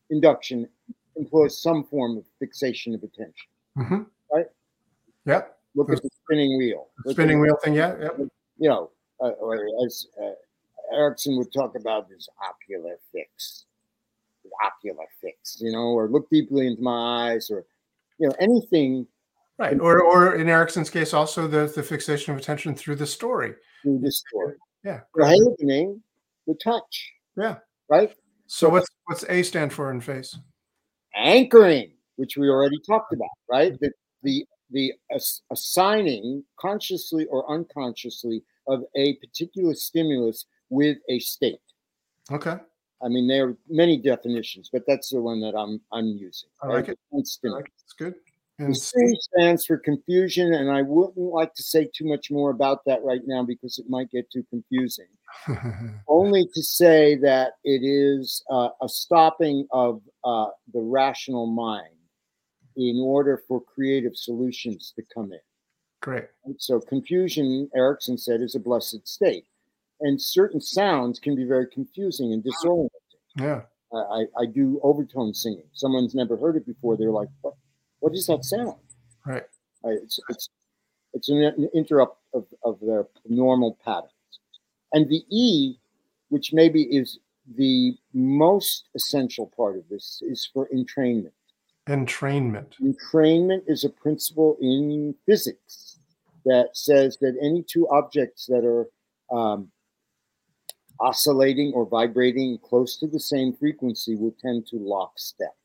induction 0.09 0.67
employs 1.15 1.61
some 1.61 1.83
form 1.83 2.17
of 2.17 2.23
fixation 2.39 2.93
of 2.93 3.03
attention 3.03 3.49
mm-hmm. 3.77 4.01
right? 4.31 4.45
Yep 5.25 5.57
look 5.77 5.91
at 5.91 6.01
the 6.01 6.09
spinning 6.23 6.57
wheel. 6.57 6.87
The 7.05 7.11
spinning 7.11 7.39
wheel 7.39 7.57
thing 7.63 7.75
yeah 7.75 7.95
yep. 7.99 8.17
you 8.17 8.69
know 8.69 8.89
uh, 9.19 9.29
or 9.39 9.67
as 9.85 10.07
uh, 10.21 10.95
Erickson 10.95 11.37
would 11.37 11.51
talk 11.53 11.75
about 11.75 12.09
this 12.09 12.27
ocular 12.41 12.97
fix, 13.11 13.65
the 14.43 14.49
ocular 14.65 15.05
fix, 15.21 15.57
you 15.59 15.71
know, 15.71 15.89
or 15.89 16.09
look 16.09 16.29
deeply 16.29 16.67
into 16.67 16.81
my 16.81 17.31
eyes, 17.31 17.49
or 17.49 17.65
you 18.19 18.27
know, 18.27 18.35
anything. 18.39 19.07
Right, 19.57 19.79
or 19.79 20.03
or 20.03 20.35
in 20.35 20.49
Erickson's 20.49 20.89
case, 20.89 21.13
also 21.13 21.47
the 21.47 21.71
the 21.73 21.83
fixation 21.83 22.33
of 22.33 22.39
attention 22.39 22.75
through 22.75 22.95
the 22.95 23.07
story. 23.07 23.55
Through 23.83 23.99
the 23.99 24.11
story. 24.11 24.55
Yeah. 24.83 25.01
Prohibiting 25.13 26.01
the 26.45 26.55
touch. 26.63 27.11
Yeah. 27.35 27.57
Right. 27.89 28.13
So 28.47 28.69
what's 28.69 28.87
what's 29.05 29.25
A 29.29 29.43
stand 29.43 29.73
for 29.73 29.91
in 29.91 29.99
face? 29.99 30.37
Anchoring, 31.15 31.91
which 32.15 32.37
we 32.37 32.49
already 32.49 32.79
talked 32.87 33.13
about, 33.13 33.29
right? 33.49 33.77
The 33.79 33.91
the 34.23 34.45
the 34.71 34.93
ass- 35.13 35.41
assigning 35.51 36.43
consciously 36.59 37.25
or 37.25 37.49
unconsciously 37.51 38.43
of 38.67 38.83
a 38.95 39.15
particular 39.15 39.73
stimulus 39.73 40.45
with 40.69 40.97
a 41.09 41.19
state. 41.19 41.59
Okay. 42.31 42.57
I 43.01 43.07
mean, 43.09 43.27
there 43.27 43.49
are 43.49 43.57
many 43.69 43.97
definitions, 43.97 44.69
but 44.71 44.83
that's 44.87 45.09
the 45.11 45.21
one 45.21 45.39
that 45.41 45.55
I'm 45.55 45.79
I'm 45.91 46.07
using. 46.07 46.49
I 46.61 46.67
like 46.67 46.89
it. 46.89 46.99
It's 47.13 47.39
I 47.45 47.49
like 47.49 47.65
it. 47.65 47.71
It's 47.83 47.93
good. 47.93 48.15
The 48.59 48.73
C 48.73 48.97
stands 49.19 49.65
for 49.65 49.77
confusion, 49.77 50.53
and 50.53 50.71
I 50.71 50.81
wouldn't 50.81 51.15
like 51.15 51.53
to 51.53 51.63
say 51.63 51.87
too 51.93 52.05
much 52.05 52.31
more 52.31 52.49
about 52.49 52.83
that 52.85 53.03
right 53.03 53.21
now 53.27 53.43
because 53.43 53.77
it 53.77 53.87
might 53.87 54.09
get 54.09 54.31
too 54.31 54.43
confusing. 54.49 55.05
Only 56.07 56.49
to 56.55 56.63
say 56.63 57.15
that 57.17 57.53
it 57.63 57.83
is 57.83 58.43
uh, 58.49 58.69
a 58.81 58.89
stopping 58.89 59.67
of 59.71 60.01
uh, 60.23 60.47
the 60.73 60.81
rational 60.81 61.45
mind 61.45 61.93
in 62.75 62.99
order 62.99 63.43
for 63.47 63.61
creative 63.61 64.15
solutions 64.15 64.91
to 64.95 65.03
come 65.13 65.31
in. 65.33 65.39
Great. 66.01 66.25
So 66.57 66.79
confusion, 66.79 67.69
Erickson 67.75 68.17
said, 68.17 68.41
is 68.41 68.55
a 68.55 68.59
blessed 68.59 69.07
state, 69.07 69.45
and 70.01 70.21
certain 70.21 70.61
sounds 70.61 71.19
can 71.19 71.35
be 71.35 71.43
very 71.43 71.67
confusing 71.67 72.33
and 72.33 72.43
disorienting. 72.43 72.89
Yeah. 73.35 73.61
I, 73.93 74.25
I 74.37 74.45
do 74.45 74.79
overtone 74.83 75.33
singing. 75.33 75.63
Someone's 75.73 76.13
never 76.13 76.35
heard 76.35 76.57
it 76.57 76.65
before. 76.65 76.97
They're 76.97 77.09
like, 77.09 77.29
"What? 77.41 77.53
What 77.99 78.13
is 78.13 78.27
that 78.27 78.43
sound?" 78.43 78.75
Right. 79.25 79.43
I, 79.85 79.89
it's 79.89 80.19
it's 80.29 80.49
it's 81.13 81.29
an, 81.29 81.41
an 81.43 81.69
interrupt 81.73 82.21
of, 82.33 82.45
of 82.63 82.79
their 82.81 83.07
normal 83.27 83.77
patterns. 83.83 84.11
And 84.93 85.09
the 85.09 85.23
E, 85.29 85.75
which 86.29 86.53
maybe 86.53 86.83
is 86.83 87.19
the 87.55 87.97
most 88.13 88.89
essential 88.93 89.51
part 89.55 89.77
of 89.77 89.87
this, 89.89 90.21
is 90.25 90.49
for 90.53 90.67
entrainment. 90.75 91.31
Entrainment. 91.87 92.73
Entrainment 92.81 93.63
is 93.67 93.83
a 93.83 93.89
principle 93.89 94.57
in 94.61 95.15
physics 95.25 95.99
that 96.45 96.69
says 96.73 97.17
that 97.21 97.37
any 97.41 97.63
two 97.63 97.87
objects 97.89 98.45
that 98.45 98.63
are 98.65 98.87
um, 99.35 99.69
oscillating 100.99 101.71
or 101.73 101.85
vibrating 101.85 102.57
close 102.59 102.97
to 102.97 103.07
the 103.07 103.19
same 103.19 103.53
frequency 103.53 104.15
will 104.15 104.35
tend 104.41 104.65
to 104.67 104.77
lockstep. 104.77 105.55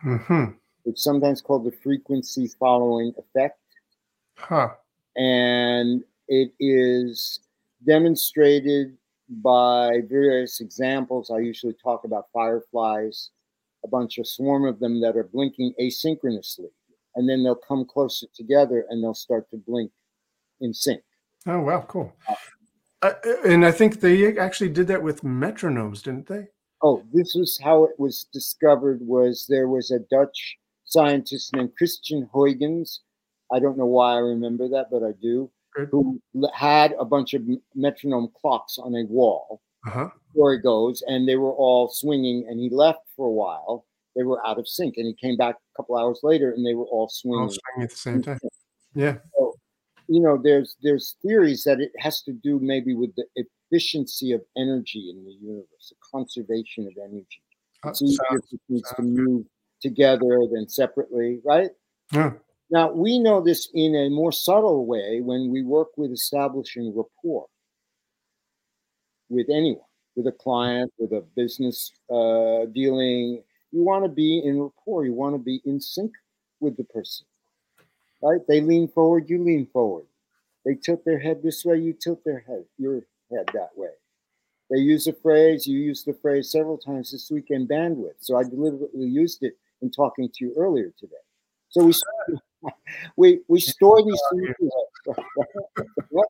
hmm 0.00 0.44
It's 0.84 1.02
sometimes 1.04 1.40
called 1.40 1.64
the 1.64 1.72
frequency 1.82 2.48
following 2.58 3.12
effect. 3.18 3.58
Huh. 4.36 4.70
and 5.16 6.02
it 6.28 6.52
is 6.58 7.40
demonstrated 7.86 8.96
by 9.28 10.00
various 10.08 10.60
examples. 10.60 11.30
I 11.30 11.40
usually 11.40 11.74
talk 11.74 12.04
about 12.04 12.28
fireflies, 12.32 13.30
a 13.84 13.88
bunch 13.88 14.18
of 14.18 14.26
swarm 14.26 14.66
of 14.66 14.78
them 14.78 15.00
that 15.00 15.16
are 15.16 15.24
blinking 15.24 15.74
asynchronously, 15.80 16.70
and 17.16 17.28
then 17.28 17.42
they'll 17.42 17.54
come 17.54 17.84
closer 17.84 18.26
together 18.34 18.86
and 18.88 19.02
they'll 19.02 19.14
start 19.14 19.50
to 19.50 19.56
blink 19.56 19.90
in 20.60 20.74
sync. 20.74 21.02
Oh 21.46 21.60
wow, 21.60 21.84
cool. 21.88 22.12
Uh, 23.02 23.12
and 23.46 23.64
I 23.64 23.72
think 23.72 24.00
they 24.00 24.36
actually 24.38 24.68
did 24.68 24.86
that 24.88 25.02
with 25.02 25.22
metronomes, 25.22 26.02
didn't 26.02 26.26
they? 26.26 26.48
Oh, 26.82 27.02
this 27.12 27.34
was 27.34 27.58
how 27.62 27.84
it 27.84 27.98
was 27.98 28.26
discovered. 28.32 29.00
Was 29.02 29.46
there 29.48 29.68
was 29.68 29.90
a 29.90 30.00
Dutch 30.10 30.58
scientist 30.90 31.54
named 31.54 31.76
Christian 31.76 32.28
Huygens. 32.32 33.00
I 33.52 33.58
don't 33.58 33.78
know 33.78 33.86
why 33.86 34.14
I 34.14 34.18
remember 34.18 34.68
that, 34.68 34.88
but 34.90 35.02
I 35.02 35.12
do. 35.22 35.50
Good. 35.74 35.88
Who 35.92 36.20
had 36.52 36.94
a 36.98 37.04
bunch 37.04 37.32
of 37.34 37.42
metronome 37.74 38.30
clocks 38.40 38.76
on 38.78 38.94
a 38.94 39.04
wall. 39.04 39.62
Uh 39.86 39.90
huh. 39.90 40.08
Where 40.34 40.52
he 40.52 40.58
goes, 40.58 41.02
and 41.06 41.26
they 41.26 41.36
were 41.36 41.52
all 41.52 41.88
swinging, 41.88 42.46
and 42.48 42.60
he 42.60 42.68
left 42.68 43.00
for 43.20 43.26
a 43.26 43.32
while. 43.44 43.84
They 44.16 44.22
were 44.22 44.44
out 44.46 44.58
of 44.58 44.66
sync, 44.66 44.96
and 44.96 45.06
he 45.06 45.14
came 45.14 45.36
back 45.36 45.56
a 45.56 45.76
couple 45.76 45.96
hours 45.96 46.20
later, 46.22 46.52
and 46.52 46.66
they 46.66 46.74
were 46.74 46.86
all 46.86 47.02
All 47.02 47.08
swinging. 47.08 47.50
swinging 47.50 47.84
at 47.84 47.90
the 47.90 47.96
same 47.96 48.22
time. 48.22 48.38
Yeah. 48.94 49.18
So, 49.36 49.54
You 50.08 50.20
know, 50.20 50.36
there's 50.42 50.76
there's 50.82 51.16
theories 51.22 51.62
that 51.64 51.78
it 51.80 51.92
has 51.98 52.22
to 52.22 52.32
do 52.32 52.58
maybe 52.58 52.92
with 52.94 53.12
the 53.14 53.26
efficiency 53.36 54.32
of 54.32 54.40
energy 54.56 55.10
in 55.10 55.18
the 55.24 55.32
universe, 55.50 55.86
the 55.90 55.96
conservation 56.14 56.86
of 56.90 56.94
energy. 57.08 57.42
Uh, 57.84 57.90
It's 57.90 58.02
easier 58.02 58.40
for 58.48 58.56
things 58.68 58.88
to 58.96 59.02
move 59.02 59.44
together 59.80 60.32
than 60.52 60.68
separately, 60.68 61.40
right? 61.44 61.70
yeah. 62.12 62.32
Now, 62.70 62.86
we 63.04 63.18
know 63.18 63.40
this 63.40 63.68
in 63.74 63.94
a 63.94 64.08
more 64.08 64.32
subtle 64.32 64.86
way 64.86 65.20
when 65.20 65.50
we 65.54 65.60
work 65.62 65.90
with 65.96 66.10
establishing 66.12 66.86
rapport 66.96 67.46
with 69.28 69.48
anyone, 69.50 69.89
with 70.20 70.34
a 70.34 70.36
client, 70.36 70.92
with 70.98 71.12
a 71.12 71.22
business 71.34 71.92
uh, 72.10 72.66
dealing. 72.72 73.42
You 73.72 73.82
want 73.82 74.04
to 74.04 74.10
be 74.10 74.42
in 74.44 74.60
rapport, 74.60 75.04
you 75.04 75.14
want 75.14 75.34
to 75.34 75.38
be 75.38 75.62
in 75.64 75.80
sync 75.80 76.12
with 76.60 76.76
the 76.76 76.84
person, 76.84 77.24
right? 78.22 78.40
They 78.46 78.60
lean 78.60 78.88
forward, 78.88 79.30
you 79.30 79.42
lean 79.42 79.66
forward. 79.72 80.04
They 80.66 80.74
tilt 80.74 81.04
their 81.06 81.18
head 81.18 81.42
this 81.42 81.64
way, 81.64 81.78
you 81.78 81.94
tilt 81.94 82.22
their 82.24 82.40
head, 82.46 82.64
your 82.76 82.96
head 83.30 83.46
that 83.54 83.70
way. 83.76 83.88
They 84.70 84.78
use 84.78 85.06
a 85.06 85.14
phrase, 85.14 85.66
you 85.66 85.78
used 85.78 86.06
the 86.06 86.12
phrase 86.12 86.50
several 86.50 86.76
times 86.76 87.12
this 87.12 87.30
week 87.30 87.46
in 87.48 87.66
bandwidth. 87.66 88.20
So 88.20 88.36
I 88.36 88.42
deliberately 88.42 89.06
used 89.06 89.42
it 89.42 89.54
in 89.80 89.90
talking 89.90 90.28
to 90.28 90.44
you 90.44 90.54
earlier 90.56 90.92
today. 90.98 91.24
So 91.70 91.84
we 91.84 91.94
we 93.16 93.40
we 93.48 93.60
store 93.60 94.04
these 94.04 94.20
things. 94.32 95.16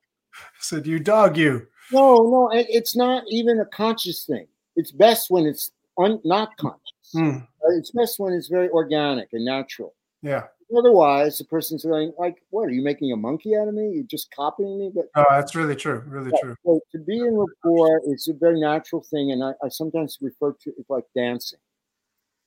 Said 0.60 0.86
you 0.86 1.00
dog 1.00 1.36
you. 1.36 1.66
No, 1.92 2.16
no, 2.16 2.50
it- 2.52 2.66
it's 2.70 2.94
not 2.96 3.24
even 3.28 3.60
a 3.60 3.66
conscious 3.66 4.24
thing. 4.24 4.46
It's 4.76 4.92
best 4.92 5.30
when 5.30 5.46
it's 5.46 5.72
un, 5.98 6.20
not 6.24 6.56
conscious. 6.56 7.10
Hmm. 7.12 7.38
Uh, 7.64 7.72
It's 7.78 7.90
best 7.90 8.18
when 8.18 8.32
it's 8.32 8.48
very 8.48 8.68
organic 8.70 9.32
and 9.32 9.44
natural. 9.44 9.94
Yeah. 10.22 10.46
Otherwise, 10.78 11.36
the 11.38 11.44
person's 11.44 11.84
going 11.84 12.12
like, 12.16 12.40
"What 12.50 12.62
are 12.68 12.70
you 12.70 12.82
making 12.82 13.10
a 13.12 13.16
monkey 13.16 13.56
out 13.56 13.66
of 13.66 13.74
me? 13.74 13.90
You're 13.90 14.04
just 14.04 14.30
copying 14.30 14.78
me." 14.78 14.90
But 14.94 15.10
Oh, 15.16 15.24
that's 15.30 15.56
really 15.56 15.74
true. 15.74 16.02
Really 16.06 16.30
true. 16.40 16.54
so 16.64 16.80
to 16.92 16.98
be 16.98 17.18
in 17.18 17.36
rapport, 17.36 18.00
it's 18.06 18.28
a 18.28 18.32
very 18.34 18.60
natural 18.60 19.02
thing, 19.02 19.32
and 19.32 19.42
I, 19.42 19.54
I 19.64 19.68
sometimes 19.68 20.18
refer 20.20 20.52
to 20.52 20.70
it 20.70 20.86
like 20.88 21.06
dancing. 21.14 21.58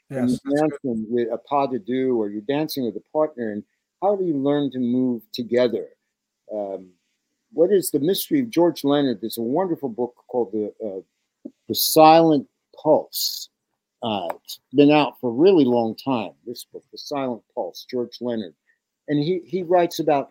and 0.10 0.30
Yes. 0.30 0.40
you're 0.46 0.56
That's 0.56 0.78
good. 0.84 0.90
dancing 0.94 1.06
with 1.14 1.28
a 1.32 1.38
pas 1.38 1.70
de 1.70 1.80
deux 1.80 2.12
or 2.18 2.30
you're 2.30 2.42
dancing 2.42 2.86
with 2.86 2.96
a 2.96 3.04
partner 3.12 3.52
and 3.52 3.64
how 4.02 4.16
do 4.16 4.24
you 4.26 4.38
learn 4.38 4.70
to 4.72 4.80
move 4.80 5.24
together 5.32 5.90
um, 6.52 6.92
what 7.54 7.72
is 7.72 7.92
the 7.92 8.00
mystery 8.00 8.40
of 8.40 8.50
george 8.50 8.84
leonard 8.84 9.20
there's 9.22 9.38
a 9.38 9.42
wonderful 9.42 9.90
book 9.90 10.16
called 10.28 10.52
the 10.52 10.74
uh, 10.86 11.50
the 11.68 11.76
silent 11.76 12.48
pulse 12.82 13.50
uh, 14.04 14.28
it's 14.44 14.60
been 14.74 14.92
out 14.92 15.20
for 15.20 15.30
a 15.30 15.34
really 15.34 15.66
long 15.66 15.96
time 15.96 16.32
this 16.46 16.66
book 16.66 16.84
the 16.92 16.98
silent 16.98 17.42
pulse 17.54 17.86
george 17.90 18.18
leonard 18.22 18.54
and 19.08 19.22
he, 19.22 19.42
he 19.46 19.64
writes 19.64 20.00
about 20.00 20.30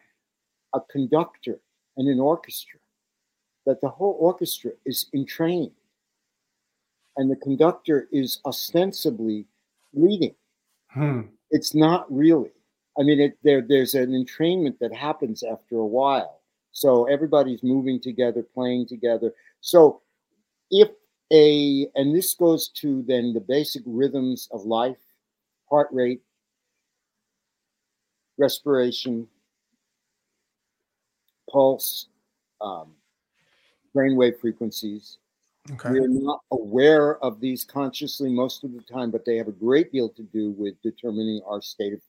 a 0.75 0.81
conductor 0.91 1.61
and 1.97 2.09
an 2.09 2.19
orchestra 2.19 2.81
that 3.67 3.81
the 3.81 3.89
whole 3.89 4.17
orchestra 4.19 4.71
is 4.87 5.07
entrained 5.15 5.71
and 7.17 7.31
the 7.31 7.37
conductor 7.37 8.09
is 8.13 8.41
ostensibly 8.47 9.47
leading. 9.93 10.35
Hmm. 10.89 11.23
It's 11.51 11.75
not 11.75 12.11
really. 12.13 12.51
I 12.99 13.03
mean, 13.03 13.21
it, 13.21 13.39
there 13.43 13.63
there's 13.63 13.95
an 13.95 14.11
entrainment 14.11 14.79
that 14.81 14.95
happens 14.95 15.43
after 15.43 15.77
a 15.77 15.87
while. 15.87 16.41
So 16.73 17.05
everybody's 17.05 17.63
moving 17.63 18.01
together, 18.01 18.43
playing 18.43 18.89
together. 18.89 19.33
So 19.61 20.03
if 20.71 20.89
a 21.33 21.87
and 21.95 22.15
this 22.15 22.35
goes 22.35 22.69
to 22.69 23.03
then 23.07 23.33
the 23.33 23.41
basic 23.41 23.83
rhythms 23.87 24.49
of 24.51 24.65
life, 24.65 24.99
heart 25.71 25.89
rate, 25.93 26.23
respiration, 28.39 29.29
pulse, 31.51 32.09
um, 32.61 32.95
brainwave 33.95 34.41
frequencies. 34.41 35.19
Okay. 35.71 35.91
We're 35.91 36.09
not 36.09 36.41
aware 36.51 37.19
of 37.23 37.41
these 37.41 37.65
consciously 37.65 38.31
most 38.31 38.65
of 38.65 38.73
the 38.73 38.81
time, 38.81 39.11
but 39.11 39.25
they 39.25 39.37
have 39.37 39.47
a 39.47 39.53
great 39.53 39.93
deal 39.93 40.09
to 40.09 40.23
do 40.23 40.51
with 40.51 40.75
determining 40.83 41.41
our 41.47 41.63
state 41.63 41.93
of 41.93 42.01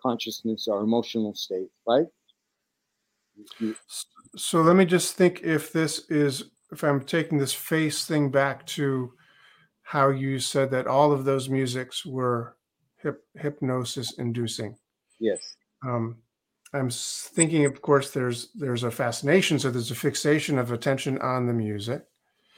consciousness, 0.00 0.68
our 0.68 0.82
emotional 0.82 1.34
state, 1.34 1.68
right? 1.86 2.06
So 4.36 4.62
let 4.62 4.76
me 4.76 4.84
just 4.84 5.14
think 5.14 5.42
if 5.42 5.72
this 5.72 6.10
is 6.10 6.44
if 6.72 6.82
I'm 6.82 7.00
taking 7.00 7.38
this 7.38 7.52
face 7.52 8.06
thing 8.06 8.30
back 8.30 8.66
to 8.66 9.12
how 9.82 10.08
you 10.08 10.38
said 10.38 10.70
that 10.70 10.86
all 10.86 11.12
of 11.12 11.24
those 11.24 11.48
musics 11.48 12.06
were 12.06 12.56
hip, 12.96 13.24
hypnosis 13.34 14.14
inducing. 14.18 14.76
Yes. 15.20 15.38
Um, 15.84 16.16
I'm 16.72 16.88
thinking, 16.90 17.66
of 17.66 17.82
course, 17.82 18.10
there's 18.10 18.48
there's 18.54 18.84
a 18.84 18.90
fascination, 18.90 19.58
so 19.58 19.70
there's 19.70 19.90
a 19.90 19.94
fixation 19.94 20.58
of 20.58 20.72
attention 20.72 21.18
on 21.18 21.46
the 21.46 21.52
music. 21.52 22.04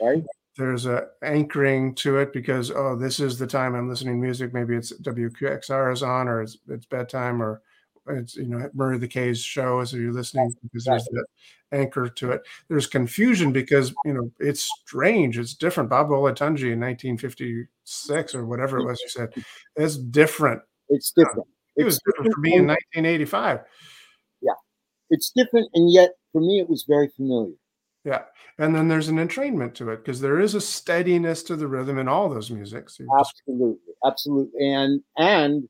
Right? 0.01 0.25
There's 0.57 0.87
a 0.87 1.09
anchoring 1.23 1.97
to 1.97 2.19
it 2.19 2.33
because 2.33 2.71
oh, 2.71 2.97
this 2.97 3.19
is 3.19 3.39
the 3.39 3.47
time 3.47 3.75
I'm 3.75 3.89
listening 3.89 4.15
to 4.15 4.25
music. 4.25 4.55
Maybe 4.55 4.77
it's 4.77 4.93
WQXR 4.93 5.93
is 5.93 6.05
on, 6.05 6.29
or 6.29 6.43
it's, 6.43 6.59
it's 6.69 6.87
bedtime, 6.87 7.43
or 7.43 7.63
it's 8.09 8.37
you 8.37 8.47
know 8.47 8.69
Murray 8.75 8.99
the 8.99 9.09
K's 9.09 9.41
show, 9.41 9.83
so 9.85 9.97
you're 9.97 10.13
listening 10.13 10.55
because 10.63 10.85
there's 10.85 11.05
that 11.05 11.27
anchor 11.73 12.09
to 12.09 12.33
it. 12.33 12.43
There's 12.69 12.87
confusion 12.87 13.53
because 13.53 13.95
you 14.05 14.15
know 14.15 14.31
it's 14.39 14.69
strange, 14.87 15.39
it's 15.39 15.55
different. 15.55 15.91
Bob 15.91 16.09
Olatunji 16.09 16.73
in 16.73 16.81
1956 16.81 18.35
or 18.35 18.47
whatever 18.47 18.79
it 18.79 18.85
was 18.85 19.01
you 19.01 19.09
said, 19.09 19.33
it's 19.77 19.97
different. 19.97 20.63
It's 20.89 21.13
uh, 21.17 21.23
different. 21.23 21.49
It 21.77 21.85
was 21.85 21.97
It's 21.97 22.05
different 22.05 22.35
for 22.35 22.41
me 22.41 22.55
in 22.55 22.67
1985. 22.67 23.61
Yeah, 24.43 24.53
it's 25.11 25.33
different, 25.35 25.69
and 25.75 25.93
yet 25.93 26.13
for 26.33 26.41
me, 26.41 26.61
it 26.61 26.69
was 26.69 26.85
very 26.89 27.09
familiar. 27.17 27.55
Yeah, 28.05 28.25
and 28.59 28.75
then 28.75 28.89
there's 28.89 29.09
an 29.09 29.17
entrainment 29.17 29.75
to 29.75 29.91
it 29.91 30.05
because 30.05 30.21
there 30.21 30.39
is 30.39 30.55
a 30.55 30.61
steadiness 30.61 31.43
to 31.45 31.57
the 31.57 31.67
rhythm 31.67 31.99
in 31.99 32.07
all 32.07 32.29
those 32.29 32.51
musics. 32.51 33.01
Absolutely, 33.19 33.95
absolutely, 34.05 34.67
and 34.67 35.01
and 35.17 35.69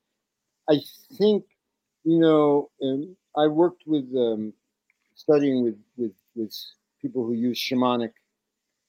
I 0.68 0.80
think 1.16 1.44
you 2.04 2.18
know 2.18 2.70
um, 2.82 3.16
I 3.36 3.46
worked 3.46 3.82
with 3.86 4.04
um, 4.16 4.52
studying 5.14 5.62
with 5.62 5.78
with 5.96 6.12
with 6.34 6.54
people 7.00 7.24
who 7.24 7.34
use 7.34 7.58
shamanic 7.58 8.12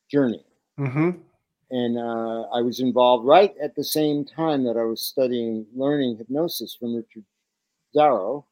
journey. 0.10 0.46
Mm-hmm. 0.80 1.12
And 1.72 1.98
uh, 1.98 2.44
I 2.54 2.62
was 2.62 2.80
involved 2.80 3.26
right 3.26 3.54
at 3.62 3.76
the 3.76 3.84
same 3.84 4.24
time 4.24 4.64
that 4.66 4.78
I 4.78 4.84
was 4.84 5.02
studying 5.02 5.66
learning 5.76 6.18
hypnosis 6.18 6.76
from 6.80 6.96
Richard 6.96 7.24
Zarro, 7.96 8.46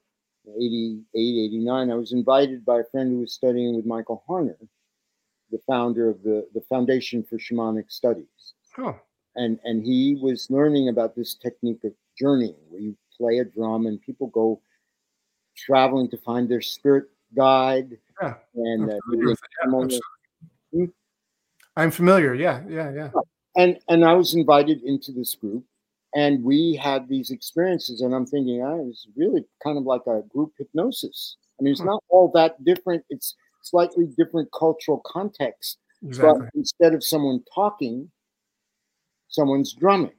88, 0.47 1.09
89. 1.13 1.91
I 1.91 1.95
was 1.95 2.11
invited 2.11 2.65
by 2.65 2.79
a 2.79 2.83
friend 2.91 3.11
who 3.11 3.19
was 3.19 3.33
studying 3.33 3.75
with 3.75 3.85
Michael 3.85 4.23
Harner, 4.27 4.57
the 5.51 5.59
founder 5.67 6.09
of 6.09 6.23
the, 6.23 6.47
the 6.53 6.61
Foundation 6.61 7.23
for 7.23 7.37
Shamanic 7.37 7.91
Studies. 7.91 8.55
Oh. 8.79 8.99
And, 9.35 9.59
and 9.63 9.83
he 9.83 10.17
was 10.21 10.47
learning 10.49 10.89
about 10.89 11.15
this 11.15 11.35
technique 11.35 11.83
of 11.83 11.93
journeying, 12.17 12.55
where 12.69 12.81
you 12.81 12.97
play 13.17 13.39
a 13.39 13.45
drum 13.45 13.85
and 13.85 14.01
people 14.01 14.27
go 14.27 14.61
traveling 15.55 16.09
to 16.09 16.17
find 16.17 16.49
their 16.49 16.61
spirit 16.61 17.05
guide. 17.35 17.97
Yeah. 18.21 18.35
And 18.55 18.91
uh, 18.91 19.97
Hmm? 20.73 20.85
I'm 21.75 21.91
familiar. 21.91 22.33
Yeah, 22.33 22.61
yeah, 22.67 22.91
yeah. 22.91 23.09
And 23.55 23.79
and 23.87 24.03
I 24.03 24.13
was 24.13 24.33
invited 24.33 24.81
into 24.83 25.11
this 25.11 25.35
group, 25.35 25.63
and 26.15 26.43
we 26.43 26.79
had 26.81 27.07
these 27.07 27.31
experiences. 27.31 28.01
And 28.01 28.13
I'm 28.13 28.25
thinking, 28.25 28.61
oh, 28.63 28.79
it 28.79 28.85
was 28.85 29.07
really 29.15 29.45
kind 29.63 29.77
of 29.77 29.83
like 29.83 30.01
a 30.07 30.23
group 30.29 30.53
hypnosis. 30.57 31.37
I 31.59 31.63
mean, 31.63 31.71
it's 31.71 31.81
hmm. 31.81 31.87
not 31.87 32.03
all 32.09 32.31
that 32.33 32.63
different. 32.63 33.03
It's 33.09 33.35
slightly 33.61 34.07
different 34.17 34.49
cultural 34.57 35.01
context. 35.05 35.77
Exactly. 36.05 36.41
But 36.41 36.49
instead 36.55 36.93
of 36.93 37.03
someone 37.03 37.43
talking, 37.53 38.09
someone's 39.29 39.73
drumming. 39.73 40.11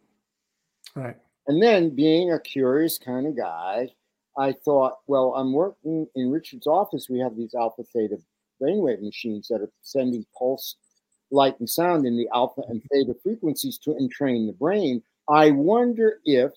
Right. 0.95 1.17
And 1.47 1.63
then, 1.63 1.95
being 1.95 2.33
a 2.33 2.41
curious 2.41 2.99
kind 2.99 3.27
of 3.27 3.37
guy, 3.37 3.91
I 4.37 4.53
thought, 4.53 4.99
well, 5.07 5.35
I'm 5.37 5.53
working 5.53 6.07
in 6.15 6.31
Richard's 6.31 6.67
office. 6.67 7.09
We 7.09 7.21
have 7.21 7.37
these 7.37 7.55
alpha 7.55 7.85
theta 7.85 8.19
brainwave 8.61 9.03
machines 9.03 9.49
that 9.49 9.61
are 9.61 9.71
sending 9.83 10.25
pulse, 10.37 10.77
light, 11.31 11.59
and 11.61 11.69
sound 11.69 12.07
in 12.07 12.17
the 12.17 12.29
alpha 12.35 12.63
and 12.69 12.83
theta 12.93 13.15
frequencies 13.23 13.79
to 13.79 13.97
entrain 13.97 14.47
the 14.47 14.53
brain. 14.53 15.03
I 15.29 15.51
wonder 15.51 16.19
if, 16.25 16.53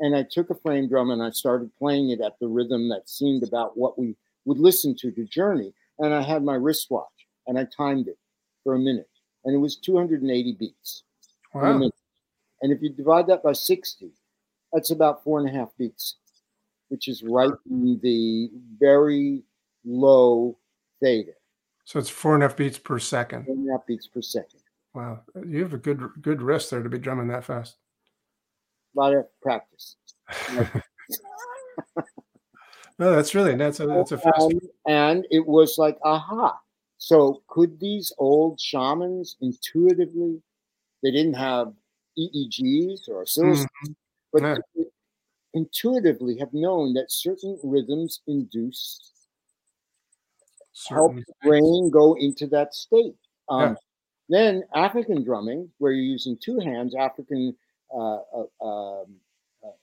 and 0.00 0.16
I 0.16 0.24
took 0.28 0.50
a 0.50 0.54
frame 0.54 0.88
drum 0.88 1.10
and 1.10 1.22
I 1.22 1.30
started 1.30 1.70
playing 1.78 2.10
it 2.10 2.20
at 2.20 2.38
the 2.40 2.48
rhythm 2.48 2.88
that 2.88 3.08
seemed 3.08 3.42
about 3.42 3.76
what 3.76 3.98
we 3.98 4.16
would 4.44 4.58
listen 4.58 4.96
to 5.00 5.10
to 5.12 5.24
Journey. 5.24 5.72
And 5.98 6.12
I 6.12 6.22
had 6.22 6.42
my 6.42 6.54
wristwatch 6.54 7.06
and 7.46 7.58
I 7.58 7.66
timed 7.76 8.08
it 8.08 8.18
for 8.64 8.74
a 8.74 8.78
minute, 8.78 9.08
and 9.44 9.54
it 9.54 9.58
was 9.58 9.76
280 9.76 10.52
beats. 10.52 11.02
Wow. 11.54 11.90
And 12.62 12.72
if 12.72 12.80
you 12.80 12.90
divide 12.90 13.26
that 13.26 13.42
by 13.42 13.52
60, 13.52 14.12
that's 14.72 14.90
about 14.90 15.22
four 15.22 15.38
and 15.38 15.48
a 15.48 15.52
half 15.52 15.70
beats, 15.78 16.16
which 16.88 17.08
is 17.08 17.22
right 17.22 17.52
in 17.70 18.00
the 18.02 18.50
very 18.78 19.42
low 19.84 20.56
theta. 21.02 21.32
So 21.84 21.98
it's 21.98 22.08
four 22.08 22.34
and 22.34 22.42
a 22.42 22.48
half 22.48 22.56
beats 22.56 22.78
per 22.78 22.98
second. 22.98 23.46
Four 23.46 23.54
and 23.54 23.68
a 23.68 23.72
half 23.72 23.86
beats 23.86 24.06
per 24.06 24.22
second. 24.22 24.60
Wow, 24.94 25.20
you 25.46 25.62
have 25.62 25.72
a 25.72 25.78
good 25.78 26.02
good 26.20 26.42
wrist 26.42 26.70
there 26.70 26.82
to 26.82 26.88
be 26.88 26.98
drumming 26.98 27.28
that 27.28 27.44
fast. 27.44 27.76
A 28.94 29.00
lot 29.00 29.14
of 29.14 29.26
practice. 29.40 29.96
no, 32.98 33.14
that's 33.14 33.34
really 33.34 33.56
that's 33.56 33.80
a 33.80 33.86
that's 33.86 34.12
a 34.12 34.18
fast. 34.18 34.52
And, 34.52 34.60
and 34.86 35.26
it 35.30 35.46
was 35.46 35.78
like 35.78 35.98
aha. 36.04 36.58
So 36.98 37.42
could 37.48 37.80
these 37.80 38.12
old 38.18 38.60
shamans 38.60 39.36
intuitively? 39.40 40.40
They 41.02 41.10
didn't 41.10 41.34
have 41.34 41.72
EEGs 42.18 43.08
or 43.08 43.24
oscilloscopes, 43.24 43.64
mm-hmm. 43.64 43.92
But 44.32 44.42
yeah. 44.42 44.84
intuitively 45.54 46.38
have 46.38 46.52
known 46.52 46.94
that 46.94 47.10
certain 47.10 47.58
rhythms 47.62 48.20
induce 48.26 49.12
help 50.88 51.14
the 51.14 51.24
brain 51.42 51.90
go 51.90 52.14
into 52.14 52.46
that 52.48 52.74
state. 52.74 53.14
Um, 53.48 53.60
yeah. 53.60 53.74
Then 54.28 54.62
African 54.74 55.24
drumming, 55.24 55.68
where 55.78 55.92
you're 55.92 56.04
using 56.04 56.38
two 56.42 56.58
hands, 56.58 56.94
African, 56.94 57.54
uh, 57.94 58.16
uh, 58.16 58.64
um, 58.64 59.16
uh, 59.62 59.76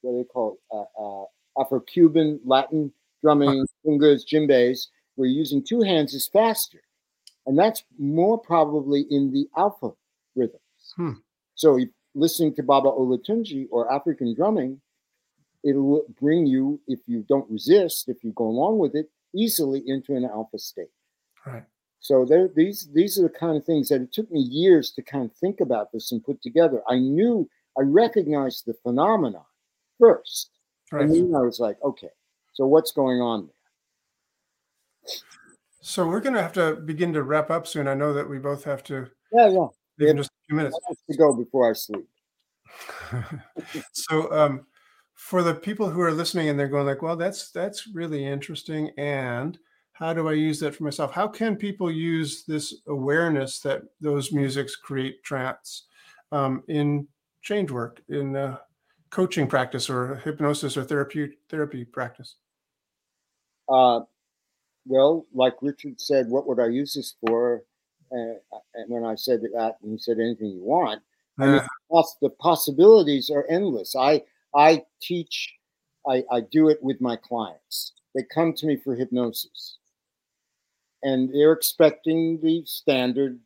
what 0.00 0.12
do 0.12 0.18
they 0.18 0.24
call 0.24 0.52
it? 0.52 0.60
Uh, 0.70 1.02
uh, 1.02 1.24
Afro-Cuban, 1.60 2.40
Latin 2.44 2.92
drumming, 3.22 3.66
congas, 3.84 4.22
djembes, 4.24 4.88
where 5.16 5.26
you're 5.26 5.38
using 5.38 5.64
two 5.64 5.80
hands 5.80 6.14
is 6.14 6.28
faster. 6.28 6.80
And 7.46 7.58
that's 7.58 7.82
more 7.98 8.38
probably 8.38 9.06
in 9.10 9.32
the 9.32 9.48
alpha 9.56 9.90
rhythms. 10.34 10.60
Hmm. 10.96 11.12
So 11.54 11.78
listening 12.16 12.54
to 12.54 12.62
Baba 12.62 12.88
Olatunji 12.88 13.68
or 13.70 13.92
African 13.92 14.34
drumming, 14.34 14.80
it'll 15.62 16.04
bring 16.20 16.46
you, 16.46 16.80
if 16.88 17.00
you 17.06 17.24
don't 17.28 17.48
resist, 17.50 18.08
if 18.08 18.24
you 18.24 18.32
go 18.32 18.44
along 18.44 18.78
with 18.78 18.94
it, 18.94 19.10
easily 19.34 19.82
into 19.86 20.16
an 20.16 20.24
alpha 20.24 20.58
state. 20.58 20.90
Right. 21.46 21.64
So 22.00 22.24
there, 22.24 22.48
these 22.54 22.88
these 22.92 23.18
are 23.18 23.22
the 23.22 23.28
kind 23.28 23.56
of 23.56 23.64
things 23.64 23.88
that 23.88 24.00
it 24.00 24.12
took 24.12 24.30
me 24.30 24.40
years 24.40 24.90
to 24.92 25.02
kind 25.02 25.24
of 25.24 25.32
think 25.36 25.60
about 25.60 25.92
this 25.92 26.12
and 26.12 26.24
put 26.24 26.40
together. 26.40 26.82
I 26.88 26.98
knew 26.98 27.48
I 27.78 27.82
recognized 27.82 28.64
the 28.66 28.74
phenomenon 28.74 29.44
first, 29.98 30.50
right. 30.92 31.02
and 31.02 31.12
then 31.12 31.34
I 31.34 31.42
was 31.42 31.58
like, 31.58 31.76
okay, 31.82 32.10
so 32.52 32.66
what's 32.66 32.92
going 32.92 33.20
on 33.20 33.48
there? 33.48 35.14
So 35.80 36.06
we're 36.06 36.20
going 36.20 36.34
to 36.34 36.42
have 36.42 36.52
to 36.54 36.76
begin 36.76 37.12
to 37.12 37.22
wrap 37.22 37.50
up 37.50 37.66
soon. 37.66 37.86
I 37.86 37.94
know 37.94 38.12
that 38.12 38.28
we 38.28 38.38
both 38.38 38.64
have 38.64 38.82
to. 38.84 39.08
Yeah, 39.32 39.66
yeah. 39.98 40.12
Just 40.12 40.30
minutes 40.54 40.78
to 41.10 41.16
go 41.16 41.34
before 41.34 41.70
I 41.70 41.72
sleep. 41.72 42.06
so, 43.92 44.32
um, 44.32 44.66
for 45.14 45.42
the 45.42 45.54
people 45.54 45.88
who 45.88 46.00
are 46.00 46.12
listening 46.12 46.48
and 46.48 46.58
they're 46.58 46.68
going 46.68 46.86
like, 46.86 47.02
well, 47.02 47.16
that's 47.16 47.50
that's 47.50 47.88
really 47.88 48.24
interesting. 48.24 48.90
And 48.98 49.58
how 49.92 50.12
do 50.12 50.28
I 50.28 50.34
use 50.34 50.60
that 50.60 50.74
for 50.74 50.84
myself? 50.84 51.12
How 51.12 51.26
can 51.26 51.56
people 51.56 51.90
use 51.90 52.44
this 52.44 52.82
awareness 52.86 53.60
that 53.60 53.82
those 54.00 54.30
musics 54.30 54.76
create 54.76 55.24
trance 55.24 55.84
um, 56.32 56.62
in 56.68 57.08
change 57.40 57.70
work, 57.70 58.02
in 58.10 58.36
uh, 58.36 58.58
coaching 59.10 59.46
practice, 59.46 59.88
or 59.88 60.16
hypnosis, 60.16 60.76
or 60.76 60.84
therapy 60.84 61.38
therapy 61.48 61.84
practice? 61.84 62.36
Uh, 63.68 64.00
well, 64.86 65.26
like 65.32 65.54
Richard 65.62 66.00
said, 66.00 66.28
what 66.28 66.46
would 66.46 66.60
I 66.60 66.66
use 66.66 66.94
this 66.94 67.16
for? 67.26 67.62
Uh, 68.12 68.58
and 68.74 68.88
when 68.88 69.04
I 69.04 69.14
said 69.14 69.40
that, 69.42 69.76
and 69.82 69.92
he 69.92 69.98
said 69.98 70.18
anything 70.18 70.48
you 70.48 70.62
want. 70.62 71.02
I 71.38 71.46
mean, 71.46 71.60
the 72.22 72.30
possibilities 72.30 73.28
are 73.28 73.46
endless. 73.50 73.94
I 73.94 74.22
I 74.54 74.84
teach, 75.02 75.54
I, 76.08 76.24
I 76.30 76.40
do 76.40 76.70
it 76.70 76.82
with 76.82 77.00
my 77.00 77.16
clients. 77.16 77.92
They 78.14 78.22
come 78.34 78.54
to 78.54 78.66
me 78.66 78.76
for 78.76 78.94
hypnosis. 78.94 79.76
And 81.02 81.28
they're 81.32 81.52
expecting 81.52 82.40
the 82.40 82.62
standard 82.64 83.38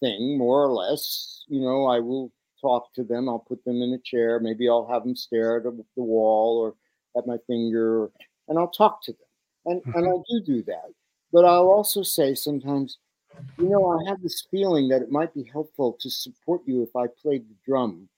thing, 0.00 0.36
more 0.36 0.64
or 0.64 0.72
less. 0.72 1.44
You 1.46 1.60
know, 1.60 1.86
I 1.86 2.00
will 2.00 2.32
talk 2.60 2.92
to 2.94 3.04
them. 3.04 3.28
I'll 3.28 3.38
put 3.38 3.64
them 3.64 3.80
in 3.80 3.92
a 3.92 3.98
chair. 3.98 4.40
Maybe 4.40 4.68
I'll 4.68 4.88
have 4.88 5.04
them 5.04 5.14
stare 5.14 5.58
at 5.58 5.62
the 5.62 5.84
wall 6.02 6.58
or 6.58 6.74
at 7.16 7.28
my 7.28 7.36
finger, 7.46 8.10
and 8.48 8.58
I'll 8.58 8.68
talk 8.68 9.02
to 9.04 9.12
them. 9.12 9.20
And, 9.66 9.82
and 9.94 10.04
mm-hmm. 10.04 10.20
I 10.20 10.22
do 10.28 10.40
do 10.44 10.62
that. 10.64 10.92
But 11.32 11.44
I'll 11.44 11.68
also 11.68 12.02
say 12.02 12.34
sometimes, 12.34 12.98
you 13.58 13.68
know, 13.68 13.98
I 13.98 14.08
have 14.08 14.22
this 14.22 14.46
feeling 14.50 14.88
that 14.88 15.02
it 15.02 15.10
might 15.10 15.32
be 15.34 15.48
helpful 15.52 15.96
to 16.00 16.10
support 16.10 16.62
you 16.66 16.82
if 16.82 16.94
I 16.94 17.06
played 17.22 17.48
the 17.48 17.54
drum 17.64 18.08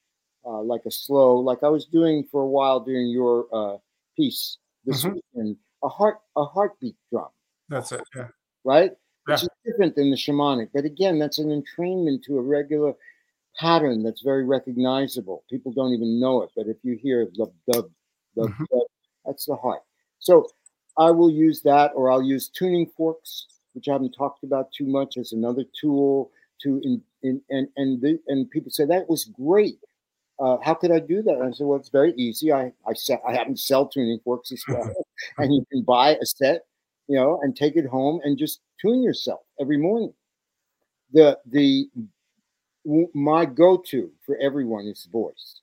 uh, 0.44 0.62
like 0.62 0.82
a 0.86 0.90
slow, 0.90 1.36
like 1.36 1.62
I 1.62 1.68
was 1.68 1.84
doing 1.84 2.24
for 2.30 2.42
a 2.42 2.46
while 2.46 2.80
during 2.80 3.08
your 3.08 3.46
uh, 3.52 3.76
piece 4.16 4.58
this 4.84 5.04
mm-hmm. 5.04 5.18
weekend, 5.34 5.56
a 5.82 5.88
heart 5.88 6.18
a 6.36 6.44
heartbeat 6.44 6.96
drum. 7.12 7.28
That's 7.68 7.92
it. 7.92 8.02
Yeah. 8.16 8.28
Right. 8.64 8.92
Yeah. 9.28 9.34
Which 9.34 9.42
is 9.42 9.48
different 9.66 9.94
than 9.94 10.10
the 10.10 10.16
shamanic, 10.16 10.70
but 10.72 10.84
again, 10.84 11.18
that's 11.18 11.38
an 11.38 11.48
entrainment 11.50 12.22
to 12.24 12.38
a 12.38 12.42
regular 12.42 12.94
pattern 13.58 14.02
that's 14.02 14.22
very 14.22 14.44
recognizable. 14.44 15.44
People 15.50 15.72
don't 15.72 15.92
even 15.92 16.18
know 16.18 16.42
it, 16.42 16.50
but 16.56 16.66
if 16.66 16.76
you 16.82 16.96
hear 16.96 17.26
the 17.26 17.50
dub, 17.70 17.90
the 18.36 18.42
mm-hmm. 18.42 18.64
that's 19.26 19.44
the 19.44 19.56
heart. 19.56 19.82
So 20.18 20.48
I 20.96 21.10
will 21.10 21.30
use 21.30 21.60
that, 21.62 21.92
or 21.94 22.10
I'll 22.10 22.22
use 22.22 22.48
tuning 22.48 22.86
forks, 22.96 23.46
which 23.74 23.88
I 23.88 23.92
haven't 23.92 24.12
talked 24.16 24.44
about 24.44 24.72
too 24.72 24.86
much, 24.86 25.16
as 25.16 25.32
another 25.32 25.64
tool 25.80 26.30
to 26.62 26.80
in, 26.84 27.02
in 27.22 27.40
and 27.50 27.68
and 27.76 28.00
the, 28.00 28.18
and 28.28 28.50
people 28.50 28.70
say 28.70 28.84
that 28.86 29.08
was 29.08 29.24
great 29.24 29.78
uh, 30.40 30.56
how 30.62 30.74
could 30.74 30.92
I 30.92 31.00
do 31.00 31.22
that? 31.22 31.34
And 31.34 31.48
I 31.48 31.50
said, 31.50 31.66
well, 31.66 31.78
it's 31.78 31.88
very 31.88 32.12
easy. 32.16 32.52
I 32.52 32.72
I, 32.86 32.92
I 33.26 33.32
happen 33.32 33.54
to 33.54 33.60
sell 33.60 33.88
tuning 33.88 34.20
forks 34.24 34.52
as 34.52 34.62
well, 34.68 34.88
and 35.38 35.52
you 35.52 35.64
can 35.70 35.82
buy 35.82 36.10
a 36.14 36.26
set, 36.26 36.64
you 37.08 37.16
know, 37.16 37.40
and 37.42 37.56
take 37.56 37.76
it 37.76 37.86
home 37.86 38.20
and 38.22 38.38
just 38.38 38.60
tune 38.80 39.02
yourself 39.02 39.40
every 39.60 39.78
morning. 39.78 40.12
The 41.12 41.38
the 41.46 41.88
my 43.14 43.44
go-to 43.44 44.10
for 44.24 44.38
everyone 44.38 44.86
is 44.86 45.08
voice. 45.10 45.60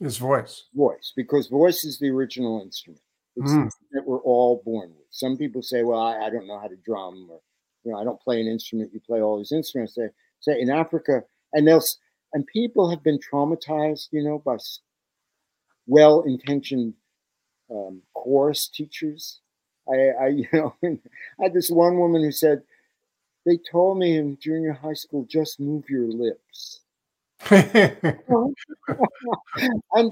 Is 0.00 0.18
voice. 0.18 0.64
Voice, 0.74 1.12
because 1.16 1.48
voice 1.48 1.84
is 1.84 1.98
the 1.98 2.10
original 2.10 2.60
instrument. 2.60 3.01
It's 3.36 3.50
mm. 3.50 3.70
that 3.92 4.06
we're 4.06 4.20
all 4.20 4.62
born 4.64 4.90
with. 4.90 5.06
Some 5.10 5.36
people 5.36 5.62
say, 5.62 5.82
"Well, 5.82 6.00
I, 6.00 6.26
I, 6.26 6.30
don't 6.30 6.46
know 6.46 6.58
how 6.58 6.68
to 6.68 6.76
drum," 6.76 7.28
or 7.30 7.40
you 7.84 7.92
know, 7.92 7.98
"I 7.98 8.04
don't 8.04 8.20
play 8.20 8.40
an 8.40 8.46
instrument." 8.46 8.92
You 8.92 9.00
play 9.00 9.22
all 9.22 9.38
these 9.38 9.52
instruments. 9.52 9.94
They 9.94 10.08
say 10.40 10.60
in 10.60 10.70
Africa, 10.70 11.24
and 11.52 11.66
they'll 11.66 11.82
and 12.34 12.46
people 12.46 12.90
have 12.90 13.02
been 13.02 13.18
traumatized, 13.18 14.08
you 14.10 14.22
know, 14.22 14.38
by 14.38 14.56
well-intentioned 15.86 16.94
um, 17.70 18.02
chorus 18.14 18.68
teachers. 18.68 19.40
I, 19.88 20.24
I, 20.24 20.26
you 20.28 20.48
know, 20.52 20.74
I 20.82 20.98
had 21.40 21.54
this 21.54 21.70
one 21.70 21.98
woman 21.98 22.22
who 22.22 22.32
said, 22.32 22.62
"They 23.46 23.58
told 23.70 23.98
me 23.98 24.16
in 24.16 24.38
junior 24.38 24.72
high 24.72 24.94
school, 24.94 25.24
just 25.24 25.58
move 25.58 25.88
your 25.88 26.06
lips." 26.08 26.80
and 27.50 27.76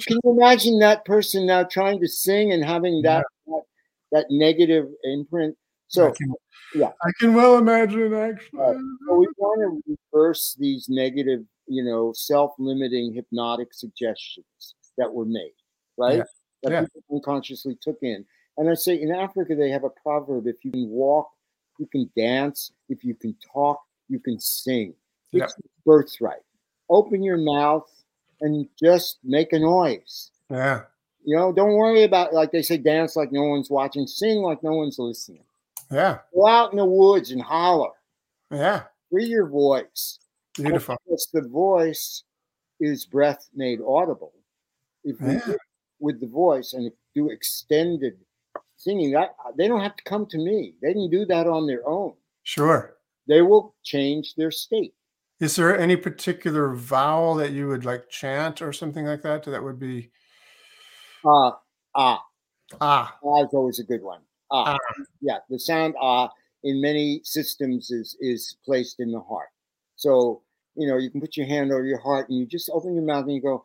can 0.05 0.19
you 0.25 0.33
imagine 0.33 0.81
that 0.81 1.05
person 1.05 1.47
now 1.47 1.63
trying 1.63 2.01
to 2.01 2.09
sing 2.09 2.53
and 2.53 2.65
having 2.65 3.03
that 3.03 3.25
yeah. 3.47 3.55
that, 3.55 3.63
that, 4.13 4.27
negative 4.31 4.89
imprint? 5.05 5.57
So, 5.87 6.09
I 6.09 6.11
can, 6.11 6.35
yeah, 6.75 6.91
I 7.03 7.11
can 7.21 7.35
well 7.35 7.59
imagine 7.59 8.15
actually. 8.15 8.61
Uh, 8.61 8.73
so 9.07 9.15
we 9.17 9.29
want 9.39 9.85
to 9.87 9.97
reverse 10.13 10.57
these 10.59 10.89
negative, 10.89 11.45
you 11.67 11.85
know, 11.85 12.13
self-limiting 12.13 13.15
hypnotic 13.15 13.75
suggestions 13.75 14.75
that 14.99 15.13
were 15.13 15.25
made, 15.25 15.55
right? 15.97 16.19
Yeah. 16.19 16.25
That 16.65 16.73
yeah. 16.73 16.81
people 16.81 17.17
unconsciously 17.17 17.79
took 17.81 17.99
in. 18.03 18.25
And 18.59 18.69
I 18.69 18.75
say 18.75 19.01
in 19.01 19.13
Africa 19.13 19.55
they 19.55 19.71
have 19.71 19.85
a 19.85 19.91
proverb: 19.91 20.49
if 20.49 20.57
you 20.65 20.73
can 20.73 20.89
walk, 20.89 21.31
you 21.79 21.87
can 21.87 22.11
dance. 22.17 22.73
If 22.89 23.05
you 23.05 23.15
can 23.15 23.37
talk, 23.53 23.81
you 24.09 24.19
can 24.19 24.41
sing. 24.41 24.95
It's 25.33 25.55
yeah. 25.57 25.71
birthright 25.87 26.41
open 26.91 27.23
your 27.23 27.39
mouth 27.39 27.89
and 28.41 28.69
just 28.79 29.19
make 29.25 29.53
a 29.53 29.59
noise. 29.59 30.31
Yeah. 30.51 30.83
You 31.25 31.37
know, 31.37 31.53
don't 31.53 31.77
worry 31.77 32.03
about 32.03 32.35
like 32.35 32.51
they 32.51 32.63
say, 32.63 32.77
dance 32.77 33.17
like 33.17 33.33
no 33.33 33.45
one's 33.45 33.71
watching, 33.71 34.07
sing 34.07 34.39
like 34.39 34.63
no 34.63 34.73
one's 34.73 34.99
listening. 34.99 35.45
Yeah. 35.91 36.19
Go 36.35 36.47
out 36.47 36.73
in 36.73 36.79
the 36.79 36.85
woods 36.85 37.31
and 37.31 37.43
holler. 37.43 37.91
Yeah. 38.51 38.85
Free 39.11 39.27
your 39.27 39.49
voice. 39.49 40.19
Beautiful. 40.55 40.97
Because 41.05 41.29
the 41.33 41.43
voice 41.43 42.25
is 42.81 43.05
breath 43.05 43.49
made 43.55 43.81
audible. 43.87 44.33
If 45.05 45.17
yeah. 45.21 45.57
with 45.99 46.21
the 46.21 46.27
voice 46.27 46.73
and 46.73 46.91
do 47.15 47.31
extended 47.31 48.19
singing, 48.77 49.13
that 49.13 49.35
they 49.57 49.69
don't 49.69 49.81
have 49.81 49.97
to 49.97 50.05
come 50.05 50.27
to 50.27 50.39
me. 50.39 50.75
They 50.81 50.93
can 50.93 51.11
do 51.11 51.25
that 51.27 51.47
on 51.47 51.67
their 51.67 51.87
own. 51.87 52.15
Sure. 52.43 52.97
They 53.29 53.43
will 53.43 53.75
change 53.83 54.35
their 54.35 54.51
state. 54.51 54.95
Is 55.41 55.57
there 55.57 55.79
any 55.79 55.97
particular 55.97 56.75
vowel 56.75 57.35
that 57.37 57.53
you 57.53 57.67
would 57.69 57.87
like 57.87 58.11
chant 58.11 58.61
or 58.61 58.73
something 58.73 59.07
like 59.07 59.23
that? 59.23 59.45
That 59.45 59.65
would 59.65 59.81
be 59.81 60.11
uh 61.25 61.53
ah. 61.95 62.23
Ah. 62.81 63.17
Ah 63.25 63.43
is 63.43 63.49
always 63.53 63.79
a 63.79 63.85
good 63.85 64.03
one. 64.03 64.21
Ah. 64.51 64.77
ah. 64.77 65.03
Yeah, 65.21 65.39
the 65.49 65.59
sound 65.59 65.95
ah 66.01 66.31
in 66.63 66.81
many 66.81 67.21
systems 67.25 67.91
is 67.91 68.17
is 68.21 68.57
placed 68.65 69.01
in 69.01 69.11
the 69.11 69.21
heart. 69.21 69.49
So, 69.97 70.43
you 70.75 70.87
know, 70.87 70.99
you 70.99 71.11
can 71.11 71.21
put 71.21 71.37
your 71.37 71.47
hand 71.47 71.73
over 71.73 71.85
your 71.85 72.01
heart 72.01 72.29
and 72.29 72.39
you 72.39 72.47
just 72.47 72.71
open 72.73 72.95
your 72.95 73.05
mouth 73.05 73.25
and 73.25 73.35
you 73.35 73.43
go 73.43 73.65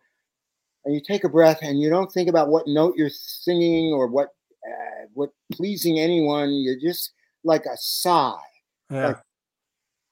and 0.85 0.93
you 0.93 1.01
take 1.01 1.23
a 1.23 1.29
breath 1.29 1.59
and 1.61 1.79
you 1.79 1.89
don't 1.89 2.11
think 2.11 2.29
about 2.29 2.49
what 2.49 2.67
note 2.67 2.95
you're 2.95 3.09
singing 3.09 3.91
or 3.93 4.07
what 4.07 4.29
uh, 4.65 5.07
what 5.13 5.31
pleasing 5.51 5.99
anyone. 5.99 6.53
You're 6.53 6.79
just 6.79 7.11
like 7.43 7.65
a 7.65 7.75
sigh. 7.75 8.39
Yeah. 8.89 9.07
Like 9.07 9.17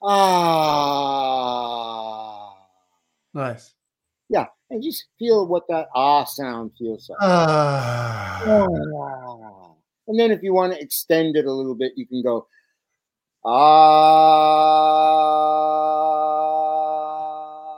Ah. 0.06 1.64
Nice. 3.34 3.74
Yeah, 4.30 4.48
and 4.70 4.84
just 4.84 5.06
feel 5.18 5.48
what 5.48 5.64
that 5.70 5.88
ah 5.96 6.26
sound 6.26 6.72
feels 6.78 7.10
like. 7.10 7.20
Ah. 7.22 8.44
ah. 8.46 9.74
And 10.08 10.20
then 10.20 10.32
if 10.32 10.44
you 10.44 10.54
want 10.54 10.74
to 10.74 10.82
extend 10.82 11.38
it 11.38 11.46
a 11.46 11.52
little 11.52 11.76
bit, 11.76 11.94
you 11.96 12.06
can 12.06 12.22
go 12.22 12.48
ah. 13.46 13.54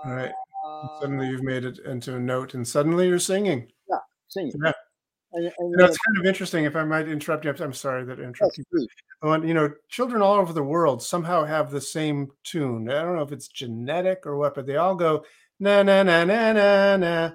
All 0.05 0.11
right. 0.11 0.31
And 0.81 0.89
suddenly 0.99 1.27
you've 1.27 1.43
made 1.43 1.65
it 1.65 1.79
into 1.79 2.15
a 2.15 2.19
note, 2.19 2.53
and 2.55 2.67
suddenly 2.67 3.07
you're 3.07 3.19
singing. 3.19 3.71
Yeah, 3.89 3.99
singing. 4.27 4.53
Yeah. 4.63 4.71
And, 5.35 5.51
and 5.57 5.71
you 5.71 5.77
know, 5.77 5.85
it's 5.85 5.97
kind 5.97 6.17
of 6.17 6.25
interesting. 6.25 6.63
If 6.63 6.77
I 6.77 6.85
might 6.85 7.09
interrupt 7.09 7.43
you, 7.43 7.53
I'm 7.59 7.73
sorry 7.73 8.05
that 8.05 8.19
I 8.19 8.23
interrupt 8.23 8.57
you. 8.57 8.87
When, 9.19 9.45
you 9.45 9.53
know, 9.53 9.69
children 9.89 10.21
all 10.21 10.35
over 10.35 10.53
the 10.53 10.63
world 10.63 11.03
somehow 11.03 11.43
have 11.43 11.71
the 11.71 11.81
same 11.81 12.29
tune. 12.45 12.89
I 12.89 13.01
don't 13.01 13.17
know 13.17 13.21
if 13.21 13.33
it's 13.33 13.49
genetic 13.49 14.25
or 14.25 14.37
what, 14.37 14.55
but 14.55 14.65
they 14.65 14.77
all 14.77 14.95
go 14.95 15.25
na 15.59 15.83
na 15.83 16.03
na 16.03 16.23
na 16.23 16.53
na 16.53 16.97
na. 16.97 17.31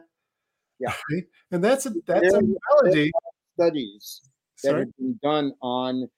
Yeah, 0.78 0.94
and 1.51 1.62
that's 1.62 1.84
a 1.84 1.90
that's 2.07 2.32
there, 2.32 2.40
a 2.40 2.82
melody. 2.82 3.11
Studies 3.59 4.22
that 4.62 4.70
sorry? 4.70 4.80
have 4.80 4.96
been 4.96 5.18
done 5.22 5.53
on 5.61 6.09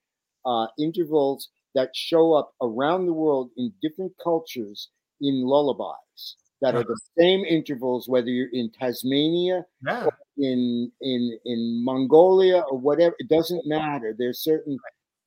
uh, 0.46 0.68
intervals 0.78 1.48
that 1.74 1.90
show 1.94 2.32
up 2.32 2.54
around 2.62 3.06
the 3.06 3.12
world 3.12 3.50
in 3.56 3.72
different 3.82 4.12
cultures 4.22 4.90
in 5.20 5.42
lullabies 5.42 6.36
that 6.60 6.76
are 6.76 6.84
the 6.84 7.00
same 7.18 7.44
intervals, 7.44 8.08
whether 8.08 8.28
you're 8.28 8.52
in 8.52 8.70
Tasmania, 8.70 9.64
yeah. 9.84 10.06
In 10.38 10.90
in 11.00 11.38
in 11.44 11.84
Mongolia 11.84 12.60
or 12.70 12.78
whatever. 12.78 13.14
It 13.18 13.28
doesn't 13.28 13.66
matter. 13.66 14.14
There's 14.16 14.40
certain. 14.40 14.78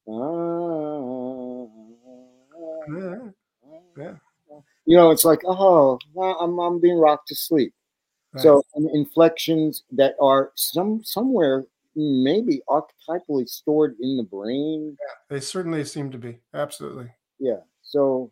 Uh, 0.07 1.65
yeah. 2.87 3.29
yeah. 3.97 4.13
You 4.85 4.95
know, 4.95 5.09
it's 5.09 5.25
like, 5.25 5.41
oh, 5.45 5.99
I'm 6.39 6.59
I'm 6.59 6.79
being 6.79 6.99
rocked 6.99 7.27
to 7.29 7.35
sleep. 7.35 7.73
Right. 8.33 8.43
So 8.43 8.63
inflections 8.93 9.83
that 9.91 10.15
are 10.21 10.51
some 10.55 11.03
somewhere 11.03 11.65
maybe 11.95 12.61
archetypally 12.67 13.47
stored 13.47 13.95
in 14.01 14.17
the 14.17 14.23
brain. 14.23 14.97
Yeah, 14.99 15.35
they 15.35 15.39
certainly 15.39 15.83
seem 15.85 16.11
to 16.11 16.17
be. 16.17 16.39
Absolutely. 16.53 17.09
Yeah. 17.39 17.59
So, 17.83 18.31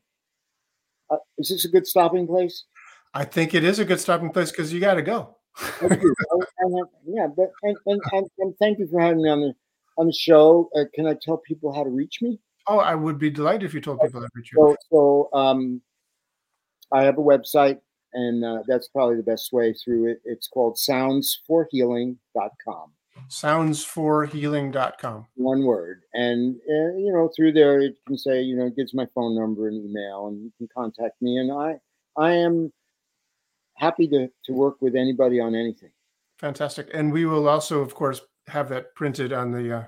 uh, 1.09 1.17
is 1.37 1.49
this 1.49 1.65
a 1.65 1.69
good 1.69 1.87
stopping 1.87 2.27
place? 2.27 2.65
I 3.13 3.23
think 3.25 3.53
it 3.53 3.63
is 3.63 3.79
a 3.79 3.85
good 3.85 3.99
stopping 3.99 4.31
place 4.31 4.51
because 4.51 4.73
you 4.73 4.79
got 4.79 4.95
to 4.95 5.01
go. 5.01 5.37
yeah, 5.81 7.27
but 7.35 7.51
and, 7.63 7.77
and, 7.85 8.01
and, 8.11 8.29
and, 8.39 8.55
thank 8.59 8.79
you 8.79 8.87
for 8.87 8.99
having 8.99 9.21
me 9.21 9.29
on 9.29 9.41
the 9.41 9.53
on 9.97 10.07
the 10.07 10.13
show. 10.13 10.69
Uh, 10.75 10.85
can 10.93 11.05
I 11.05 11.15
tell 11.21 11.37
people 11.37 11.73
how 11.73 11.83
to 11.83 11.89
reach 11.89 12.21
me? 12.21 12.39
Oh, 12.67 12.79
I 12.79 12.95
would 12.95 13.19
be 13.19 13.29
delighted 13.29 13.63
if 13.63 13.73
you 13.73 13.81
told 13.81 13.99
people 13.99 14.21
how 14.21 14.27
to 14.27 14.31
reach 14.35 14.51
you. 14.53 14.57
So, 14.57 14.77
so 14.91 15.29
um, 15.37 15.81
I 16.91 17.03
have 17.03 17.17
a 17.17 17.21
website, 17.21 17.79
and 18.13 18.43
uh, 18.43 18.63
that's 18.67 18.87
probably 18.87 19.17
the 19.17 19.23
best 19.23 19.51
way 19.51 19.73
through 19.73 20.11
it. 20.11 20.21
It's 20.25 20.47
called 20.47 20.77
soundsforhealing.com. 20.77 22.91
Soundsforhealing.com. 23.29 25.27
One 25.35 25.65
word. 25.65 26.01
And, 26.13 26.55
uh, 26.55 26.97
you 26.97 27.13
know, 27.13 27.29
through 27.35 27.53
there, 27.53 27.79
it 27.79 27.95
can 28.07 28.17
say, 28.17 28.41
you 28.41 28.55
know, 28.55 28.67
it 28.67 28.75
gives 28.75 28.93
my 28.93 29.07
phone 29.13 29.35
number 29.35 29.67
and 29.67 29.77
email, 29.77 30.27
and 30.27 30.43
you 30.43 30.51
can 30.57 30.67
contact 30.75 31.21
me. 31.21 31.37
And 31.37 31.51
I, 31.51 31.79
I 32.17 32.31
am 32.31 32.71
happy 33.75 34.07
to 34.07 34.27
to 34.45 34.53
work 34.53 34.81
with 34.81 34.95
anybody 34.95 35.39
on 35.39 35.55
anything. 35.55 35.91
Fantastic, 36.39 36.89
and 36.93 37.11
we 37.11 37.25
will 37.25 37.47
also, 37.47 37.81
of 37.81 37.95
course, 37.95 38.21
have 38.47 38.69
that 38.69 38.93
printed 38.95 39.31
on 39.33 39.51
the 39.51 39.77
uh, 39.77 39.83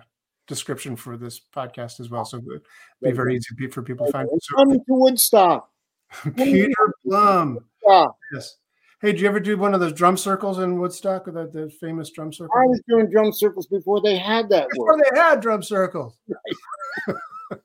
description 0.48 0.96
for 0.96 1.18
this 1.18 1.42
podcast 1.54 2.00
as 2.00 2.10
well, 2.10 2.26
so 2.26 2.38
it'll 2.38 2.60
be 3.02 3.12
very 3.12 3.36
easy 3.36 3.68
for 3.68 3.82
people 3.82 4.06
to 4.06 4.12
find. 4.12 4.30
So, 4.42 4.56
Come 4.56 4.74
to 4.74 4.84
Woodstock. 4.88 5.70
Peter 6.36 6.94
Blum. 7.04 7.60
Yeah. 7.86 8.06
Yes. 8.34 8.58
Hey, 9.02 9.12
did 9.12 9.22
you 9.22 9.28
ever 9.28 9.40
do 9.40 9.58
one 9.58 9.74
of 9.74 9.80
those 9.82 9.94
drum 9.94 10.18
circles 10.18 10.60
in 10.60 10.80
Woodstock, 10.80 11.26
the, 11.26 11.50
the 11.52 11.70
famous 11.82 12.10
drum 12.12 12.32
circle? 12.32 12.56
I 12.56 12.66
was 12.66 12.82
doing 12.88 13.10
drum 13.12 13.34
circles 13.34 13.68
before 13.68 14.02
they 14.02 14.18
had 14.18 14.50
that. 14.50 14.70
Before 14.70 14.96
word. 14.96 15.04
they 15.12 15.20
had 15.20 15.42
drum 15.42 15.62
circles. 15.62 16.18
Right. 16.28 17.18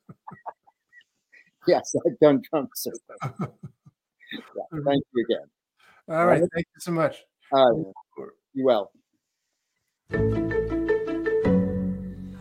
yes, 1.66 1.94
I've 2.06 2.18
done 2.18 2.42
drum 2.50 2.68
circles. 2.74 3.50
Yeah, 4.32 4.78
thank 4.84 5.02
you 5.12 5.24
again. 5.24 5.46
All 6.10 6.26
right. 6.26 6.42
Thank 6.52 6.66
you 6.74 6.80
so 6.80 6.90
much. 6.90 7.18
All 7.52 7.94
right. 8.18 8.30
You 8.52 8.64
well. 8.64 8.90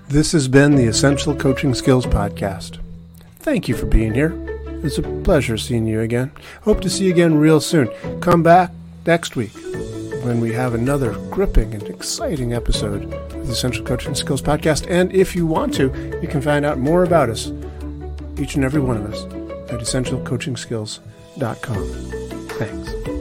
This 0.08 0.32
has 0.32 0.48
been 0.48 0.76
the 0.76 0.88
Essential 0.88 1.36
Coaching 1.36 1.76
Skills 1.76 2.08
Podcast. 2.08 2.80
Thank 3.38 3.68
you 3.68 3.76
for 3.76 3.86
being 3.86 4.16
here. 4.16 4.34
It's 4.84 4.98
a 4.98 5.04
pleasure 5.04 5.56
seeing 5.56 5.86
you 5.86 6.02
again. 6.02 6.32
Hope 6.64 6.82
to 6.82 6.90
see 6.90 7.04
you 7.06 7.12
again 7.12 7.38
real 7.38 7.62
soon. 7.62 7.90
Come 8.22 8.42
back 8.42 8.72
next 9.06 9.36
week 9.36 9.54
when 10.24 10.40
we 10.40 10.52
have 10.54 10.74
another 10.74 11.14
gripping 11.30 11.76
and 11.76 11.84
exciting 11.84 12.54
episode 12.54 13.14
of 13.14 13.46
the 13.46 13.54
Essential 13.54 13.86
Coaching 13.86 14.16
Skills 14.16 14.42
Podcast. 14.42 14.88
And 14.90 15.14
if 15.14 15.36
you 15.36 15.46
want 15.46 15.76
to, 15.76 15.94
you 16.22 16.28
can 16.28 16.42
find 16.42 16.66
out 16.66 16.80
more 16.80 17.04
about 17.04 17.30
us, 17.30 17.52
each 18.40 18.56
and 18.56 18.66
every 18.66 18.82
one 18.82 18.98
of 18.98 19.14
us, 19.14 19.26
at 19.72 19.80
essentialcoachingskills.com. 19.80 21.88
Thanks. 22.58 23.19